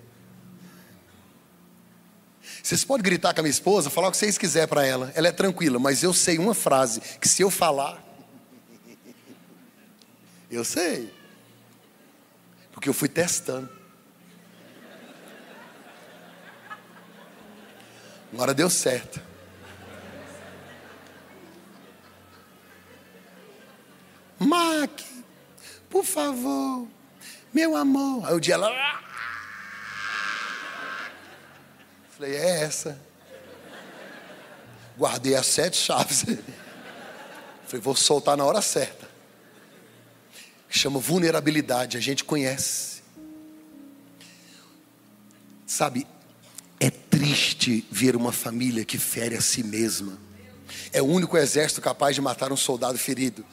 Vocês 2.61 2.83
podem 2.83 3.03
gritar 3.03 3.33
com 3.33 3.39
a 3.39 3.43
minha 3.43 3.51
esposa, 3.51 3.89
falar 3.89 4.09
o 4.09 4.11
que 4.11 4.17
vocês 4.17 4.37
quiserem 4.37 4.67
para 4.67 4.85
ela, 4.85 5.11
ela 5.15 5.29
é 5.29 5.31
tranquila, 5.31 5.79
mas 5.79 6.03
eu 6.03 6.13
sei 6.13 6.37
uma 6.37 6.53
frase 6.53 6.99
que 7.19 7.27
se 7.27 7.41
eu 7.41 7.49
falar, 7.49 8.03
eu 10.51 10.65
sei. 10.65 11.09
Porque 12.79 12.87
eu 12.87 12.93
fui 12.93 13.09
testando. 13.09 13.69
Uma 18.31 18.43
hora 18.43 18.53
deu 18.53 18.69
certo. 18.69 19.21
Mac, 24.39 25.01
por 25.89 26.05
favor, 26.05 26.87
meu 27.53 27.75
amor. 27.75 28.25
Aí 28.25 28.33
o 28.33 28.39
dia 28.39 28.53
ela. 28.53 28.71
Falei, 32.11 32.33
é 32.33 32.61
essa. 32.61 32.97
Guardei 34.97 35.35
as 35.35 35.47
sete 35.47 35.75
chaves. 35.75 36.23
Falei, 37.65 37.81
vou 37.81 37.93
soltar 37.93 38.37
na 38.37 38.45
hora 38.45 38.61
certa. 38.61 38.98
Chama 40.69 40.99
vulnerabilidade, 40.99 41.97
a 41.97 41.99
gente 41.99 42.23
conhece. 42.23 43.01
Sabe, 45.65 46.05
é 46.79 46.89
triste 46.89 47.85
ver 47.91 48.15
uma 48.15 48.31
família 48.31 48.85
que 48.85 48.97
fere 48.97 49.35
a 49.35 49.41
si 49.41 49.63
mesma. 49.63 50.17
É 50.93 51.01
o 51.01 51.05
único 51.05 51.37
exército 51.37 51.81
capaz 51.81 52.15
de 52.15 52.21
matar 52.21 52.51
um 52.51 52.57
soldado 52.57 52.97
ferido. 52.97 53.43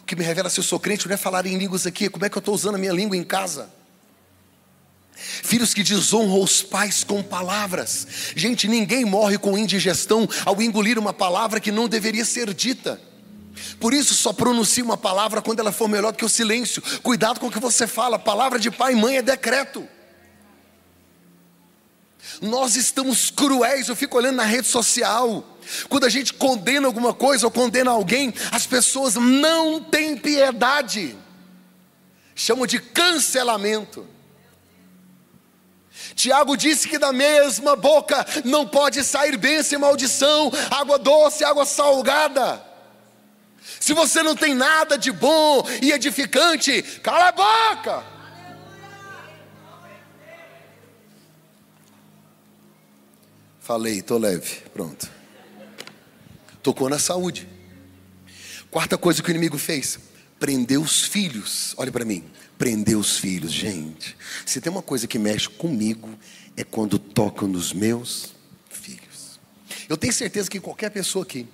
O 0.00 0.04
que 0.04 0.16
me 0.16 0.24
revela 0.24 0.50
se 0.50 0.58
eu 0.58 0.64
sou 0.64 0.80
crente 0.80 1.06
não 1.06 1.14
é 1.14 1.16
falar 1.16 1.46
em 1.46 1.56
línguas 1.56 1.86
aqui, 1.86 2.06
é 2.06 2.08
como 2.08 2.24
é 2.24 2.28
que 2.28 2.36
eu 2.36 2.40
estou 2.40 2.54
usando 2.54 2.74
a 2.74 2.78
minha 2.78 2.92
língua 2.92 3.16
em 3.16 3.24
casa. 3.24 3.70
Filhos 5.14 5.72
que 5.72 5.82
desonram 5.82 6.42
os 6.42 6.62
pais 6.62 7.04
com 7.04 7.22
palavras. 7.22 8.06
Gente, 8.34 8.66
ninguém 8.66 9.04
morre 9.04 9.38
com 9.38 9.56
indigestão 9.56 10.28
ao 10.44 10.60
engolir 10.60 10.98
uma 10.98 11.12
palavra 11.12 11.60
que 11.60 11.70
não 11.70 11.88
deveria 11.88 12.24
ser 12.24 12.52
dita. 12.52 13.00
Por 13.82 13.92
isso, 13.92 14.14
só 14.14 14.32
pronuncie 14.32 14.80
uma 14.80 14.96
palavra 14.96 15.42
quando 15.42 15.58
ela 15.58 15.72
for 15.72 15.88
melhor 15.88 16.12
do 16.12 16.16
que 16.16 16.24
o 16.24 16.28
silêncio. 16.28 16.80
Cuidado 17.02 17.40
com 17.40 17.48
o 17.48 17.50
que 17.50 17.58
você 17.58 17.84
fala. 17.84 18.16
Palavra 18.16 18.56
de 18.56 18.70
pai 18.70 18.92
e 18.92 18.96
mãe 18.96 19.16
é 19.16 19.22
decreto. 19.22 19.88
Nós 22.40 22.76
estamos 22.76 23.28
cruéis. 23.28 23.88
Eu 23.88 23.96
fico 23.96 24.16
olhando 24.16 24.36
na 24.36 24.44
rede 24.44 24.68
social. 24.68 25.44
Quando 25.88 26.04
a 26.04 26.08
gente 26.08 26.32
condena 26.32 26.86
alguma 26.86 27.12
coisa 27.12 27.44
ou 27.44 27.50
condena 27.50 27.90
alguém, 27.90 28.32
as 28.52 28.68
pessoas 28.68 29.16
não 29.16 29.82
têm 29.82 30.16
piedade. 30.16 31.18
Chamam 32.36 32.68
de 32.68 32.78
cancelamento. 32.78 34.06
Tiago 36.14 36.56
disse 36.56 36.86
que 36.86 36.98
da 36.98 37.12
mesma 37.12 37.74
boca 37.74 38.24
não 38.44 38.64
pode 38.64 39.02
sair 39.02 39.36
bênção 39.36 39.76
e 39.76 39.80
maldição, 39.82 40.52
água 40.70 41.00
doce, 41.00 41.42
água 41.42 41.66
salgada. 41.66 42.70
Se 43.80 43.92
você 43.92 44.22
não 44.22 44.34
tem 44.36 44.54
nada 44.54 44.96
de 44.96 45.10
bom 45.10 45.64
e 45.80 45.92
edificante, 45.92 46.82
cala 47.02 47.28
a 47.28 47.32
boca. 47.32 48.04
Falei, 53.60 53.98
estou 53.98 54.18
leve, 54.18 54.56
pronto. 54.72 55.08
Tocou 56.62 56.88
na 56.88 56.98
saúde. 56.98 57.48
Quarta 58.70 58.98
coisa 58.98 59.22
que 59.22 59.28
o 59.28 59.30
inimigo 59.30 59.56
fez: 59.56 59.98
prendeu 60.38 60.82
os 60.82 61.02
filhos. 61.02 61.74
Olhe 61.76 61.90
para 61.90 62.04
mim, 62.04 62.24
prendeu 62.58 62.98
os 62.98 63.18
filhos. 63.18 63.52
Gente, 63.52 64.16
se 64.44 64.60
tem 64.60 64.72
uma 64.72 64.82
coisa 64.82 65.06
que 65.06 65.18
mexe 65.18 65.48
comigo, 65.48 66.08
é 66.56 66.64
quando 66.64 66.98
tocam 66.98 67.46
nos 67.46 67.72
meus 67.72 68.34
filhos. 68.68 69.40
Eu 69.88 69.96
tenho 69.96 70.12
certeza 70.12 70.50
que 70.50 70.58
qualquer 70.58 70.90
pessoa 70.90 71.24
aqui, 71.24 71.46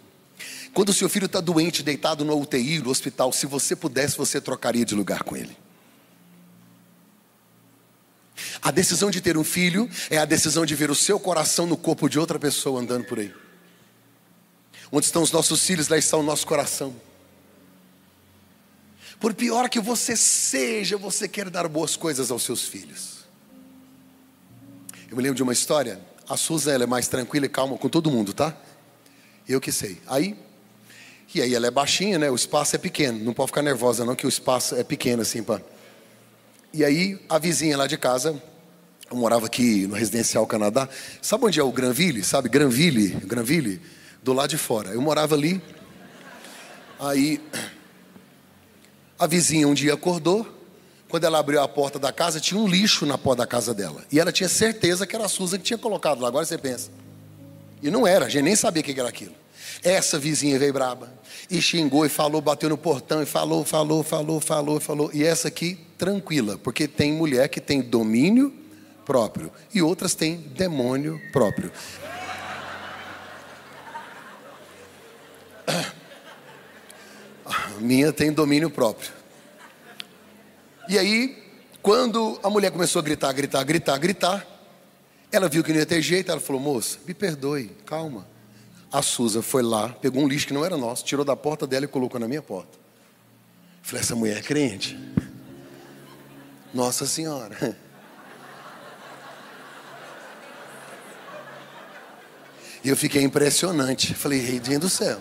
quando 0.75 0.91
o 0.91 0.93
seu 0.93 1.09
filho 1.09 1.27
está 1.27 1.41
doente, 1.41 1.83
deitado 1.83 2.25
no 2.25 2.39
UTI, 2.41 2.81
no 2.81 2.91
hospital, 2.91 3.33
se 3.33 3.47
você 3.47 3.75
pudesse, 3.75 4.17
você 4.17 4.41
trocaria 4.41 4.85
de 4.85 4.95
lugar 4.95 5.23
com 5.23 5.37
ele. 5.37 5.57
A 8.63 8.71
decisão 8.71 9.11
de 9.11 9.21
ter 9.21 9.37
um 9.37 9.45
filho 9.45 9.89
é 10.11 10.19
a 10.19 10.25
decisão 10.25 10.65
de 10.65 10.75
ver 10.75 10.91
o 10.91 10.95
seu 10.95 11.19
coração 11.19 11.67
no 11.67 11.77
corpo 11.77 12.09
de 12.09 12.19
outra 12.19 12.39
pessoa 12.39 12.81
andando 12.81 13.05
por 13.05 13.19
aí. 13.19 13.33
Onde 14.91 15.07
estão 15.07 15.23
os 15.23 15.33
nossos 15.33 15.65
filhos, 15.65 15.89
lá 15.89 15.99
está 15.99 16.17
o 16.17 16.23
nosso 16.23 16.47
coração. 16.47 16.95
Por 19.21 19.35
pior 19.35 19.69
que 19.69 19.81
você 19.81 20.17
seja, 20.17 20.97
você 20.97 21.29
quer 21.29 21.51
dar 21.51 21.67
boas 21.69 21.97
coisas 21.97 22.31
aos 22.31 22.43
seus 22.43 22.63
filhos. 22.63 23.19
Eu 25.11 25.17
me 25.17 25.23
lembro 25.23 25.37
de 25.37 25.43
uma 25.43 25.53
história. 25.53 26.01
A 26.29 26.37
Susan 26.37 26.73
ela 26.73 26.85
é 26.85 26.87
mais 26.87 27.09
tranquila 27.09 27.47
e 27.47 27.49
calma 27.49 27.77
com 27.77 27.89
todo 27.89 28.11
mundo, 28.11 28.33
tá? 28.33 28.57
Eu 29.49 29.61
que 29.61 29.73
sei. 29.73 30.01
Aí, 30.07 30.37
e 31.35 31.43
aí 31.43 31.55
ela 31.55 31.67
é 31.67 31.71
baixinha, 31.71 32.19
né? 32.19 32.31
O 32.31 32.35
espaço 32.35 32.75
é 32.75 32.79
pequeno. 32.79 33.23
Não 33.23 33.33
pode 33.33 33.49
ficar 33.49 33.63
nervosa 33.63 34.05
não, 34.05 34.15
que 34.15 34.27
o 34.27 34.29
espaço 34.29 34.75
é 34.75 34.83
pequeno 34.83 35.23
assim, 35.23 35.43
pá. 35.43 35.61
E 36.73 36.85
aí 36.85 37.21
a 37.29 37.39
vizinha 37.39 37.77
lá 37.77 37.87
de 37.87 37.97
casa, 37.97 38.41
eu 39.11 39.17
morava 39.17 39.47
aqui 39.47 39.87
no 39.87 39.95
residencial 39.95 40.47
Canadá. 40.47 40.89
Sabe 41.21 41.45
onde 41.45 41.61
é 41.61 41.63
o 41.63 41.71
Granville? 41.71 42.25
Sabe 42.25 42.49
Granville? 42.49 43.09
Granville? 43.27 43.81
Do 44.23 44.33
lado 44.33 44.51
de 44.51 44.59
fora. 44.59 44.91
Eu 44.91 45.01
morava 45.01 45.35
ali. 45.35 45.61
Aí 46.99 47.41
a 49.19 49.27
vizinha 49.27 49.69
um 49.69 49.75
dia 49.75 49.95
acordou, 49.95 50.47
quando 51.09 51.25
ela 51.25 51.39
abriu 51.39 51.61
a 51.61 51.69
porta 51.69 51.99
da 51.99 52.13
casa, 52.13 52.41
tinha 52.41 52.61
um 52.61 52.67
lixo 52.67 53.05
na 53.05 53.19
porta 53.19 53.43
da 53.43 53.47
casa 53.47 53.75
dela. 53.75 54.05
E 54.11 54.19
ela 54.19 54.33
tinha 54.33 54.49
certeza 54.49 55.07
que 55.07 55.15
era 55.15 55.27
a 55.27 55.29
Susan 55.29 55.59
que 55.59 55.65
tinha 55.65 55.79
colocado 55.79 56.21
lá. 56.21 56.29
Agora 56.29 56.45
você 56.45 56.57
pensa. 56.57 56.91
E 57.83 57.91
não 57.91 58.07
era, 58.07 58.27
a 58.27 58.29
gente 58.29 58.43
nem 58.43 58.57
sabia 58.57 58.81
o 58.81 58.85
que 58.85 58.99
era 58.99 59.09
aquilo. 59.09 59.35
Essa 59.83 60.19
vizinha 60.19 60.59
veio 60.59 60.73
braba 60.73 61.13
e 61.51 61.61
xingou 61.61 62.05
e 62.05 62.09
falou, 62.09 62.41
bateu 62.41 62.69
no 62.69 62.77
portão 62.77 63.23
e 63.23 63.27
falou, 63.27 63.65
falou, 63.65 64.03
falou, 64.03 64.41
falou, 64.41 64.81
falou. 64.81 65.11
E 65.15 65.25
essa 65.25 65.49
aqui 65.49 65.79
tranquila, 65.97 66.59
porque 66.59 66.87
tem 66.87 67.13
mulher 67.13 67.49
que 67.49 67.61
tem 67.61 67.81
domínio 67.81 68.53
próprio 69.05 69.51
e 69.75 69.81
outras 69.81 70.15
têm 70.15 70.37
demônio 70.37 71.21
próprio. 71.33 71.73
A 77.45 77.81
minha 77.81 78.13
tem 78.13 78.33
domínio 78.33 78.69
próprio. 78.69 79.11
E 80.89 80.99
aí, 80.99 81.43
quando 81.81 82.39
a 82.43 82.51
mulher 82.51 82.71
começou 82.71 83.01
a 83.01 83.03
gritar, 83.03 83.33
gritar, 83.33 83.63
gritar, 83.65 83.99
gritar, 83.99 84.47
ela 85.31 85.49
viu 85.49 85.63
que 85.63 85.73
não 85.73 85.79
ia 85.79 85.87
ter 85.87 86.03
jeito, 86.03 86.31
ela 86.31 86.41
falou: 86.41 86.61
Moça, 86.61 86.99
me 87.07 87.15
perdoe, 87.15 87.71
calma. 87.87 88.27
A 88.91 89.03
Suza 89.03 89.43
foi 89.43 89.63
lá, 89.63 89.91
pegou 89.91 90.23
um 90.23 90.29
lixo 90.29 90.47
que 90.47 90.53
não 90.53 90.65
era 90.65 90.77
nosso, 90.77 91.05
tirou 91.05 91.25
da 91.25 91.37
porta 91.37 91.67
dela 91.67 91.85
e 91.85 91.89
colocou 91.89 92.19
na 92.19 92.27
minha 92.27 92.43
porta. 92.43 92.79
Falei: 93.83 94.03
Essa 94.03 94.17
mulher 94.17 94.39
é 94.39 94.43
crente? 94.43 94.99
Nossa 96.73 97.07
Senhora. 97.07 97.77
E 102.85 102.89
eu 102.89 102.97
fiquei 102.97 103.23
impressionante. 103.23 104.15
Falei: 104.15 104.39
Rei 104.41 104.61
do 104.79 104.89
céu. 104.89 105.21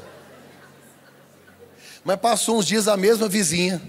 Mas 2.05 2.19
passou 2.19 2.59
uns 2.59 2.67
dias 2.67 2.87
a 2.87 2.95
mesma 2.95 3.27
vizinha 3.27 3.81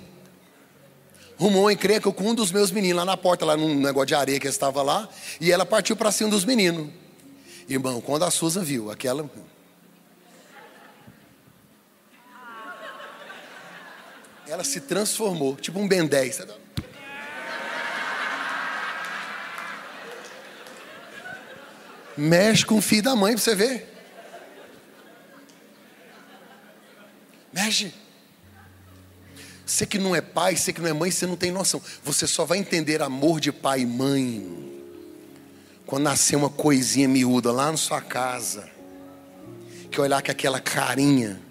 rumou 1.38 1.62
uma 1.62 1.72
encrenca 1.72 2.10
com 2.10 2.30
um 2.30 2.34
dos 2.34 2.50
meus 2.50 2.70
meninos 2.70 2.98
lá 2.98 3.04
na 3.04 3.16
porta, 3.16 3.44
lá 3.44 3.56
num 3.56 3.80
negócio 3.80 4.08
de 4.08 4.14
areia 4.14 4.40
que 4.40 4.48
estava 4.48 4.82
lá, 4.82 5.08
e 5.40 5.52
ela 5.52 5.64
partiu 5.64 5.94
para 5.94 6.10
cima 6.10 6.28
dos 6.28 6.44
meninos. 6.44 6.88
Irmão, 7.68 8.00
quando 8.00 8.24
a 8.24 8.30
Suza 8.30 8.62
viu 8.62 8.90
aquela. 8.90 9.30
Ela 14.48 14.64
se 14.64 14.80
transformou, 14.80 15.56
tipo 15.56 15.78
um 15.78 15.86
Ben 15.86 16.06
10. 16.06 16.46
Mexe 22.16 22.64
com 22.64 22.78
o 22.78 22.82
filho 22.82 23.02
da 23.02 23.14
mãe 23.14 23.34
para 23.34 23.42
você 23.42 23.54
ver. 23.54 23.94
Mexe. 27.52 27.92
Você 29.66 29.84
que 29.84 29.98
não 29.98 30.16
é 30.16 30.22
pai, 30.22 30.56
você 30.56 30.72
que 30.72 30.80
não 30.80 30.88
é 30.88 30.94
mãe, 30.94 31.10
você 31.10 31.26
não 31.26 31.36
tem 31.36 31.52
noção. 31.52 31.80
Você 32.02 32.26
só 32.26 32.46
vai 32.46 32.56
entender 32.56 33.02
amor 33.02 33.38
de 33.38 33.52
pai 33.52 33.80
e 33.80 33.86
mãe 33.86 34.66
quando 35.86 36.04
nascer 36.04 36.36
uma 36.36 36.48
coisinha 36.48 37.06
miúda 37.06 37.52
lá 37.52 37.70
na 37.70 37.76
sua 37.76 38.00
casa, 38.00 38.68
que 39.90 40.00
olhar 40.00 40.22
com 40.22 40.30
aquela 40.30 40.58
carinha. 40.58 41.47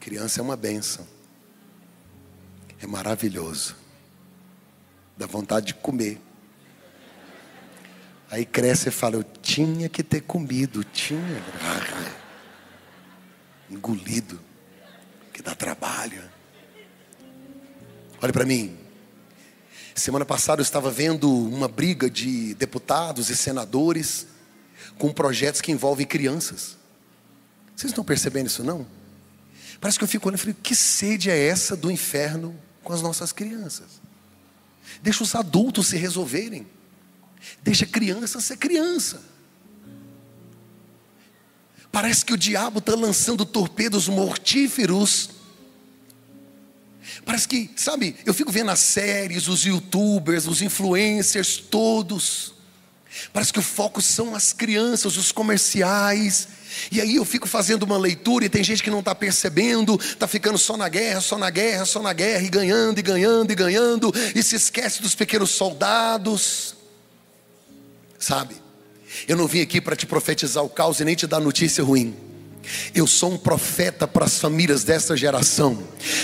Criança 0.00 0.40
é 0.40 0.42
uma 0.42 0.56
benção. 0.56 1.06
É 2.80 2.86
maravilhoso. 2.86 3.76
Dá 5.16 5.26
vontade 5.26 5.66
de 5.66 5.74
comer. 5.74 6.20
Aí 8.30 8.44
cresce 8.44 8.88
e 8.88 8.92
fala: 8.92 9.16
Eu 9.16 9.24
tinha 9.24 9.88
que 9.88 10.02
ter 10.02 10.20
comido, 10.20 10.84
tinha 10.84 11.42
engolido, 13.68 14.38
que 15.32 15.42
dá 15.42 15.54
trabalho. 15.54 16.22
Olha 18.20 18.32
para 18.32 18.44
mim. 18.44 18.76
Semana 19.94 20.24
passada 20.24 20.60
eu 20.60 20.64
estava 20.64 20.92
vendo 20.92 21.28
uma 21.28 21.66
briga 21.66 22.08
de 22.08 22.54
deputados 22.54 23.30
e 23.30 23.36
senadores 23.36 24.28
com 24.96 25.12
projetos 25.12 25.60
que 25.60 25.72
envolvem 25.72 26.06
crianças. 26.06 26.76
Vocês 27.74 27.90
estão 27.90 28.04
percebendo 28.04 28.46
isso 28.46 28.62
não? 28.62 28.86
Parece 29.80 29.98
que 29.98 30.04
eu 30.04 30.08
fico 30.08 30.28
olhando 30.28 30.38
e 30.38 30.40
falei, 30.40 30.56
que 30.62 30.74
sede 30.74 31.30
é 31.30 31.46
essa 31.46 31.76
do 31.76 31.90
inferno 31.90 32.58
com 32.82 32.92
as 32.92 33.00
nossas 33.00 33.32
crianças? 33.32 34.00
Deixa 35.02 35.22
os 35.22 35.34
adultos 35.34 35.88
se 35.88 35.96
resolverem. 35.96 36.66
Deixa 37.62 37.84
a 37.84 37.88
criança 37.88 38.40
ser 38.40 38.56
criança. 38.56 39.22
Parece 41.92 42.24
que 42.24 42.32
o 42.32 42.36
diabo 42.36 42.80
está 42.80 42.94
lançando 42.94 43.46
torpedos 43.46 44.08
mortíferos. 44.08 45.30
Parece 47.24 47.48
que, 47.48 47.70
sabe, 47.76 48.16
eu 48.26 48.34
fico 48.34 48.52
vendo 48.52 48.70
as 48.70 48.80
séries, 48.80 49.48
os 49.48 49.64
youtubers, 49.64 50.46
os 50.46 50.60
influencers, 50.60 51.56
todos. 51.56 52.54
Parece 53.32 53.52
que 53.52 53.58
o 53.58 53.62
foco 53.62 54.00
são 54.00 54.34
as 54.34 54.52
crianças, 54.52 55.16
os 55.16 55.32
comerciais. 55.32 56.48
E 56.92 57.00
aí 57.00 57.16
eu 57.16 57.24
fico 57.24 57.48
fazendo 57.48 57.82
uma 57.82 57.96
leitura 57.96 58.44
e 58.44 58.48
tem 58.48 58.62
gente 58.62 58.82
que 58.82 58.90
não 58.90 59.00
está 59.00 59.14
percebendo, 59.14 59.98
está 60.00 60.28
ficando 60.28 60.58
só 60.58 60.76
na 60.76 60.88
guerra, 60.88 61.20
só 61.20 61.38
na 61.38 61.50
guerra, 61.50 61.84
só 61.84 62.02
na 62.02 62.12
guerra, 62.12 62.42
e 62.42 62.48
ganhando, 62.48 62.98
e 62.98 63.02
ganhando, 63.02 63.50
e 63.50 63.54
ganhando, 63.54 64.12
e 64.34 64.42
se 64.42 64.56
esquece 64.56 65.02
dos 65.02 65.14
pequenos 65.14 65.50
soldados. 65.50 66.74
Sabe? 68.18 68.56
Eu 69.26 69.36
não 69.36 69.46
vim 69.46 69.62
aqui 69.62 69.80
para 69.80 69.96
te 69.96 70.06
profetizar 70.06 70.62
o 70.62 70.68
caos 70.68 71.00
e 71.00 71.04
nem 71.04 71.14
te 71.14 71.26
dar 71.26 71.40
notícia 71.40 71.82
ruim. 71.82 72.27
Eu 72.94 73.06
sou 73.06 73.32
um 73.32 73.38
profeta 73.38 74.06
para 74.06 74.24
as 74.24 74.38
famílias 74.38 74.84
dessa 74.84 75.16
geração. 75.16 75.78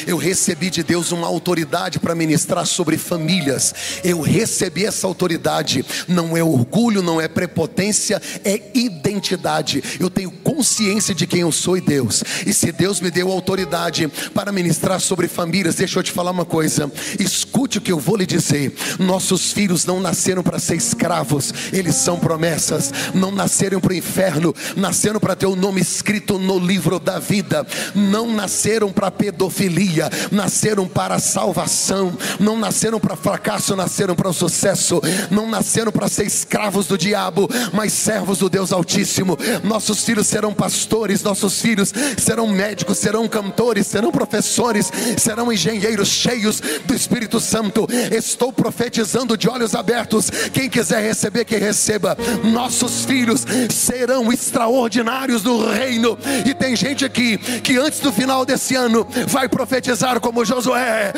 Eu 0.07 0.17
recebi 0.17 0.71
de 0.71 0.83
Deus 0.83 1.13
uma 1.13 1.27
autoridade 1.27 1.99
para 1.99 2.15
ministrar 2.15 2.67
sobre 2.67 2.97
famílias. 2.97 3.75
Eu 4.03 4.21
recebi 4.21 4.85
essa 4.85 5.07
autoridade. 5.07 5.85
Não 6.09 6.37
é 6.37 6.43
orgulho, 6.43 7.03
não 7.03 7.21
é 7.21 7.29
prepotência, 7.29 8.21
é 8.45 8.61
identidade. 8.75 9.83
Eu 9.99 10.11
tenho 10.11 10.31
consciência 10.31 11.15
de 11.15 11.27
quem 11.27 11.41
eu 11.41 11.53
sou 11.53 11.77
e 11.77 11.81
Deus. 11.81 12.23
E 12.47 12.53
se 12.53 12.73
Deus 12.73 13.01
me 13.01 13.11
deu 13.11 13.31
autoridade 13.31 14.09
para 14.33 14.53
ministrar 14.53 15.01
sobre 15.01 15.29
famílias, 15.29 15.75
deixa 15.75 15.99
eu 15.99 16.03
te 16.03 16.13
falar 16.13 16.31
uma 16.31 16.45
coisa. 16.45 16.91
Escute 17.19 17.79
o 17.79 17.81
que 17.81 17.93
eu 17.93 17.99
vou 17.99 18.17
lhe 18.17 18.27
dizer. 18.27 18.75
Nossos 18.99 19.53
filhos 19.53 19.85
não 19.85 20.01
nasceram 20.01 20.43
para 20.43 20.59
ser 20.59 20.77
escravos, 20.77 21.53
eles 21.73 21.97
são 21.97 22.19
promessas. 22.19 22.93
Não 23.15 23.31
nasceram 23.31 23.81
para 23.81 23.93
o 23.93 23.97
inferno, 23.97 24.55
nasceram 24.77 25.21
para 25.21 25.37
ter 25.37 25.47
o 25.47 25.57
nome 25.57 25.81
escrito 25.81 26.34
escrito 26.35 26.39
no 26.39 26.59
livro 26.59 26.99
da 26.99 27.19
vida. 27.19 27.67
Não 27.95 28.31
nasceram 28.31 28.93
para 28.93 29.11
pedofilia, 29.11 30.11
nasceram 30.31 30.87
para 30.87 31.19
salvação. 31.19 32.17
Não 32.39 32.59
nasceram 32.59 33.01
para 33.01 33.17
fracasso, 33.17 33.77
nasceram 33.77 34.15
para 34.15 34.29
o 34.29 34.33
sucesso. 34.33 35.01
Não 35.31 35.49
nasceram 35.49 35.93
para 35.93 36.09
ser 36.09 36.27
escravos 36.27 36.87
do 36.87 36.99
diabo, 36.99 37.49
mas 37.73 37.93
servos 37.93 38.39
do 38.39 38.49
Deus 38.49 38.73
Altíssimo. 38.73 39.37
Nossos 39.63 40.05
filhos 40.05 40.27
serão 40.27 40.53
pastores, 40.53 41.23
nossos 41.23 41.61
filhos 41.61 41.93
serão 42.19 42.49
médicos, 42.49 42.99
serão 42.99 43.29
cantores, 43.29 43.87
serão 43.87 44.11
professores, 44.11 44.91
serão 45.17 45.53
engenheiros 45.53 46.09
cheios 46.09 46.61
do 46.85 46.95
Espírito 46.95 47.41
Santo. 47.41 47.87
Estou 48.13 48.53
profetizando 48.53 49.37
de 49.37 49.49
olhos 49.49 49.75
abertos. 49.75 50.31
Quem 50.53 50.69
quiser 50.69 51.03
receber, 51.03 51.45
que 51.45 51.57
receba. 51.57 52.17
Nossos 52.43 53.05
filhos 53.05 53.45
serão 53.71 54.33
extraordinários 54.33 55.43
no 55.43 55.71
reino 55.71 56.14
e 56.45 56.55
tem 56.55 56.75
gente 56.77 57.05
aqui 57.05 57.39
que 57.39 57.77
antes 57.77 58.01
do 58.01 58.13
final 58.13 58.45
desse 58.45 58.75
ano 58.75 59.07
vai 59.29 59.49
profetizar 59.49 60.21
como 60.21 60.45
Josué: 60.45 61.13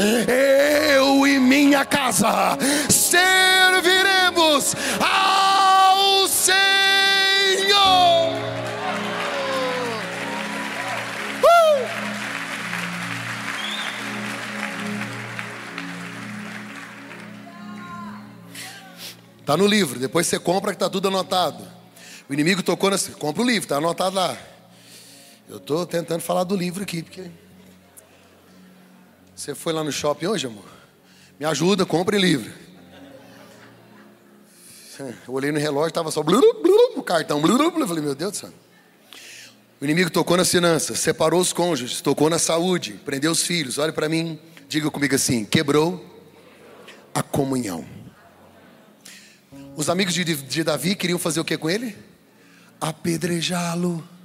Eu 0.96 1.26
e 1.26 1.38
minha 1.38 1.84
casa 1.84 2.58
serviremos 2.88 4.74
ao 5.00 6.28
Senhor. 6.28 6.56
Uh! 11.42 11.88
Tá 19.44 19.56
no 19.56 19.66
livro, 19.66 19.98
depois 19.98 20.26
você 20.26 20.38
compra 20.38 20.72
que 20.72 20.78
tá 20.78 20.88
tudo 20.90 21.08
anotado. 21.08 21.76
O 22.28 22.32
inimigo 22.32 22.62
tocou 22.62 22.90
nesse, 22.90 23.12
compra 23.12 23.42
o 23.42 23.46
livro, 23.46 23.68
tá 23.68 23.76
anotado 23.76 24.16
lá. 24.16 24.36
Eu 25.48 25.58
estou 25.58 25.86
tentando 25.86 26.20
falar 26.20 26.44
do 26.44 26.56
livro 26.56 26.82
aqui, 26.82 27.02
porque. 27.02 27.30
Você 29.34 29.54
foi 29.54 29.72
lá 29.72 29.84
no 29.84 29.92
shopping 29.92 30.26
hoje, 30.26 30.46
amor? 30.46 30.64
Me 31.38 31.46
ajuda, 31.46 31.84
compre 31.86 32.18
livro. 32.18 32.52
Eu 34.98 35.34
olhei 35.34 35.52
no 35.52 35.58
relógio, 35.58 35.88
estava 35.88 36.10
só 36.10 36.22
blu, 36.22 36.40
blu, 36.62 36.94
o 36.96 37.02
cartão. 37.02 37.40
Blu, 37.40 37.70
blu, 37.70 37.86
falei, 37.86 38.02
meu 38.02 38.14
Deus 38.14 38.32
do 38.32 38.36
céu. 38.38 38.50
O 39.78 39.84
inimigo 39.84 40.10
tocou 40.10 40.38
nas 40.38 40.50
finanças, 40.50 40.98
separou 40.98 41.38
os 41.38 41.52
cônjuges, 41.52 42.00
tocou 42.00 42.30
na 42.30 42.38
saúde, 42.38 42.94
prendeu 43.04 43.30
os 43.30 43.42
filhos. 43.42 43.76
Olha 43.76 43.92
para 43.92 44.08
mim, 44.08 44.40
diga 44.68 44.90
comigo 44.90 45.14
assim: 45.14 45.44
quebrou 45.44 46.02
a 47.14 47.22
comunhão. 47.22 47.86
Os 49.76 49.90
amigos 49.90 50.14
de, 50.14 50.24
de 50.24 50.64
Davi 50.64 50.94
queriam 50.96 51.18
fazer 51.18 51.40
o 51.40 51.44
que 51.44 51.58
com 51.58 51.68
ele? 51.68 51.94
Apedrejá-lo. 52.80 54.15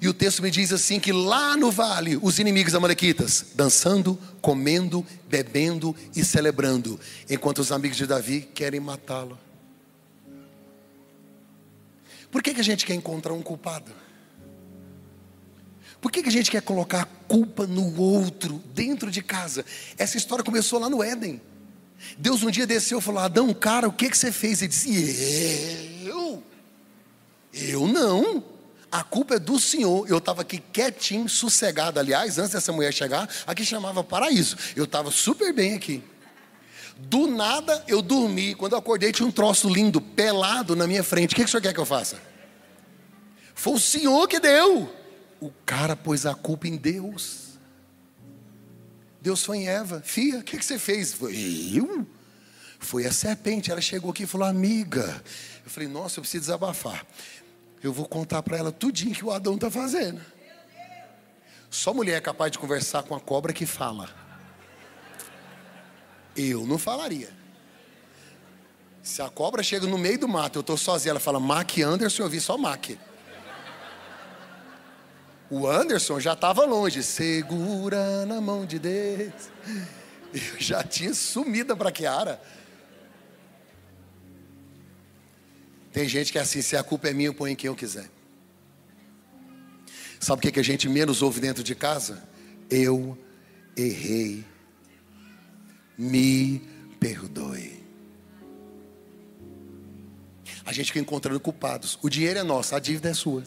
E 0.00 0.08
o 0.08 0.14
texto 0.14 0.42
me 0.42 0.50
diz 0.50 0.72
assim: 0.72 1.00
que 1.00 1.12
lá 1.12 1.56
no 1.56 1.70
vale, 1.70 2.18
os 2.22 2.38
inimigos 2.38 2.74
amalequitas, 2.74 3.46
dançando, 3.54 4.18
comendo, 4.40 5.04
bebendo 5.28 5.96
e 6.14 6.24
celebrando, 6.24 6.98
enquanto 7.28 7.58
os 7.58 7.72
amigos 7.72 7.96
de 7.96 8.06
Davi 8.06 8.48
querem 8.54 8.78
matá-lo. 8.78 9.38
Por 12.30 12.42
que, 12.42 12.54
que 12.54 12.60
a 12.60 12.64
gente 12.64 12.86
quer 12.86 12.94
encontrar 12.94 13.32
um 13.32 13.42
culpado? 13.42 13.92
Por 16.00 16.10
que, 16.10 16.22
que 16.22 16.28
a 16.28 16.32
gente 16.32 16.50
quer 16.50 16.62
colocar 16.62 17.02
a 17.02 17.04
culpa 17.04 17.66
no 17.66 18.00
outro, 18.00 18.62
dentro 18.74 19.10
de 19.10 19.22
casa? 19.22 19.64
Essa 19.98 20.16
história 20.16 20.44
começou 20.44 20.78
lá 20.78 20.88
no 20.88 21.02
Éden. 21.02 21.40
Deus 22.16 22.42
um 22.42 22.50
dia 22.50 22.66
desceu 22.66 22.98
e 22.98 23.02
falou: 23.02 23.20
Adão, 23.20 23.52
cara, 23.52 23.88
o 23.88 23.92
que, 23.92 24.08
que 24.08 24.16
você 24.16 24.30
fez? 24.30 24.62
Ele 24.62 24.68
disse: 24.68 26.04
Eu? 26.04 26.42
Eu 27.52 27.86
não. 27.88 28.51
A 28.92 29.02
culpa 29.02 29.36
é 29.36 29.38
do 29.38 29.58
Senhor. 29.58 30.06
Eu 30.06 30.18
estava 30.18 30.42
aqui 30.42 30.58
quietinho, 30.58 31.26
sossegado. 31.26 31.98
Aliás, 31.98 32.38
antes 32.38 32.52
dessa 32.52 32.70
mulher 32.72 32.92
chegar, 32.92 33.26
aqui 33.46 33.64
chamava 33.64 34.04
paraíso. 34.04 34.54
Eu 34.76 34.84
estava 34.84 35.10
super 35.10 35.50
bem 35.54 35.74
aqui. 35.74 36.04
Do 36.98 37.26
nada 37.26 37.82
eu 37.88 38.02
dormi. 38.02 38.54
Quando 38.54 38.72
eu 38.72 38.78
acordei, 38.78 39.10
tinha 39.10 39.26
um 39.26 39.32
troço 39.32 39.66
lindo, 39.66 39.98
pelado 39.98 40.76
na 40.76 40.86
minha 40.86 41.02
frente. 41.02 41.32
O 41.32 41.36
que, 41.36 41.42
que 41.42 41.48
o 41.48 41.50
senhor 41.50 41.62
quer 41.62 41.72
que 41.72 41.80
eu 41.80 41.86
faça? 41.86 42.20
Foi 43.54 43.72
o 43.72 43.78
Senhor 43.78 44.28
que 44.28 44.38
deu. 44.38 44.94
O 45.40 45.50
cara 45.64 45.96
pôs 45.96 46.26
a 46.26 46.34
culpa 46.34 46.68
em 46.68 46.76
Deus. 46.76 47.58
Deus 49.22 49.42
foi 49.42 49.58
em 49.58 49.68
Eva. 49.68 50.02
Fia, 50.04 50.40
o 50.40 50.42
que, 50.42 50.58
que 50.58 50.64
você 50.64 50.78
fez? 50.78 51.16
Eu? 51.74 52.06
Foi 52.78 53.06
a 53.06 53.12
serpente. 53.12 53.70
Ela 53.70 53.80
chegou 53.80 54.10
aqui 54.10 54.24
e 54.24 54.26
falou, 54.26 54.46
amiga. 54.46 55.22
Eu 55.64 55.70
falei, 55.70 55.88
nossa, 55.88 56.18
eu 56.18 56.22
preciso 56.22 56.42
desabafar 56.42 57.06
eu 57.82 57.92
vou 57.92 58.06
contar 58.06 58.42
para 58.42 58.56
ela 58.56 58.70
tudinho 58.70 59.14
que 59.14 59.24
o 59.24 59.30
Adão 59.30 59.56
está 59.56 59.70
fazendo. 59.70 60.20
Só 61.70 61.92
mulher 61.92 62.16
é 62.16 62.20
capaz 62.20 62.52
de 62.52 62.58
conversar 62.58 63.02
com 63.02 63.14
a 63.14 63.20
cobra 63.20 63.52
que 63.52 63.66
fala. 63.66 64.08
Eu 66.36 66.66
não 66.66 66.78
falaria. 66.78 67.30
Se 69.02 69.20
a 69.20 69.28
cobra 69.28 69.62
chega 69.62 69.86
no 69.86 69.98
meio 69.98 70.18
do 70.18 70.28
mato, 70.28 70.58
eu 70.58 70.60
estou 70.60 70.76
sozinho, 70.76 71.10
ela 71.10 71.20
fala 71.20 71.40
Mac 71.40 71.78
Anderson, 71.78 72.22
eu 72.22 72.28
vi 72.28 72.40
só 72.40 72.56
Mac. 72.56 72.90
O 75.50 75.66
Anderson 75.66 76.20
já 76.20 76.34
estava 76.34 76.64
longe, 76.64 77.02
segura 77.02 78.24
na 78.26 78.40
mão 78.40 78.64
de 78.64 78.78
Deus. 78.78 79.50
Eu 80.32 80.58
já 80.58 80.82
tinha 80.82 81.12
sumido 81.12 81.76
para 81.76 81.92
Kiara. 81.92 82.40
Tem 85.92 86.08
gente 86.08 86.32
que 86.32 86.38
é 86.38 86.40
assim, 86.40 86.62
se 86.62 86.76
a 86.76 86.82
culpa 86.82 87.08
é 87.08 87.12
minha, 87.12 87.28
eu 87.28 87.34
ponho 87.34 87.54
quem 87.54 87.68
eu 87.68 87.74
quiser. 87.74 88.08
Sabe 90.18 90.38
o 90.38 90.42
que, 90.42 90.52
que 90.52 90.60
a 90.60 90.64
gente 90.64 90.88
menos 90.88 91.20
ouve 91.20 91.40
dentro 91.40 91.62
de 91.62 91.74
casa? 91.74 92.22
Eu 92.70 93.18
errei. 93.76 94.44
Me 95.98 96.62
perdoe. 96.98 97.82
A 100.64 100.72
gente 100.72 100.86
fica 100.86 101.00
encontrando 101.00 101.38
culpados. 101.40 101.98
O 102.00 102.08
dinheiro 102.08 102.38
é 102.38 102.42
nosso, 102.42 102.74
a 102.74 102.78
dívida 102.78 103.10
é 103.10 103.14
sua. 103.14 103.42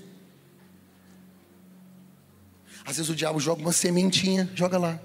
Às 2.85 2.97
vezes 2.97 3.09
o 3.09 3.15
diabo 3.15 3.39
joga 3.39 3.61
uma 3.61 3.71
sementinha, 3.71 4.49
joga 4.53 4.77
lá. 4.77 4.99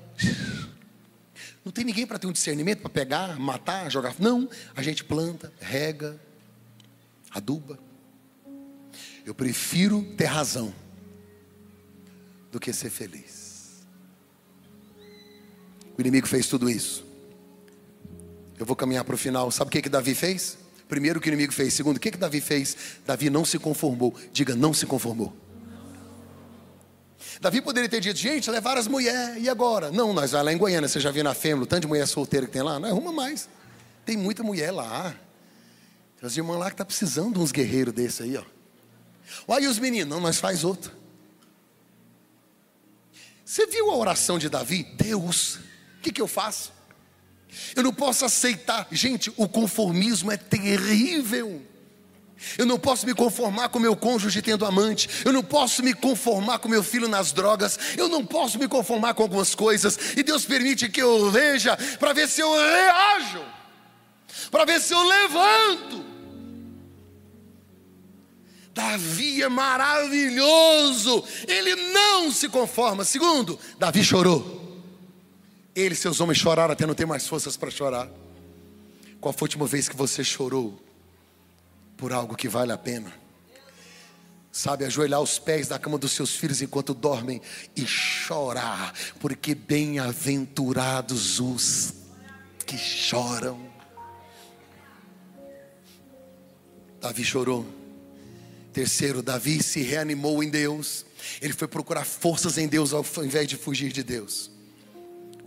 Não 1.64 1.72
tem 1.72 1.84
ninguém 1.84 2.06
para 2.06 2.18
ter 2.18 2.26
um 2.26 2.32
discernimento 2.32 2.80
para 2.80 2.90
pegar, 2.90 3.38
matar, 3.38 3.90
jogar. 3.90 4.14
Não, 4.18 4.48
a 4.74 4.82
gente 4.82 5.04
planta, 5.04 5.52
rega, 5.60 6.20
aduba. 7.30 7.78
Eu 9.24 9.34
prefiro 9.34 10.02
ter 10.16 10.24
razão 10.24 10.74
do 12.50 12.58
que 12.58 12.72
ser 12.72 12.90
feliz. 12.90 13.84
O 15.96 16.00
inimigo 16.00 16.26
fez 16.26 16.48
tudo 16.48 16.68
isso. 16.68 17.04
Eu 18.58 18.66
vou 18.66 18.74
caminhar 18.74 19.04
para 19.04 19.14
o 19.14 19.18
final. 19.18 19.50
Sabe 19.50 19.68
o 19.68 19.72
que, 19.72 19.82
que 19.82 19.88
Davi 19.88 20.14
fez? 20.14 20.58
Primeiro, 20.88 21.18
o 21.18 21.22
que 21.22 21.28
o 21.28 21.32
inimigo 21.32 21.52
fez. 21.52 21.72
Segundo, 21.74 21.98
o 21.98 22.00
que, 22.00 22.10
que 22.10 22.18
Davi 22.18 22.40
fez? 22.40 22.76
Davi 23.06 23.30
não 23.30 23.44
se 23.44 23.58
conformou. 23.58 24.14
Diga, 24.32 24.54
não 24.56 24.74
se 24.74 24.86
conformou. 24.86 25.32
Davi 27.40 27.62
poderia 27.62 27.88
ter 27.88 28.00
dito, 28.00 28.18
gente, 28.18 28.50
levar 28.50 28.76
as 28.76 28.86
mulheres, 28.86 29.42
e 29.42 29.48
agora? 29.48 29.90
Não, 29.90 30.12
nós 30.12 30.32
vamos 30.32 30.46
lá 30.46 30.52
em 30.52 30.58
Goiânia, 30.58 30.88
você 30.88 31.00
já 31.00 31.10
viu 31.10 31.24
na 31.24 31.32
Fêmea, 31.32 31.62
o 31.62 31.66
tanto 31.66 31.82
de 31.82 31.86
mulher 31.86 32.06
solteira 32.06 32.44
que 32.44 32.52
tem 32.52 32.60
lá? 32.60 32.78
Não 32.78 32.88
arruma 32.90 33.12
mais. 33.12 33.48
tem 34.04 34.16
muita 34.16 34.42
mulher 34.42 34.70
lá. 34.70 35.14
Tem 36.20 36.26
as 36.26 36.36
irmãs 36.36 36.58
lá 36.58 36.70
que 36.70 36.76
tá 36.76 36.84
precisando 36.84 37.34
de 37.34 37.38
uns 37.40 37.50
guerreiros 37.50 37.94
desse 37.94 38.22
aí, 38.22 38.36
ó. 38.36 38.44
Olha 39.48 39.70
os 39.70 39.78
meninos, 39.78 40.08
não, 40.08 40.20
nós 40.20 40.38
faz 40.38 40.64
outro. 40.64 40.92
Você 43.44 43.66
viu 43.66 43.90
a 43.90 43.96
oração 43.96 44.38
de 44.38 44.48
Davi? 44.48 44.84
Deus, 44.96 45.56
o 45.56 46.00
que, 46.02 46.12
que 46.12 46.20
eu 46.20 46.28
faço? 46.28 46.72
Eu 47.74 47.82
não 47.82 47.92
posso 47.92 48.24
aceitar, 48.24 48.86
gente, 48.92 49.32
o 49.36 49.48
conformismo 49.48 50.30
é 50.30 50.36
terrível. 50.36 51.62
Eu 52.56 52.64
não 52.64 52.78
posso 52.78 53.06
me 53.06 53.14
conformar 53.14 53.68
com 53.68 53.78
meu 53.78 53.96
cônjuge 53.96 54.40
tendo 54.40 54.64
amante. 54.64 55.08
Eu 55.24 55.32
não 55.32 55.42
posso 55.42 55.82
me 55.82 55.92
conformar 55.92 56.58
com 56.58 56.68
meu 56.68 56.82
filho 56.82 57.08
nas 57.08 57.32
drogas. 57.32 57.78
Eu 57.96 58.08
não 58.08 58.24
posso 58.24 58.58
me 58.58 58.68
conformar 58.68 59.14
com 59.14 59.22
algumas 59.22 59.54
coisas. 59.54 59.98
E 60.16 60.22
Deus 60.22 60.44
permite 60.44 60.88
que 60.88 61.02
eu 61.02 61.30
veja 61.30 61.76
para 61.98 62.12
ver 62.12 62.28
se 62.28 62.40
eu 62.40 62.50
reajo, 62.52 63.44
para 64.50 64.64
ver 64.64 64.80
se 64.80 64.94
eu 64.94 65.02
levanto. 65.02 66.09
Davi 68.74 69.42
é 69.42 69.48
maravilhoso. 69.48 71.24
Ele 71.46 71.74
não 71.92 72.30
se 72.30 72.48
conforma. 72.48 73.04
Segundo, 73.04 73.58
Davi 73.78 74.02
chorou. 74.04 74.58
Ele 75.74 75.94
e 75.94 75.96
seus 75.96 76.20
homens 76.20 76.38
choraram 76.38 76.72
até 76.72 76.86
não 76.86 76.94
ter 76.94 77.06
mais 77.06 77.26
forças 77.26 77.56
para 77.56 77.70
chorar. 77.70 78.08
Qual 79.20 79.32
foi 79.32 79.46
a 79.46 79.48
última 79.48 79.66
vez 79.66 79.88
que 79.88 79.96
você 79.96 80.24
chorou? 80.24 80.80
por 82.00 82.14
algo 82.14 82.34
que 82.34 82.48
vale 82.48 82.72
a 82.72 82.78
pena. 82.78 83.12
Sabe, 84.50 84.86
ajoelhar 84.86 85.18
aos 85.18 85.38
pés 85.38 85.68
da 85.68 85.78
cama 85.78 85.98
dos 85.98 86.12
seus 86.12 86.34
filhos 86.34 86.62
enquanto 86.62 86.94
dormem 86.94 87.42
e 87.76 87.86
chorar, 87.86 88.94
porque 89.20 89.54
bem-aventurados 89.54 91.38
os 91.38 91.92
que 92.66 92.78
choram. 92.78 93.70
Davi 97.00 97.22
chorou. 97.22 97.79
Terceiro, 98.72 99.22
Davi 99.22 99.62
se 99.62 99.82
reanimou 99.82 100.42
em 100.42 100.48
Deus. 100.48 101.04
Ele 101.40 101.52
foi 101.52 101.68
procurar 101.68 102.04
forças 102.04 102.56
em 102.56 102.68
Deus 102.68 102.92
ao 102.92 103.04
invés 103.24 103.46
de 103.46 103.56
fugir 103.56 103.92
de 103.92 104.02
Deus. 104.02 104.50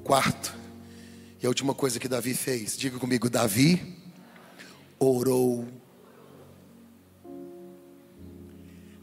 Quarto, 0.04 0.54
e 1.42 1.46
a 1.46 1.50
última 1.50 1.74
coisa 1.74 2.00
que 2.00 2.08
Davi 2.08 2.34
fez, 2.34 2.78
diga 2.78 3.00
comigo: 3.00 3.30
Davi 3.30 3.98
orou 5.00 5.68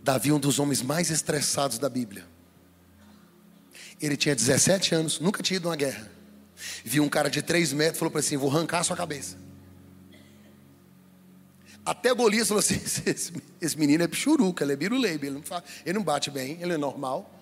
Davi, 0.02 0.32
um 0.32 0.40
dos 0.40 0.58
homens 0.58 0.82
mais 0.82 1.10
estressados 1.10 1.78
da 1.78 1.88
Bíblia. 1.88 2.26
Ele 4.00 4.16
tinha 4.16 4.34
17 4.34 4.94
anos, 4.94 5.20
nunca 5.20 5.42
tinha 5.42 5.56
ido 5.56 5.68
a 5.68 5.70
uma 5.70 5.76
guerra. 5.76 6.10
Viu 6.84 7.04
um 7.04 7.08
cara 7.08 7.28
de 7.28 7.42
3 7.42 7.72
metros, 7.72 7.98
falou 7.98 8.10
para 8.10 8.20
ele 8.20 8.26
assim: 8.26 8.36
Vou 8.36 8.50
arrancar 8.50 8.80
a 8.80 8.84
sua 8.84 8.96
cabeça. 8.96 9.36
Até 11.84 12.12
Golias 12.14 12.48
falou 12.48 12.60
assim: 12.60 12.80
esse, 13.60 13.78
menino 13.78 14.04
é 14.04 14.08
pichuruca, 14.08 14.64
ele 14.64 14.72
é 14.72 14.76
biruleibe, 14.76 15.26
ele 15.26 15.36
não, 15.36 15.62
ele 15.84 15.98
não 15.98 16.04
bate 16.04 16.30
bem, 16.30 16.58
ele 16.60 16.74
é 16.74 16.78
normal. 16.78 17.38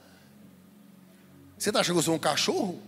Você 1.58 1.70
está 1.70 1.80
achando 1.80 1.94
que 1.94 1.98
eu 1.98 2.04
sou 2.04 2.14
um 2.14 2.18
cachorro? 2.18 2.80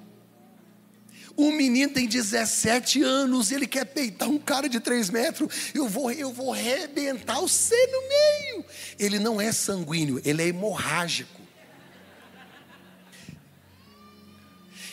O 1.36 1.53
menino 1.53 1.92
tem 1.92 2.07
17 2.07 3.03
anos, 3.03 3.51
ele 3.51 3.66
quer 3.66 3.84
peitar 3.86 4.28
um 4.28 4.38
cara 4.38 4.68
de 4.68 4.78
3 4.78 5.11
metros. 5.11 5.72
Eu 5.74 5.88
vou, 5.88 6.11
eu 6.11 6.32
vou 6.32 6.53
arrebentar 6.53 7.40
você 7.40 7.74
no 7.86 8.09
meio. 8.09 8.64
Ele 8.98 9.18
não 9.18 9.40
é 9.40 9.51
sanguíneo, 9.51 10.20
ele 10.24 10.42
é 10.42 10.46
hemorrágico. 10.48 11.40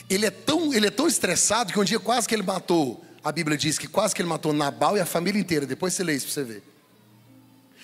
Ele 0.09 0.25
é 0.25 0.31
tão, 0.31 0.73
ele 0.73 0.87
é 0.87 0.91
tão 0.91 1.07
estressado 1.07 1.73
que 1.73 1.79
um 1.79 1.83
dia 1.83 1.99
quase 1.99 2.27
que 2.27 2.33
ele 2.33 2.43
matou. 2.43 3.03
A 3.27 3.31
Bíblia 3.33 3.57
diz 3.57 3.77
que 3.77 3.89
quase 3.89 4.15
que 4.15 4.21
ele 4.21 4.29
matou 4.29 4.53
Nabal 4.53 4.95
e 4.95 5.01
a 5.01 5.05
família 5.05 5.37
inteira. 5.37 5.65
Depois 5.65 5.93
você 5.93 6.01
lê 6.01 6.15
isso 6.15 6.27
para 6.27 6.33
você 6.33 6.43
ver. 6.45 6.63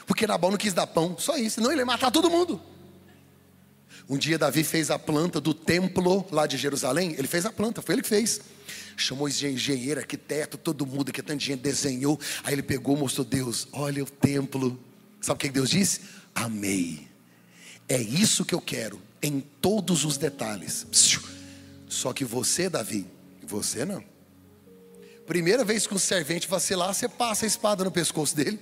Porque 0.07 0.25
Nabal 0.25 0.49
não 0.49 0.57
quis 0.57 0.73
dar 0.73 0.87
pão, 0.87 1.17
só 1.19 1.35
isso. 1.35 1.59
Não, 1.59 1.69
ele 1.69 1.81
ia 1.81 1.85
matar 1.85 2.09
todo 2.11 2.29
mundo. 2.29 2.61
Um 4.07 4.17
dia 4.17 4.37
Davi 4.37 4.63
fez 4.63 4.89
a 4.89 4.97
planta 4.97 5.41
do 5.41 5.53
templo 5.53 6.25
lá 6.31 6.47
de 6.47 6.55
Jerusalém. 6.55 7.13
Ele 7.17 7.27
fez 7.27 7.45
a 7.45 7.51
planta, 7.51 7.81
foi 7.81 7.95
ele 7.95 8.01
que 8.01 8.07
fez. 8.07 8.39
Chamou 8.95 9.27
engenheiro, 9.27 9.99
arquiteto, 9.99 10.57
todo 10.57 10.85
mundo 10.85 11.11
que 11.11 11.21
tanta 11.21 11.43
gente 11.43 11.59
desenhou. 11.59 12.17
Aí 12.45 12.53
ele 12.53 12.63
pegou, 12.63 12.95
mostrou 12.95 13.25
Deus, 13.25 13.67
olha 13.73 14.01
o 14.01 14.09
templo. 14.09 14.79
Sabe 15.19 15.35
o 15.35 15.39
que 15.41 15.49
Deus 15.49 15.69
disse? 15.71 16.03
Amei. 16.33 17.05
É 17.89 18.01
isso 18.01 18.45
que 18.45 18.55
eu 18.55 18.61
quero, 18.61 19.01
em 19.21 19.41
todos 19.41 20.05
os 20.05 20.15
detalhes. 20.15 20.87
Só 21.89 22.13
que 22.13 22.23
você, 22.23 22.69
Davi, 22.69 23.05
você 23.45 23.83
não. 23.83 24.12
Primeira 25.25 25.63
vez 25.63 25.87
que 25.87 25.93
um 25.93 25.99
servente 25.99 26.47
vacilar, 26.47 26.93
você 26.93 27.07
passa 27.07 27.45
a 27.45 27.47
espada 27.47 27.83
no 27.83 27.91
pescoço 27.91 28.35
dele. 28.35 28.59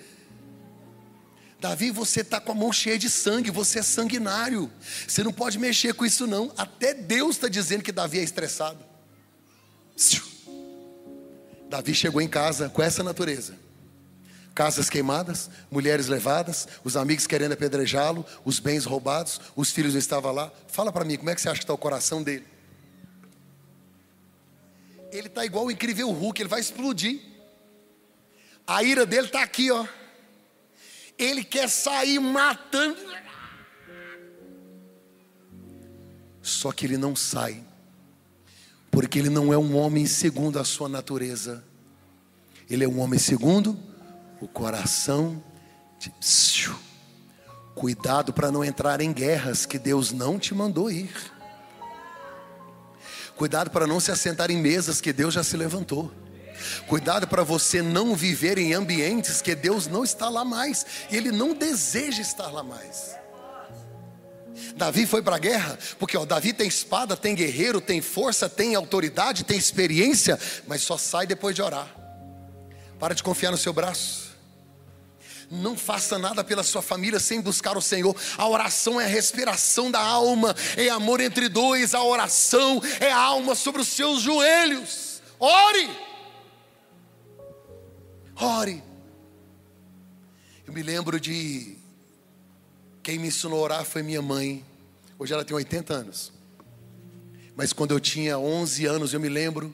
Davi, 1.60 1.92
você 1.92 2.22
está 2.22 2.40
com 2.40 2.52
a 2.52 2.56
mão 2.56 2.74
cheia 2.74 2.98
de 2.98 3.10
sangue, 3.10 3.52
você 3.52 3.80
é 3.80 3.84
sanguinário. 3.84 4.72
Você 5.08 5.24
não 5.24 5.32
pode 5.32 5.60
mexer 5.60 5.94
com 5.94 6.06
isso, 6.06 6.26
não. 6.26 6.52
Até 6.58 6.94
Deus 6.94 7.36
está 7.36 7.48
dizendo 7.48 7.84
que 7.84 7.92
Davi 7.92 8.20
é 8.20 8.24
estressado. 8.24 8.84
Davi 11.70 11.94
chegou 11.94 12.22
em 12.22 12.28
casa 12.28 12.68
com 12.70 12.82
essa 12.82 13.04
natureza: 13.04 13.56
casas 14.54 14.90
queimadas, 14.90 15.50
mulheres 15.70 16.08
levadas, 16.08 16.68
os 16.84 16.98
amigos 16.98 17.28
querendo 17.28 17.54
apedrejá-lo, 17.54 18.26
os 18.44 18.60
bens 18.60 18.84
roubados, 18.84 19.40
os 19.56 19.72
filhos 19.72 19.94
não 19.94 20.00
estavam 20.00 20.32
lá. 20.32 20.52
Fala 20.68 20.92
para 20.92 21.06
mim, 21.06 21.16
como 21.18 21.30
é 21.30 21.36
que 21.36 21.42
você 21.42 21.50
acha 21.50 21.60
que 21.60 21.64
está 21.64 21.74
o 21.74 21.78
coração 21.78 22.24
dele? 22.24 22.51
Ele 25.12 25.28
está 25.28 25.46
igual 25.46 25.66
o 25.66 25.72
incrível 25.72 26.10
Hulk, 26.10 26.42
ele 26.42 26.50
vai 26.50 26.60
explodir. 26.60 27.20
A 28.66 28.84
ira 28.84 29.06
dele 29.06 29.28
está 29.28 29.42
aqui, 29.42 29.70
ó 29.72 29.86
ele 31.22 31.44
quer 31.44 31.70
sair 31.70 32.20
matando. 32.20 32.98
Só 36.42 36.72
que 36.72 36.86
ele 36.86 36.98
não 36.98 37.16
sai, 37.16 37.64
porque 38.90 39.20
ele 39.20 39.30
não 39.30 39.54
é 39.54 39.58
um 39.58 39.78
homem 39.78 40.08
segundo 40.08 40.58
a 40.58 40.66
sua 40.66 40.90
natureza, 40.90 41.64
ele 42.68 42.84
é 42.84 42.88
um 42.88 43.00
homem 43.00 43.20
segundo 43.20 43.78
o 44.40 44.48
coração 44.48 45.44
de. 46.00 46.12
Cuidado 47.74 48.34
para 48.34 48.52
não 48.52 48.64
entrar 48.64 49.02
em 49.02 49.14
guerras 49.14 49.66
que 49.66 49.80
Deus 49.80 50.12
não 50.12 50.38
te 50.38 50.54
mandou 50.54 50.92
ir. 50.92 51.10
Cuidado 53.42 53.72
para 53.72 53.88
não 53.88 54.00
se 54.00 54.12
assentar 54.12 54.52
em 54.52 54.58
mesas 54.58 55.02
que 55.02 55.12
Deus 55.12 55.34
já 55.34 55.44
se 55.44 55.58
levantou. 55.58 56.14
Cuidado 56.86 57.28
para 57.28 57.44
você 57.44 57.82
não 57.82 58.16
viver 58.16 58.60
em 58.60 58.72
ambientes 58.72 59.42
que 59.42 59.56
Deus 59.56 59.88
não 59.88 60.04
está 60.04 60.30
lá 60.30 60.46
mais, 60.46 60.86
Ele 61.10 61.32
não 61.32 61.56
deseja 61.56 62.22
estar 62.22 62.52
lá 62.52 62.62
mais. 62.62 63.16
Davi 64.76 65.08
foi 65.08 65.24
para 65.24 65.38
a 65.38 65.40
guerra, 65.40 65.76
porque 65.98 66.16
ó, 66.16 66.24
Davi 66.24 66.54
tem 66.54 66.68
espada, 66.68 67.18
tem 67.18 67.34
guerreiro, 67.34 67.82
tem 67.82 68.00
força, 68.00 68.48
tem 68.48 68.76
autoridade, 68.76 69.44
tem 69.44 69.58
experiência, 69.58 70.38
mas 70.68 70.84
só 70.84 70.96
sai 70.96 71.26
depois 71.26 71.56
de 71.56 71.64
orar. 71.64 71.88
Para 73.00 73.16
de 73.16 73.24
confiar 73.24 73.50
no 73.50 73.58
seu 73.58 73.74
braço. 73.74 74.31
Não 75.52 75.76
faça 75.76 76.18
nada 76.18 76.46
pela 76.46 76.64
sua 76.64 76.82
família 76.82 77.20
sem 77.20 77.42
buscar 77.42 77.78
o 77.78 77.82
Senhor. 77.82 78.16
A 78.38 78.48
oração 78.48 79.02
é 79.02 79.04
a 79.04 79.08
respiração 79.08 79.92
da 79.92 80.00
alma, 80.00 80.56
é 80.78 80.88
amor 80.88 81.20
entre 81.20 81.50
dois. 81.50 81.94
A 81.94 82.02
oração 82.02 82.82
é 83.02 83.12
a 83.12 83.18
alma 83.18 83.54
sobre 83.54 83.82
os 83.82 83.90
seus 83.90 84.22
joelhos. 84.22 85.22
Ore. 85.38 85.90
Ore. 88.38 88.82
Eu 90.66 90.72
me 90.72 90.82
lembro 90.82 91.20
de 91.20 91.76
quem 93.04 93.20
me 93.20 93.28
ensinou 93.28 93.60
a 93.60 93.64
orar 93.64 93.84
foi 93.84 94.02
minha 94.02 94.22
mãe. 94.22 94.66
Hoje 95.20 95.34
ela 95.34 95.44
tem 95.44 95.54
80 95.54 95.94
anos. 95.94 96.32
Mas 97.58 97.74
quando 97.74 97.92
eu 97.92 98.00
tinha 98.00 98.40
11 98.40 98.86
anos, 98.86 99.14
eu 99.14 99.20
me 99.20 99.28
lembro 99.28 99.74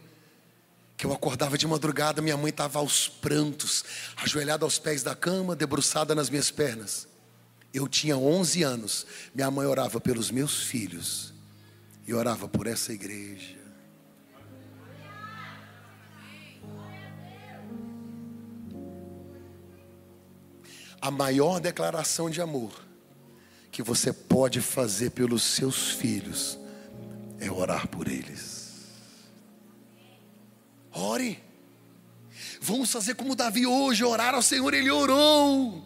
que 0.97 1.05
eu 1.05 1.13
acordava 1.13 1.57
de 1.57 1.67
madrugada, 1.67 2.21
minha 2.21 2.35
mãe 2.35 2.49
estava 2.49 2.79
aos 2.79 3.07
prantos, 3.07 3.85
ajoelhada 4.17 4.65
aos 4.65 4.79
pés 4.79 5.03
da 5.03 5.15
cama, 5.15 5.55
debruçada 5.55 6.15
nas 6.15 6.29
minhas 6.29 6.51
pernas. 6.51 7.07
Eu 7.73 7.87
tinha 7.87 8.17
11 8.17 8.63
anos. 8.63 9.05
Minha 9.35 9.51
mãe 9.51 9.67
orava 9.67 10.01
pelos 10.01 10.31
meus 10.31 10.63
filhos 10.63 11.33
e 12.07 12.13
orava 12.13 12.49
por 12.49 12.65
essa 12.65 12.91
igreja. 12.91 13.57
a 21.01 21.11
maior 21.11 21.59
declaração 21.59 22.29
de 22.29 22.41
amor 22.41 22.71
que 23.71 23.81
você 23.81 24.11
pode 24.11 24.59
fazer 24.61 25.11
pelos 25.11 25.43
seus 25.43 25.91
filhos 25.91 26.57
é 27.39 27.49
orar 27.51 27.87
por 27.87 28.07
eles. 28.07 28.56
Ore. 30.97 31.39
Vamos 32.59 32.91
fazer 32.91 33.15
como 33.15 33.35
Davi 33.35 33.65
hoje, 33.65 34.03
orar 34.03 34.33
ao 34.33 34.41
Senhor, 34.41 34.73
ele 34.73 34.89
orou. 34.89 35.83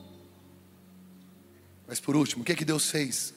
Mas 1.87 1.99
por 1.99 2.15
último, 2.15 2.41
o 2.41 2.45
que 2.45 2.53
é 2.53 2.55
que 2.55 2.65
Deus 2.65 2.89
fez? 2.89 3.33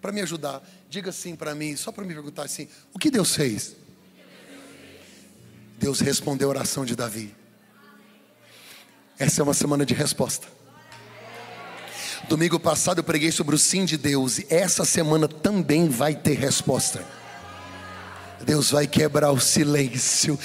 Para 0.00 0.10
me 0.10 0.20
ajudar, 0.20 0.60
diga 0.88 1.10
assim 1.10 1.36
para 1.36 1.54
mim, 1.54 1.76
só 1.76 1.92
para 1.92 2.04
me 2.04 2.12
perguntar 2.12 2.42
assim: 2.42 2.68
o 2.92 2.98
que 2.98 3.10
Deus 3.10 3.34
fez? 3.34 3.76
Deus 5.78 6.00
respondeu 6.00 6.48
a 6.48 6.50
oração 6.50 6.84
de 6.84 6.96
Davi. 6.96 7.34
Essa 9.18 9.40
é 9.40 9.44
uma 9.44 9.54
semana 9.54 9.86
de 9.86 9.94
resposta. 9.94 10.48
Domingo 12.28 12.58
passado 12.58 12.98
eu 12.98 13.04
preguei 13.04 13.30
sobre 13.30 13.54
o 13.54 13.58
sim 13.58 13.84
de 13.84 13.96
Deus, 13.96 14.38
e 14.38 14.46
essa 14.48 14.84
semana 14.84 15.28
também 15.28 15.88
vai 15.88 16.14
ter 16.14 16.38
resposta. 16.38 17.04
Deus 18.44 18.70
vai 18.70 18.86
quebrar 18.86 19.30
o 19.30 19.40
silêncio. 19.40 20.38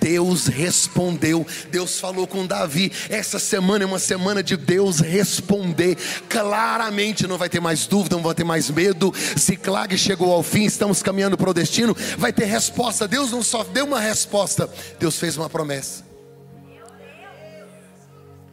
Deus 0.00 0.46
respondeu, 0.46 1.46
Deus 1.70 1.98
falou 1.98 2.26
com 2.26 2.46
Davi. 2.46 2.92
Essa 3.08 3.38
semana 3.38 3.84
é 3.84 3.86
uma 3.86 3.98
semana 3.98 4.42
de 4.42 4.56
Deus 4.56 5.00
responder. 5.00 5.96
Claramente 6.28 7.26
não 7.26 7.38
vai 7.38 7.48
ter 7.48 7.60
mais 7.60 7.86
dúvida, 7.86 8.16
não 8.16 8.22
vai 8.22 8.34
ter 8.34 8.44
mais 8.44 8.70
medo. 8.70 9.12
Ciclag 9.36 9.96
chegou 9.96 10.32
ao 10.32 10.42
fim, 10.42 10.64
estamos 10.64 11.02
caminhando 11.02 11.36
para 11.36 11.50
o 11.50 11.54
destino. 11.54 11.96
Vai 12.16 12.32
ter 12.32 12.44
resposta. 12.44 13.08
Deus 13.08 13.30
não 13.30 13.42
só 13.42 13.64
deu 13.64 13.84
uma 13.84 14.00
resposta, 14.00 14.68
Deus 14.98 15.18
fez 15.18 15.36
uma 15.36 15.48
promessa. 15.48 16.06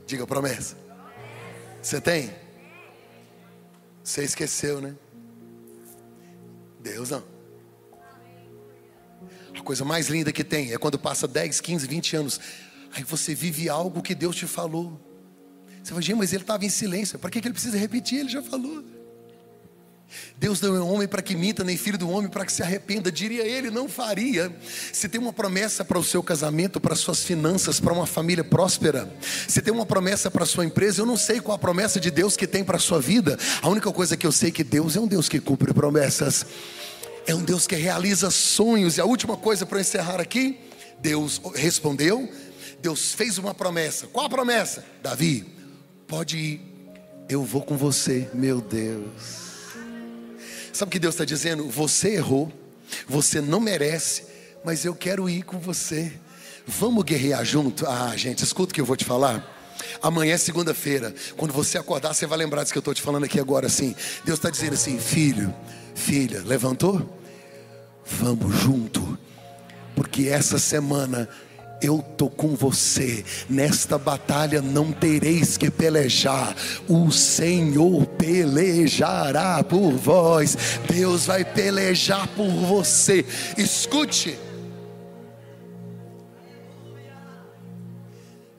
Diga 0.05 0.27
promessa. 0.27 0.75
Você 1.81 1.99
tem? 1.99 2.31
Você 4.03 4.23
esqueceu, 4.23 4.79
né? 4.79 4.93
Deus 6.79 7.09
não. 7.09 7.34
A 9.57 9.61
coisa 9.61 9.85
mais 9.85 10.07
linda 10.07 10.31
que 10.31 10.43
tem 10.43 10.73
é 10.73 10.77
quando 10.77 10.99
passa 10.99 11.27
10, 11.27 11.61
15, 11.61 11.87
20 11.87 12.15
anos. 12.15 12.39
Aí 12.93 13.03
você 13.03 13.33
vive 13.33 13.69
algo 13.69 14.01
que 14.01 14.15
Deus 14.15 14.35
te 14.35 14.47
falou. 14.47 14.99
Você 15.83 15.89
fala, 15.89 16.01
gente, 16.01 16.17
mas 16.17 16.33
ele 16.33 16.43
estava 16.43 16.65
em 16.65 16.69
silêncio. 16.69 17.19
Para 17.19 17.29
que 17.29 17.39
ele 17.39 17.51
precisa 17.51 17.77
repetir? 17.77 18.19
Ele 18.19 18.29
já 18.29 18.41
falou. 18.41 18.83
Deus 20.37 20.61
não 20.61 20.75
é 20.75 20.79
homem 20.79 21.07
para 21.07 21.21
que 21.21 21.35
minta, 21.35 21.63
nem 21.63 21.77
filho 21.77 21.97
do 21.97 22.09
homem 22.09 22.29
para 22.29 22.45
que 22.45 22.51
se 22.51 22.61
arrependa. 22.61 23.11
Diria 23.11 23.45
ele, 23.45 23.69
não 23.69 23.87
faria. 23.87 24.55
Se 24.93 25.09
tem 25.09 25.19
uma 25.19 25.33
promessa 25.33 25.83
para 25.83 25.97
o 25.97 26.03
seu 26.03 26.21
casamento, 26.21 26.79
para 26.79 26.95
suas 26.95 27.23
finanças, 27.23 27.79
para 27.79 27.93
uma 27.93 28.05
família 28.05 28.43
próspera, 28.43 29.11
se 29.47 29.61
tem 29.61 29.73
uma 29.73 29.85
promessa 29.85 30.29
para 30.29 30.43
a 30.43 30.47
sua 30.47 30.65
empresa, 30.65 31.01
eu 31.01 31.05
não 31.05 31.17
sei 31.17 31.39
qual 31.39 31.55
a 31.55 31.59
promessa 31.59 31.99
de 31.99 32.11
Deus 32.11 32.37
que 32.37 32.47
tem 32.47 32.63
para 32.63 32.77
a 32.77 32.79
sua 32.79 32.99
vida. 32.99 33.37
A 33.61 33.69
única 33.69 33.91
coisa 33.91 34.15
que 34.15 34.25
eu 34.25 34.31
sei 34.31 34.49
é 34.49 34.51
que 34.51 34.63
Deus 34.63 34.95
é 34.95 34.99
um 34.99 35.07
Deus 35.07 35.27
que 35.27 35.39
cumpre 35.39 35.73
promessas 35.73 36.45
é 37.25 37.33
um 37.33 37.43
Deus 37.43 37.67
que 37.67 37.75
realiza 37.75 38.29
sonhos. 38.29 38.97
E 38.97 39.01
a 39.01 39.05
última 39.05 39.35
coisa 39.35 39.65
para 39.65 39.79
encerrar 39.79 40.19
aqui, 40.19 40.59
Deus 40.99 41.41
respondeu, 41.55 42.29
Deus 42.81 43.13
fez 43.13 43.37
uma 43.37 43.53
promessa. 43.53 44.07
Qual 44.07 44.25
a 44.25 44.29
promessa? 44.29 44.85
Davi, 45.01 45.45
pode 46.07 46.37
ir, 46.37 46.61
eu 47.27 47.43
vou 47.43 47.61
com 47.61 47.75
você, 47.77 48.29
meu 48.33 48.61
Deus. 48.61 49.45
Sabe 50.71 50.89
o 50.89 50.91
que 50.91 50.99
Deus 50.99 51.15
está 51.15 51.25
dizendo? 51.25 51.67
Você 51.69 52.15
errou, 52.15 52.51
você 53.07 53.41
não 53.41 53.59
merece, 53.59 54.25
mas 54.63 54.83
eu 54.85 54.93
quero 54.93 55.29
ir 55.29 55.43
com 55.43 55.57
você. 55.57 56.11
Vamos 56.67 57.03
guerrear 57.03 57.45
junto? 57.45 57.87
Ah, 57.87 58.13
gente, 58.15 58.43
escuta 58.43 58.71
o 58.71 58.73
que 58.73 58.81
eu 58.81 58.85
vou 58.85 58.95
te 58.95 59.05
falar. 59.05 59.53
Amanhã 60.01 60.33
é 60.33 60.37
segunda-feira. 60.37 61.13
Quando 61.37 61.53
você 61.53 61.77
acordar, 61.77 62.13
você 62.13 62.25
vai 62.25 62.37
lembrar 62.37 62.63
disso 62.63 62.73
que 62.73 62.77
eu 62.77 62.81
estou 62.81 62.93
te 62.93 63.01
falando 63.01 63.23
aqui 63.23 63.39
agora. 63.39 63.67
Assim, 63.67 63.95
Deus 64.23 64.37
está 64.39 64.49
dizendo 64.49 64.73
assim, 64.73 64.99
filho, 64.99 65.53
filha, 65.95 66.43
levantou? 66.45 67.19
Vamos 68.05 68.53
junto, 68.55 69.17
porque 69.95 70.27
essa 70.27 70.59
semana 70.59 71.27
eu 71.81 72.01
tô 72.01 72.29
com 72.29 72.55
você. 72.55 73.23
Nesta 73.49 73.97
batalha 73.97 74.61
não 74.61 74.91
tereis 74.91 75.57
que 75.57 75.71
pelejar. 75.71 76.55
O 76.87 77.11
Senhor 77.11 78.05
pelejará 78.05 79.63
por 79.63 79.91
vós. 79.93 80.57
Deus 80.91 81.25
vai 81.25 81.43
pelejar 81.43 82.27
por 82.29 82.49
você. 82.49 83.25
Escute. 83.57 84.37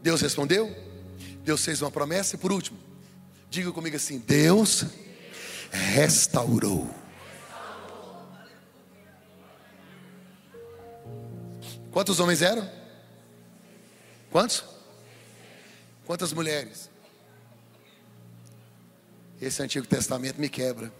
Deus 0.03 0.20
respondeu? 0.20 0.74
Deus 1.45 1.64
fez 1.64 1.82
uma 1.82 1.91
promessa 1.91 2.37
e 2.37 2.39
por 2.39 2.53
último, 2.53 2.78
diga 3.51 3.72
comigo 3.72 3.97
assim: 3.97 4.18
Deus 4.18 4.84
restaurou. 5.70 6.89
Quantos 11.97 12.20
homens 12.20 12.42
eram? 12.42 12.70
Quantos? 14.30 14.62
Quantas 16.05 16.30
mulheres? 16.30 16.90
Esse 19.40 19.62
Antigo 19.62 19.86
Testamento 19.86 20.38
me 20.38 20.51
quebra. 20.51 20.92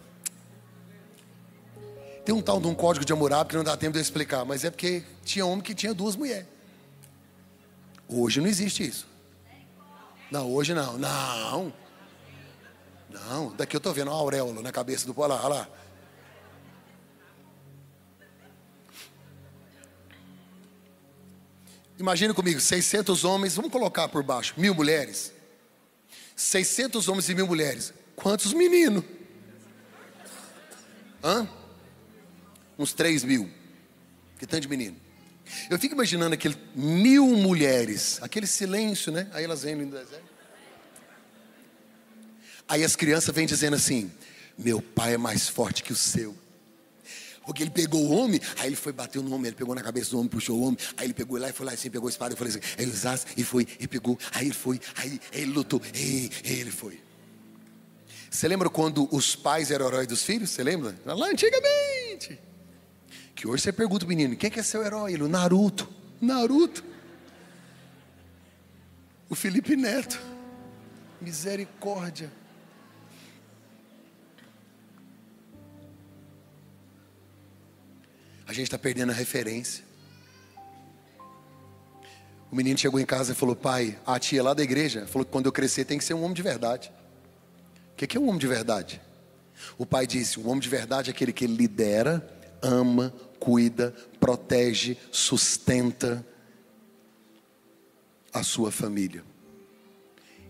Tem 2.25 2.33
um 2.33 2.41
tal 2.41 2.59
de 2.59 2.65
um 2.65 2.73
código 2.73 3.05
de 3.05 3.13
Hammurabi 3.13 3.51
que 3.51 3.55
não 3.55 3.63
dá 3.63 3.77
tempo 3.77 3.93
de 3.93 3.99
eu 3.99 4.01
explicar, 4.01 4.43
mas 4.43 4.65
é 4.65 4.71
porque 4.71 5.03
tinha 5.23 5.45
homem 5.45 5.61
que 5.61 5.75
tinha 5.75 5.93
duas 5.93 6.15
mulheres. 6.15 6.47
Hoje 8.09 8.41
não 8.41 8.47
existe 8.47 8.83
isso. 8.83 9.07
Não, 10.31 10.51
hoje 10.51 10.73
não. 10.73 10.97
Não. 10.97 11.73
Não, 13.07 13.55
daqui 13.55 13.75
eu 13.75 13.77
estou 13.77 13.93
vendo 13.93 14.07
uma 14.07 14.17
auréola 14.17 14.63
na 14.63 14.71
cabeça 14.71 15.05
do 15.05 15.13
polar. 15.13 15.45
Olha 15.45 15.57
lá. 15.57 15.69
Imagina 21.99 22.33
comigo, 22.33 22.59
600 22.59 23.23
homens, 23.23 23.55
vamos 23.55 23.71
colocar 23.71 24.07
por 24.07 24.21
baixo, 24.21 24.53
mil 24.57 24.75
mulheres. 24.75 25.33
600 26.35 27.07
homens 27.07 27.27
e 27.29 27.35
mil 27.35 27.47
mulheres. 27.47 27.93
Quantos 28.15 28.53
meninos? 28.53 29.03
Hã? 31.23 31.47
Uns 32.77 32.93
3 32.93 33.23
mil. 33.23 33.49
Que 34.37 34.45
tanto 34.45 34.61
de 34.61 34.67
menino. 34.67 34.95
Eu 35.69 35.79
fico 35.79 35.95
imaginando 35.95 36.35
aquele 36.35 36.55
mil 36.75 37.25
mulheres, 37.25 38.19
aquele 38.21 38.45
silêncio, 38.45 39.11
né? 39.11 39.27
Aí 39.33 39.43
elas 39.43 39.63
vêm 39.63 39.75
no 39.75 39.89
deserto. 39.89 40.27
Aí 42.67 42.83
as 42.83 42.95
crianças 42.95 43.33
vêm 43.33 43.47
dizendo 43.47 43.75
assim: 43.75 44.11
Meu 44.57 44.81
pai 44.81 45.13
é 45.13 45.17
mais 45.17 45.47
forte 45.47 45.81
que 45.81 45.93
o 45.93 45.95
seu. 45.95 46.37
Porque 47.47 47.63
ele 47.63 47.71
pegou 47.71 48.05
o 48.05 48.11
homem, 48.11 48.41
aí 48.57 48.67
ele 48.67 48.75
foi, 48.75 48.91
bateu 48.91 49.23
no 49.23 49.33
homem, 49.33 49.47
ele 49.47 49.55
pegou 49.55 49.73
na 49.73 49.81
cabeça 49.81 50.11
do 50.11 50.17
homem, 50.17 50.27
puxou 50.27 50.59
o 50.59 50.63
homem, 50.63 50.77
aí 50.97 51.05
ele 51.05 51.13
pegou 51.13 51.39
lá 51.39 51.47
e 51.47 51.53
foi 51.53 51.65
lá 51.65 51.71
assim, 51.71 51.89
pegou 51.89 52.07
a 52.07 52.09
espada 52.09 52.33
e 52.33 52.37
falou 52.37 52.49
assim, 52.49 52.59
ele 52.77 52.91
usasse 52.91 53.25
e 53.37 53.43
foi, 53.43 53.65
e 53.79 53.87
pegou, 53.87 54.19
aí 54.33 54.47
ele 54.47 54.53
foi, 54.53 54.81
aí 54.95 55.17
ele 55.31 55.53
lutou, 55.53 55.81
e, 55.95 56.29
ele 56.43 56.69
foi. 56.69 56.99
Você 58.29 58.49
lembra 58.49 58.69
quando 58.69 59.07
os 59.15 59.33
pais 59.33 59.71
eram 59.71 59.87
heróis 59.87 60.07
dos 60.07 60.23
filhos? 60.23 60.49
Você 60.49 60.61
lembra? 60.61 60.93
Lá 61.05 61.27
antigamente. 61.27 62.37
Que 63.33 63.47
hoje 63.47 63.63
você 63.63 63.71
pergunta 63.71 64.03
o 64.03 64.09
menino, 64.09 64.35
quem 64.35 64.49
é, 64.49 64.51
que 64.51 64.59
é 64.59 64.63
seu 64.63 64.83
herói? 64.83 65.13
Ele, 65.13 65.25
Naruto. 65.25 65.87
Naruto. 66.19 66.83
O 69.29 69.35
Felipe 69.35 69.77
Neto. 69.77 70.19
Misericórdia. 71.21 72.29
A 78.47 78.53
gente 78.53 78.63
está 78.63 78.77
perdendo 78.77 79.11
a 79.11 79.13
referência. 79.13 79.83
O 82.49 82.55
menino 82.55 82.77
chegou 82.77 82.99
em 82.99 83.05
casa 83.05 83.33
e 83.33 83.35
falou: 83.35 83.55
Pai, 83.55 83.99
a 84.05 84.17
tia 84.17 84.41
lá 84.41 84.53
da 84.53 84.63
igreja 84.63 85.05
falou 85.05 85.25
que 85.25 85.31
quando 85.31 85.47
eu 85.47 85.51
crescer 85.51 85.83
tem 85.83 85.97
que 85.97 86.03
ser 86.03 86.13
um 86.13 86.23
homem 86.23 86.33
de 86.33 86.41
verdade. 86.41 86.91
O 87.91 87.95
que 87.95 88.15
é 88.15 88.19
um 88.19 88.27
homem 88.27 88.39
de 88.39 88.47
verdade? 88.47 89.01
O 89.77 89.85
pai 89.85 90.07
disse: 90.07 90.39
um 90.39 90.47
homem 90.47 90.61
de 90.61 90.69
verdade 90.69 91.09
é 91.09 91.13
aquele 91.13 91.33
que 91.33 91.45
lidera, 91.45 92.25
ama, 92.61 93.13
cuida, 93.39 93.93
protege, 94.19 94.97
sustenta 95.11 96.25
a 98.31 98.43
sua 98.43 98.71
família. 98.71 99.23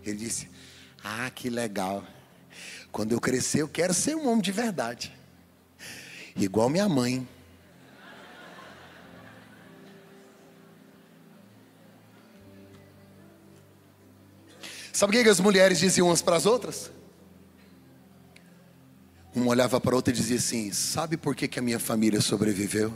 Ele 0.04 0.18
disse: 0.18 0.48
Ah, 1.02 1.30
que 1.34 1.50
legal. 1.50 2.04
Quando 2.92 3.12
eu 3.12 3.20
crescer, 3.20 3.62
eu 3.62 3.68
quero 3.68 3.92
ser 3.92 4.14
um 4.14 4.28
homem 4.28 4.40
de 4.40 4.52
verdade. 4.52 5.12
Igual 6.36 6.68
minha 6.68 6.88
mãe. 6.88 7.26
Sabe 14.98 15.16
o 15.16 15.22
que 15.22 15.30
as 15.30 15.38
mulheres 15.38 15.78
diziam 15.78 16.08
umas 16.08 16.20
para 16.20 16.34
as 16.34 16.44
outras? 16.44 16.90
Uma 19.32 19.50
olhava 19.50 19.80
para 19.80 19.92
a 19.92 19.94
outra 19.94 20.12
e 20.12 20.16
dizia 20.16 20.38
assim: 20.38 20.72
Sabe 20.72 21.16
por 21.16 21.36
que, 21.36 21.46
que 21.46 21.56
a 21.56 21.62
minha 21.62 21.78
família 21.78 22.20
sobreviveu? 22.20 22.92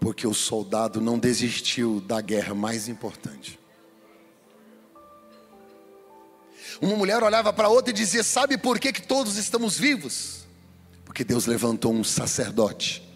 Porque 0.00 0.26
o 0.26 0.32
soldado 0.32 1.02
não 1.02 1.18
desistiu 1.18 2.00
da 2.00 2.22
guerra 2.22 2.54
mais 2.54 2.88
importante. 2.88 3.60
Uma 6.80 6.96
mulher 6.96 7.22
olhava 7.22 7.52
para 7.52 7.66
a 7.66 7.70
outra 7.70 7.90
e 7.90 7.94
dizia: 7.94 8.24
Sabe 8.24 8.56
por 8.56 8.78
que, 8.78 8.90
que 8.90 9.02
todos 9.02 9.36
estamos 9.36 9.78
vivos? 9.78 10.46
Porque 11.04 11.24
Deus 11.24 11.44
levantou 11.44 11.92
um 11.92 12.02
sacerdote, 12.02 13.06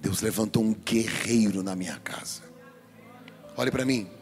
Deus 0.00 0.20
levantou 0.20 0.64
um 0.64 0.74
guerreiro 0.74 1.62
na 1.62 1.76
minha 1.76 2.00
casa. 2.00 2.42
Olhe 3.56 3.70
para 3.70 3.84
mim. 3.84 4.17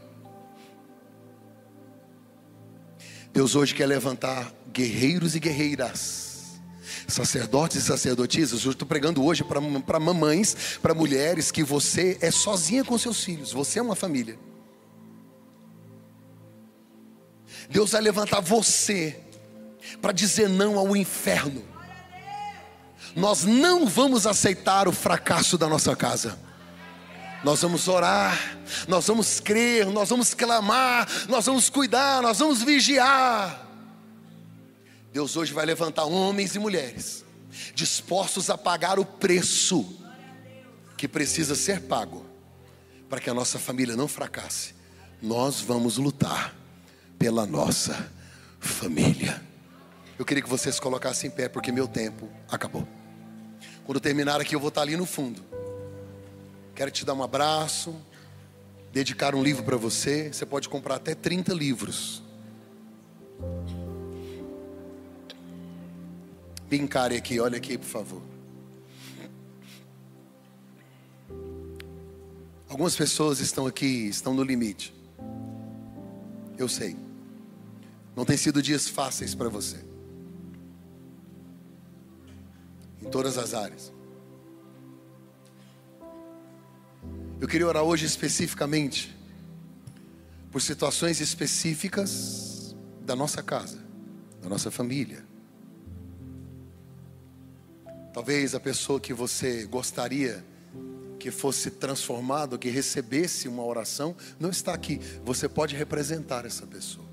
Deus 3.37 3.55
hoje 3.55 3.75
quer 3.75 3.85
levantar 3.85 4.51
guerreiros 4.73 5.37
e 5.37 5.39
guerreiras, 5.39 6.59
sacerdotes 7.07 7.77
e 7.77 7.83
sacerdotisas. 7.83 8.65
Eu 8.65 8.71
estou 8.71 8.89
pregando 8.89 9.23
hoje 9.23 9.45
para 9.45 10.01
mamães, 10.01 10.79
para 10.81 10.95
mulheres, 10.95 11.51
que 11.51 11.63
você 11.63 12.17
é 12.23 12.31
sozinha 12.31 12.83
com 12.83 12.97
seus 12.97 13.23
filhos, 13.23 13.53
você 13.53 13.79
é 13.79 13.83
uma 13.83 13.95
família. 13.95 14.39
Deus 17.69 17.93
vai 17.93 18.01
levantar 18.01 18.41
você 18.41 19.21
para 20.01 20.13
dizer 20.13 20.49
não 20.49 20.79
ao 20.79 20.97
inferno. 20.97 21.63
Nós 23.15 23.45
não 23.45 23.87
vamos 23.87 24.27
aceitar 24.27 24.89
o 24.89 24.93
fracasso 24.93 25.59
da 25.59 25.69
nossa 25.69 25.95
casa. 25.95 26.46
Nós 27.47 27.63
vamos 27.63 27.87
orar, 27.87 28.59
nós 28.89 29.07
vamos 29.07 29.39
crer, 29.39 29.87
nós 29.87 30.09
vamos 30.09 30.35
clamar, 30.35 31.07
nós 31.29 31.47
vamos 31.47 31.71
cuidar, 31.71 32.21
nós 32.21 32.41
vamos 32.41 32.61
vigiar. 32.61 33.65
Deus 35.13 35.37
hoje 35.37 35.53
vai 35.53 35.65
levantar 35.65 36.07
homens 36.07 36.57
e 36.57 36.59
mulheres 36.59 37.25
dispostos 37.73 38.51
a 38.51 38.59
pagar 38.59 38.99
o 38.99 39.05
preço 39.05 39.97
que 40.97 41.07
precisa 41.07 41.55
ser 41.55 41.83
pago 41.83 42.27
para 43.09 43.21
que 43.21 43.31
a 43.31 43.35
nossa 43.35 43.61
família 43.61 43.95
não 43.95 44.09
fracasse. 44.09 44.75
Nós 45.23 45.61
vamos 45.61 45.99
lutar 45.99 46.53
pela 47.17 47.47
nossa 47.47 48.11
família. 48.59 49.41
Eu 50.19 50.25
queria 50.25 50.43
que 50.43 50.51
vocês 50.51 50.81
colocassem 50.81 51.31
em 51.31 51.33
pé, 51.33 51.49
porque 51.49 51.71
meu 51.71 51.87
tempo 51.87 52.29
acabou. 52.51 52.89
Quando 53.85 54.01
terminar 54.01 54.41
aqui, 54.41 54.57
eu 54.57 54.59
vou 54.59 54.71
estar 54.71 54.83
ali 54.83 54.97
no 54.97 55.07
fundo. 55.07 55.46
Quero 56.77 56.91
te 56.91 57.07
dar 57.07 57.15
um 57.15 57.23
abraço, 57.23 57.97
dedicar 58.93 59.35
um 59.35 59.43
livro 59.43 59.65
para 59.65 59.79
você. 59.79 60.31
Você 60.31 60.45
pode 60.45 60.69
comprar 60.69 60.97
até 60.97 61.15
30 61.15 61.55
livros. 61.55 62.23
Me 66.71 66.77
encare 66.77 67.17
aqui, 67.17 67.41
olha 67.41 67.57
aqui, 67.57 67.79
por 67.79 67.87
favor. 67.87 68.23
Algumas 72.69 72.95
pessoas 72.95 73.41
estão 73.41 73.67
aqui, 73.67 74.09
estão 74.09 74.35
no 74.35 74.43
limite. 74.43 74.95
Eu 76.59 76.69
sei. 76.69 76.95
Não 78.15 78.27
tem 78.27 78.37
sido 78.37 78.61
dias 78.61 78.87
fáceis 78.87 79.35
para 79.35 79.49
você. 79.49 79.83
Em 83.01 83.09
todas 83.09 83.39
as 83.39 83.55
áreas. 83.55 83.96
Eu 87.39 87.47
queria 87.47 87.67
orar 87.67 87.83
hoje 87.83 88.07
especificamente 88.07 89.15
por 90.51 90.63
situações 90.63 91.21
específicas 91.21 92.75
da 93.03 93.15
nossa 93.15 93.43
casa, 93.43 93.79
da 94.43 94.49
nossa 94.49 94.71
família. 94.71 95.23
Talvez 98.15 98.55
a 98.55 98.61
pessoa 98.61 98.99
que 98.99 99.13
você 99.13 99.67
gostaria 99.67 100.43
que 101.19 101.31
fosse 101.31 101.71
transformado, 101.71 102.59
que 102.59 102.71
recebesse 102.71 103.49
uma 103.49 103.65
oração, 103.65 104.17
não 104.41 104.49
está 104.49 104.73
aqui. 104.73 104.99
Você 105.23 105.47
pode 105.47 105.77
representar 105.77 106.47
essa 106.47 106.67
pessoa. 106.67 107.07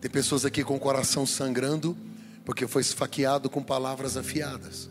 Tem 0.00 0.08
pessoas 0.08 0.44
aqui 0.44 0.62
com 0.62 0.76
o 0.76 0.80
coração 0.80 1.26
sangrando 1.26 1.96
porque 2.44 2.68
foi 2.68 2.82
esfaqueado 2.82 3.50
com 3.50 3.60
palavras 3.60 4.16
afiadas. 4.16 4.88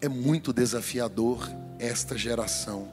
É 0.00 0.08
muito 0.08 0.52
desafiador 0.52 1.48
esta 1.78 2.16
geração. 2.16 2.92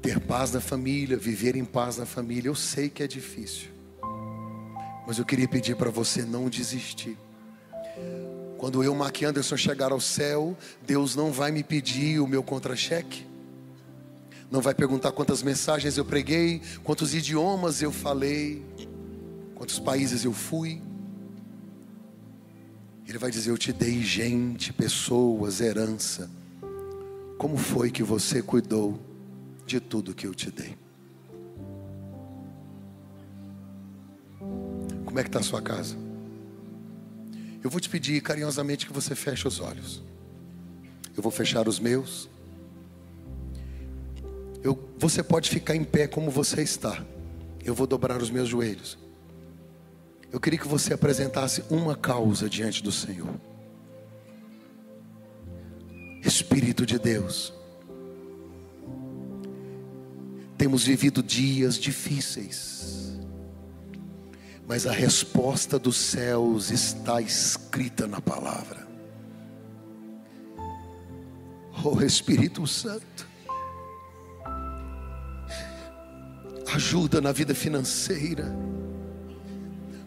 Ter 0.00 0.18
paz 0.18 0.52
na 0.52 0.60
família, 0.60 1.18
viver 1.18 1.54
em 1.54 1.64
paz 1.64 1.98
na 1.98 2.06
família, 2.06 2.48
eu 2.48 2.54
sei 2.54 2.88
que 2.88 3.02
é 3.02 3.06
difícil. 3.06 3.68
Mas 5.06 5.18
eu 5.18 5.24
queria 5.24 5.46
pedir 5.46 5.76
para 5.76 5.90
você 5.90 6.22
não 6.22 6.48
desistir. 6.48 7.18
Quando 8.56 8.82
eu, 8.82 8.94
Mark 8.94 9.22
Anderson, 9.22 9.56
chegar 9.56 9.92
ao 9.92 10.00
céu, 10.00 10.56
Deus 10.86 11.14
não 11.14 11.30
vai 11.30 11.50
me 11.50 11.62
pedir 11.62 12.20
o 12.20 12.26
meu 12.26 12.42
contra-cheque. 12.42 13.26
Não 14.50 14.60
vai 14.60 14.74
perguntar 14.74 15.12
quantas 15.12 15.42
mensagens 15.42 15.96
eu 15.96 16.04
preguei, 16.04 16.60
quantos 16.82 17.14
idiomas 17.14 17.82
eu 17.82 17.92
falei, 17.92 18.64
quantos 19.54 19.78
países 19.78 20.24
eu 20.24 20.32
fui. 20.32 20.82
Ele 23.10 23.18
vai 23.18 23.28
dizer: 23.28 23.50
Eu 23.50 23.58
te 23.58 23.72
dei 23.72 24.00
gente, 24.04 24.72
pessoas, 24.72 25.60
herança. 25.60 26.30
Como 27.36 27.56
foi 27.56 27.90
que 27.90 28.04
você 28.04 28.40
cuidou 28.40 29.00
de 29.66 29.80
tudo 29.80 30.14
que 30.14 30.28
eu 30.28 30.32
te 30.32 30.48
dei? 30.48 30.78
Como 35.04 35.18
é 35.18 35.24
que 35.24 35.28
está 35.28 35.40
a 35.40 35.42
sua 35.42 35.60
casa? 35.60 35.96
Eu 37.64 37.68
vou 37.68 37.80
te 37.80 37.88
pedir 37.88 38.22
carinhosamente 38.22 38.86
que 38.86 38.92
você 38.92 39.16
feche 39.16 39.48
os 39.48 39.58
olhos. 39.58 40.00
Eu 41.16 41.20
vou 41.20 41.32
fechar 41.32 41.66
os 41.66 41.80
meus. 41.80 42.28
Eu, 44.62 44.88
você 44.96 45.20
pode 45.20 45.50
ficar 45.50 45.74
em 45.74 45.82
pé 45.82 46.06
como 46.06 46.30
você 46.30 46.62
está. 46.62 47.04
Eu 47.64 47.74
vou 47.74 47.88
dobrar 47.88 48.22
os 48.22 48.30
meus 48.30 48.48
joelhos. 48.48 48.96
Eu 50.32 50.38
queria 50.38 50.58
que 50.58 50.68
você 50.68 50.94
apresentasse 50.94 51.64
uma 51.70 51.96
causa 51.96 52.48
diante 52.48 52.82
do 52.82 52.92
Senhor. 52.92 53.34
Espírito 56.24 56.86
de 56.86 56.98
Deus. 56.98 57.52
Temos 60.56 60.84
vivido 60.84 61.22
dias 61.22 61.76
difíceis 61.76 62.90
mas 64.70 64.86
a 64.86 64.92
resposta 64.92 65.80
dos 65.80 65.96
céus 65.96 66.70
está 66.70 67.20
escrita 67.20 68.06
na 68.06 68.20
palavra. 68.20 68.86
Oh 71.82 72.00
Espírito 72.00 72.64
Santo, 72.68 73.26
ajuda 76.72 77.20
na 77.20 77.32
vida 77.32 77.52
financeira, 77.52 78.56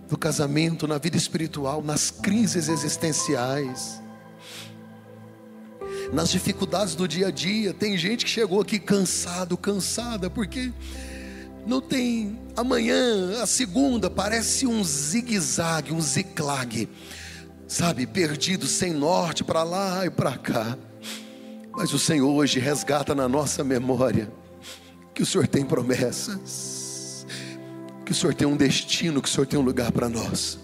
no 0.09 0.17
casamento, 0.17 0.87
na 0.87 0.97
vida 0.97 1.17
espiritual, 1.17 1.81
nas 1.81 2.11
crises 2.11 2.69
existenciais, 2.69 4.01
nas 6.11 6.29
dificuldades 6.29 6.95
do 6.95 7.07
dia 7.07 7.27
a 7.27 7.31
dia. 7.31 7.73
Tem 7.73 7.97
gente 7.97 8.25
que 8.25 8.31
chegou 8.31 8.61
aqui 8.61 8.79
cansado, 8.79 9.57
cansada, 9.57 10.29
porque 10.29 10.71
não 11.65 11.81
tem 11.81 12.39
amanhã, 12.55 13.41
a 13.41 13.45
segunda, 13.45 14.09
parece 14.09 14.67
um 14.67 14.83
zigue-zague, 14.83 15.93
um 15.93 16.01
ziclague, 16.01 16.89
sabe, 17.67 18.05
perdido 18.05 18.67
sem 18.67 18.93
norte 18.93 19.43
para 19.43 19.63
lá 19.63 20.05
e 20.05 20.09
para 20.09 20.37
cá. 20.37 20.77
Mas 21.71 21.93
o 21.93 21.99
Senhor 21.99 22.29
hoje 22.29 22.59
resgata 22.59 23.15
na 23.15 23.27
nossa 23.27 23.63
memória 23.63 24.31
que 25.13 25.23
o 25.23 25.25
Senhor 25.25 25.47
tem 25.47 25.63
promessas, 25.63 26.72
que 28.05 28.11
o 28.11 28.15
Senhor 28.15 28.33
tem 28.33 28.47
um 28.47 28.57
destino, 28.57 29.21
que 29.21 29.27
o 29.27 29.31
Senhor 29.31 29.45
tem 29.45 29.59
um 29.59 29.63
lugar 29.63 29.91
para 29.91 30.09
nós. 30.09 30.59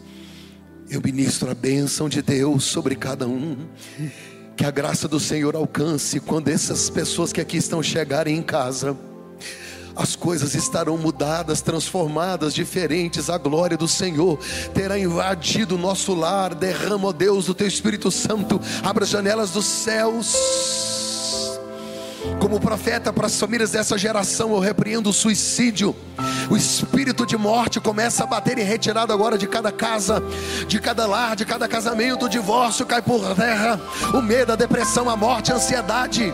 Eu 0.89 1.01
ministro 1.01 1.49
a 1.49 1.53
bênção 1.53 2.09
de 2.09 2.21
Deus 2.21 2.63
sobre 2.63 2.95
cada 2.95 3.27
um. 3.27 3.57
Que 4.57 4.65
a 4.65 4.71
graça 4.71 5.07
do 5.07 5.19
Senhor 5.19 5.55
alcance 5.55 6.19
quando 6.19 6.49
essas 6.49 6.89
pessoas 6.89 7.31
que 7.31 7.39
aqui 7.39 7.57
estão 7.57 7.81
chegarem 7.81 8.35
em 8.35 8.41
casa 8.41 8.97
as 9.99 10.15
coisas 10.15 10.55
estarão 10.55 10.97
mudadas, 10.97 11.61
transformadas, 11.61 12.53
diferentes. 12.53 13.29
A 13.29 13.37
glória 13.37 13.75
do 13.75 13.87
Senhor 13.87 14.39
terá 14.73 14.97
invadido 14.97 15.75
o 15.75 15.77
nosso 15.77 16.13
lar. 16.13 16.55
Derrama, 16.55 17.09
ó 17.09 17.11
Deus, 17.11 17.49
o 17.49 17.53
teu 17.53 17.67
Espírito 17.67 18.09
Santo. 18.09 18.61
Abra 18.81 19.03
as 19.03 19.09
janelas 19.09 19.51
dos 19.51 19.65
céus. 19.65 20.98
Como 22.39 22.59
profeta 22.59 23.13
para 23.13 23.27
as 23.27 23.39
famílias 23.39 23.71
dessa 23.71 23.97
geração, 23.97 24.51
eu 24.51 24.59
repreendo 24.59 25.09
o 25.09 25.13
suicídio. 25.13 25.95
O 26.49 26.57
espírito 26.57 27.25
de 27.25 27.37
morte 27.37 27.79
começa 27.79 28.23
a 28.23 28.27
bater 28.27 28.57
em 28.57 28.63
retirada 28.63 29.13
agora 29.13 29.37
de 29.37 29.47
cada 29.47 29.71
casa, 29.71 30.21
de 30.67 30.79
cada 30.79 31.05
lar, 31.05 31.35
de 31.35 31.45
cada 31.45 31.67
casamento. 31.67 32.25
O 32.25 32.29
divórcio 32.29 32.85
cai 32.85 33.01
por 33.01 33.35
terra. 33.35 33.79
O 34.13 34.21
medo, 34.21 34.51
a 34.51 34.55
depressão, 34.55 35.09
a 35.09 35.15
morte, 35.15 35.51
a 35.51 35.55
ansiedade 35.55 36.33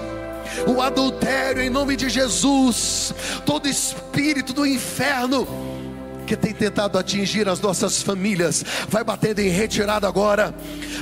o 0.68 0.82
adultério 0.82 1.62
em 1.62 1.70
nome 1.70 1.96
de 1.96 2.08
Jesus, 2.08 3.14
todo 3.46 3.68
espírito 3.68 4.54
do 4.54 4.66
inferno 4.66 5.46
que 6.26 6.36
tem 6.36 6.54
tentado 6.54 6.98
atingir 6.98 7.48
as 7.48 7.60
nossas 7.60 8.02
famílias, 8.02 8.64
vai 8.90 9.04
batendo 9.04 9.40
em 9.40 9.50
retirada 9.50 10.08
agora. 10.08 10.54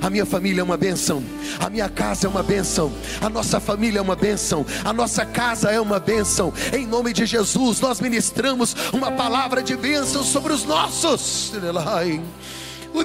A 0.02 0.10
minha 0.10 0.26
família 0.26 0.62
é 0.62 0.64
uma 0.64 0.78
bênção, 0.78 1.24
a 1.60 1.70
minha 1.70 1.90
casa 1.90 2.28
é 2.28 2.30
uma 2.30 2.44
bênção, 2.44 2.92
a 3.22 3.30
nossa 3.30 3.60
família 3.60 4.00
é 4.00 4.02
uma 4.02 4.16
bênção, 4.16 4.66
a 4.84 4.94
nossa 4.94 5.26
casa 5.26 5.72
é 5.72 5.80
uma 5.80 6.00
bênção. 6.00 6.54
Em 6.74 6.86
nome 6.86 7.14
de 7.14 7.26
Jesus, 7.26 7.80
nós 7.80 8.00
ministramos 8.02 8.76
uma 8.92 9.12
palavra 9.12 9.64
de 9.64 9.76
bênção 9.76 10.24
sobre 10.24 10.54
os 10.54 10.66
nossos. 10.66 11.52
O 12.94 13.02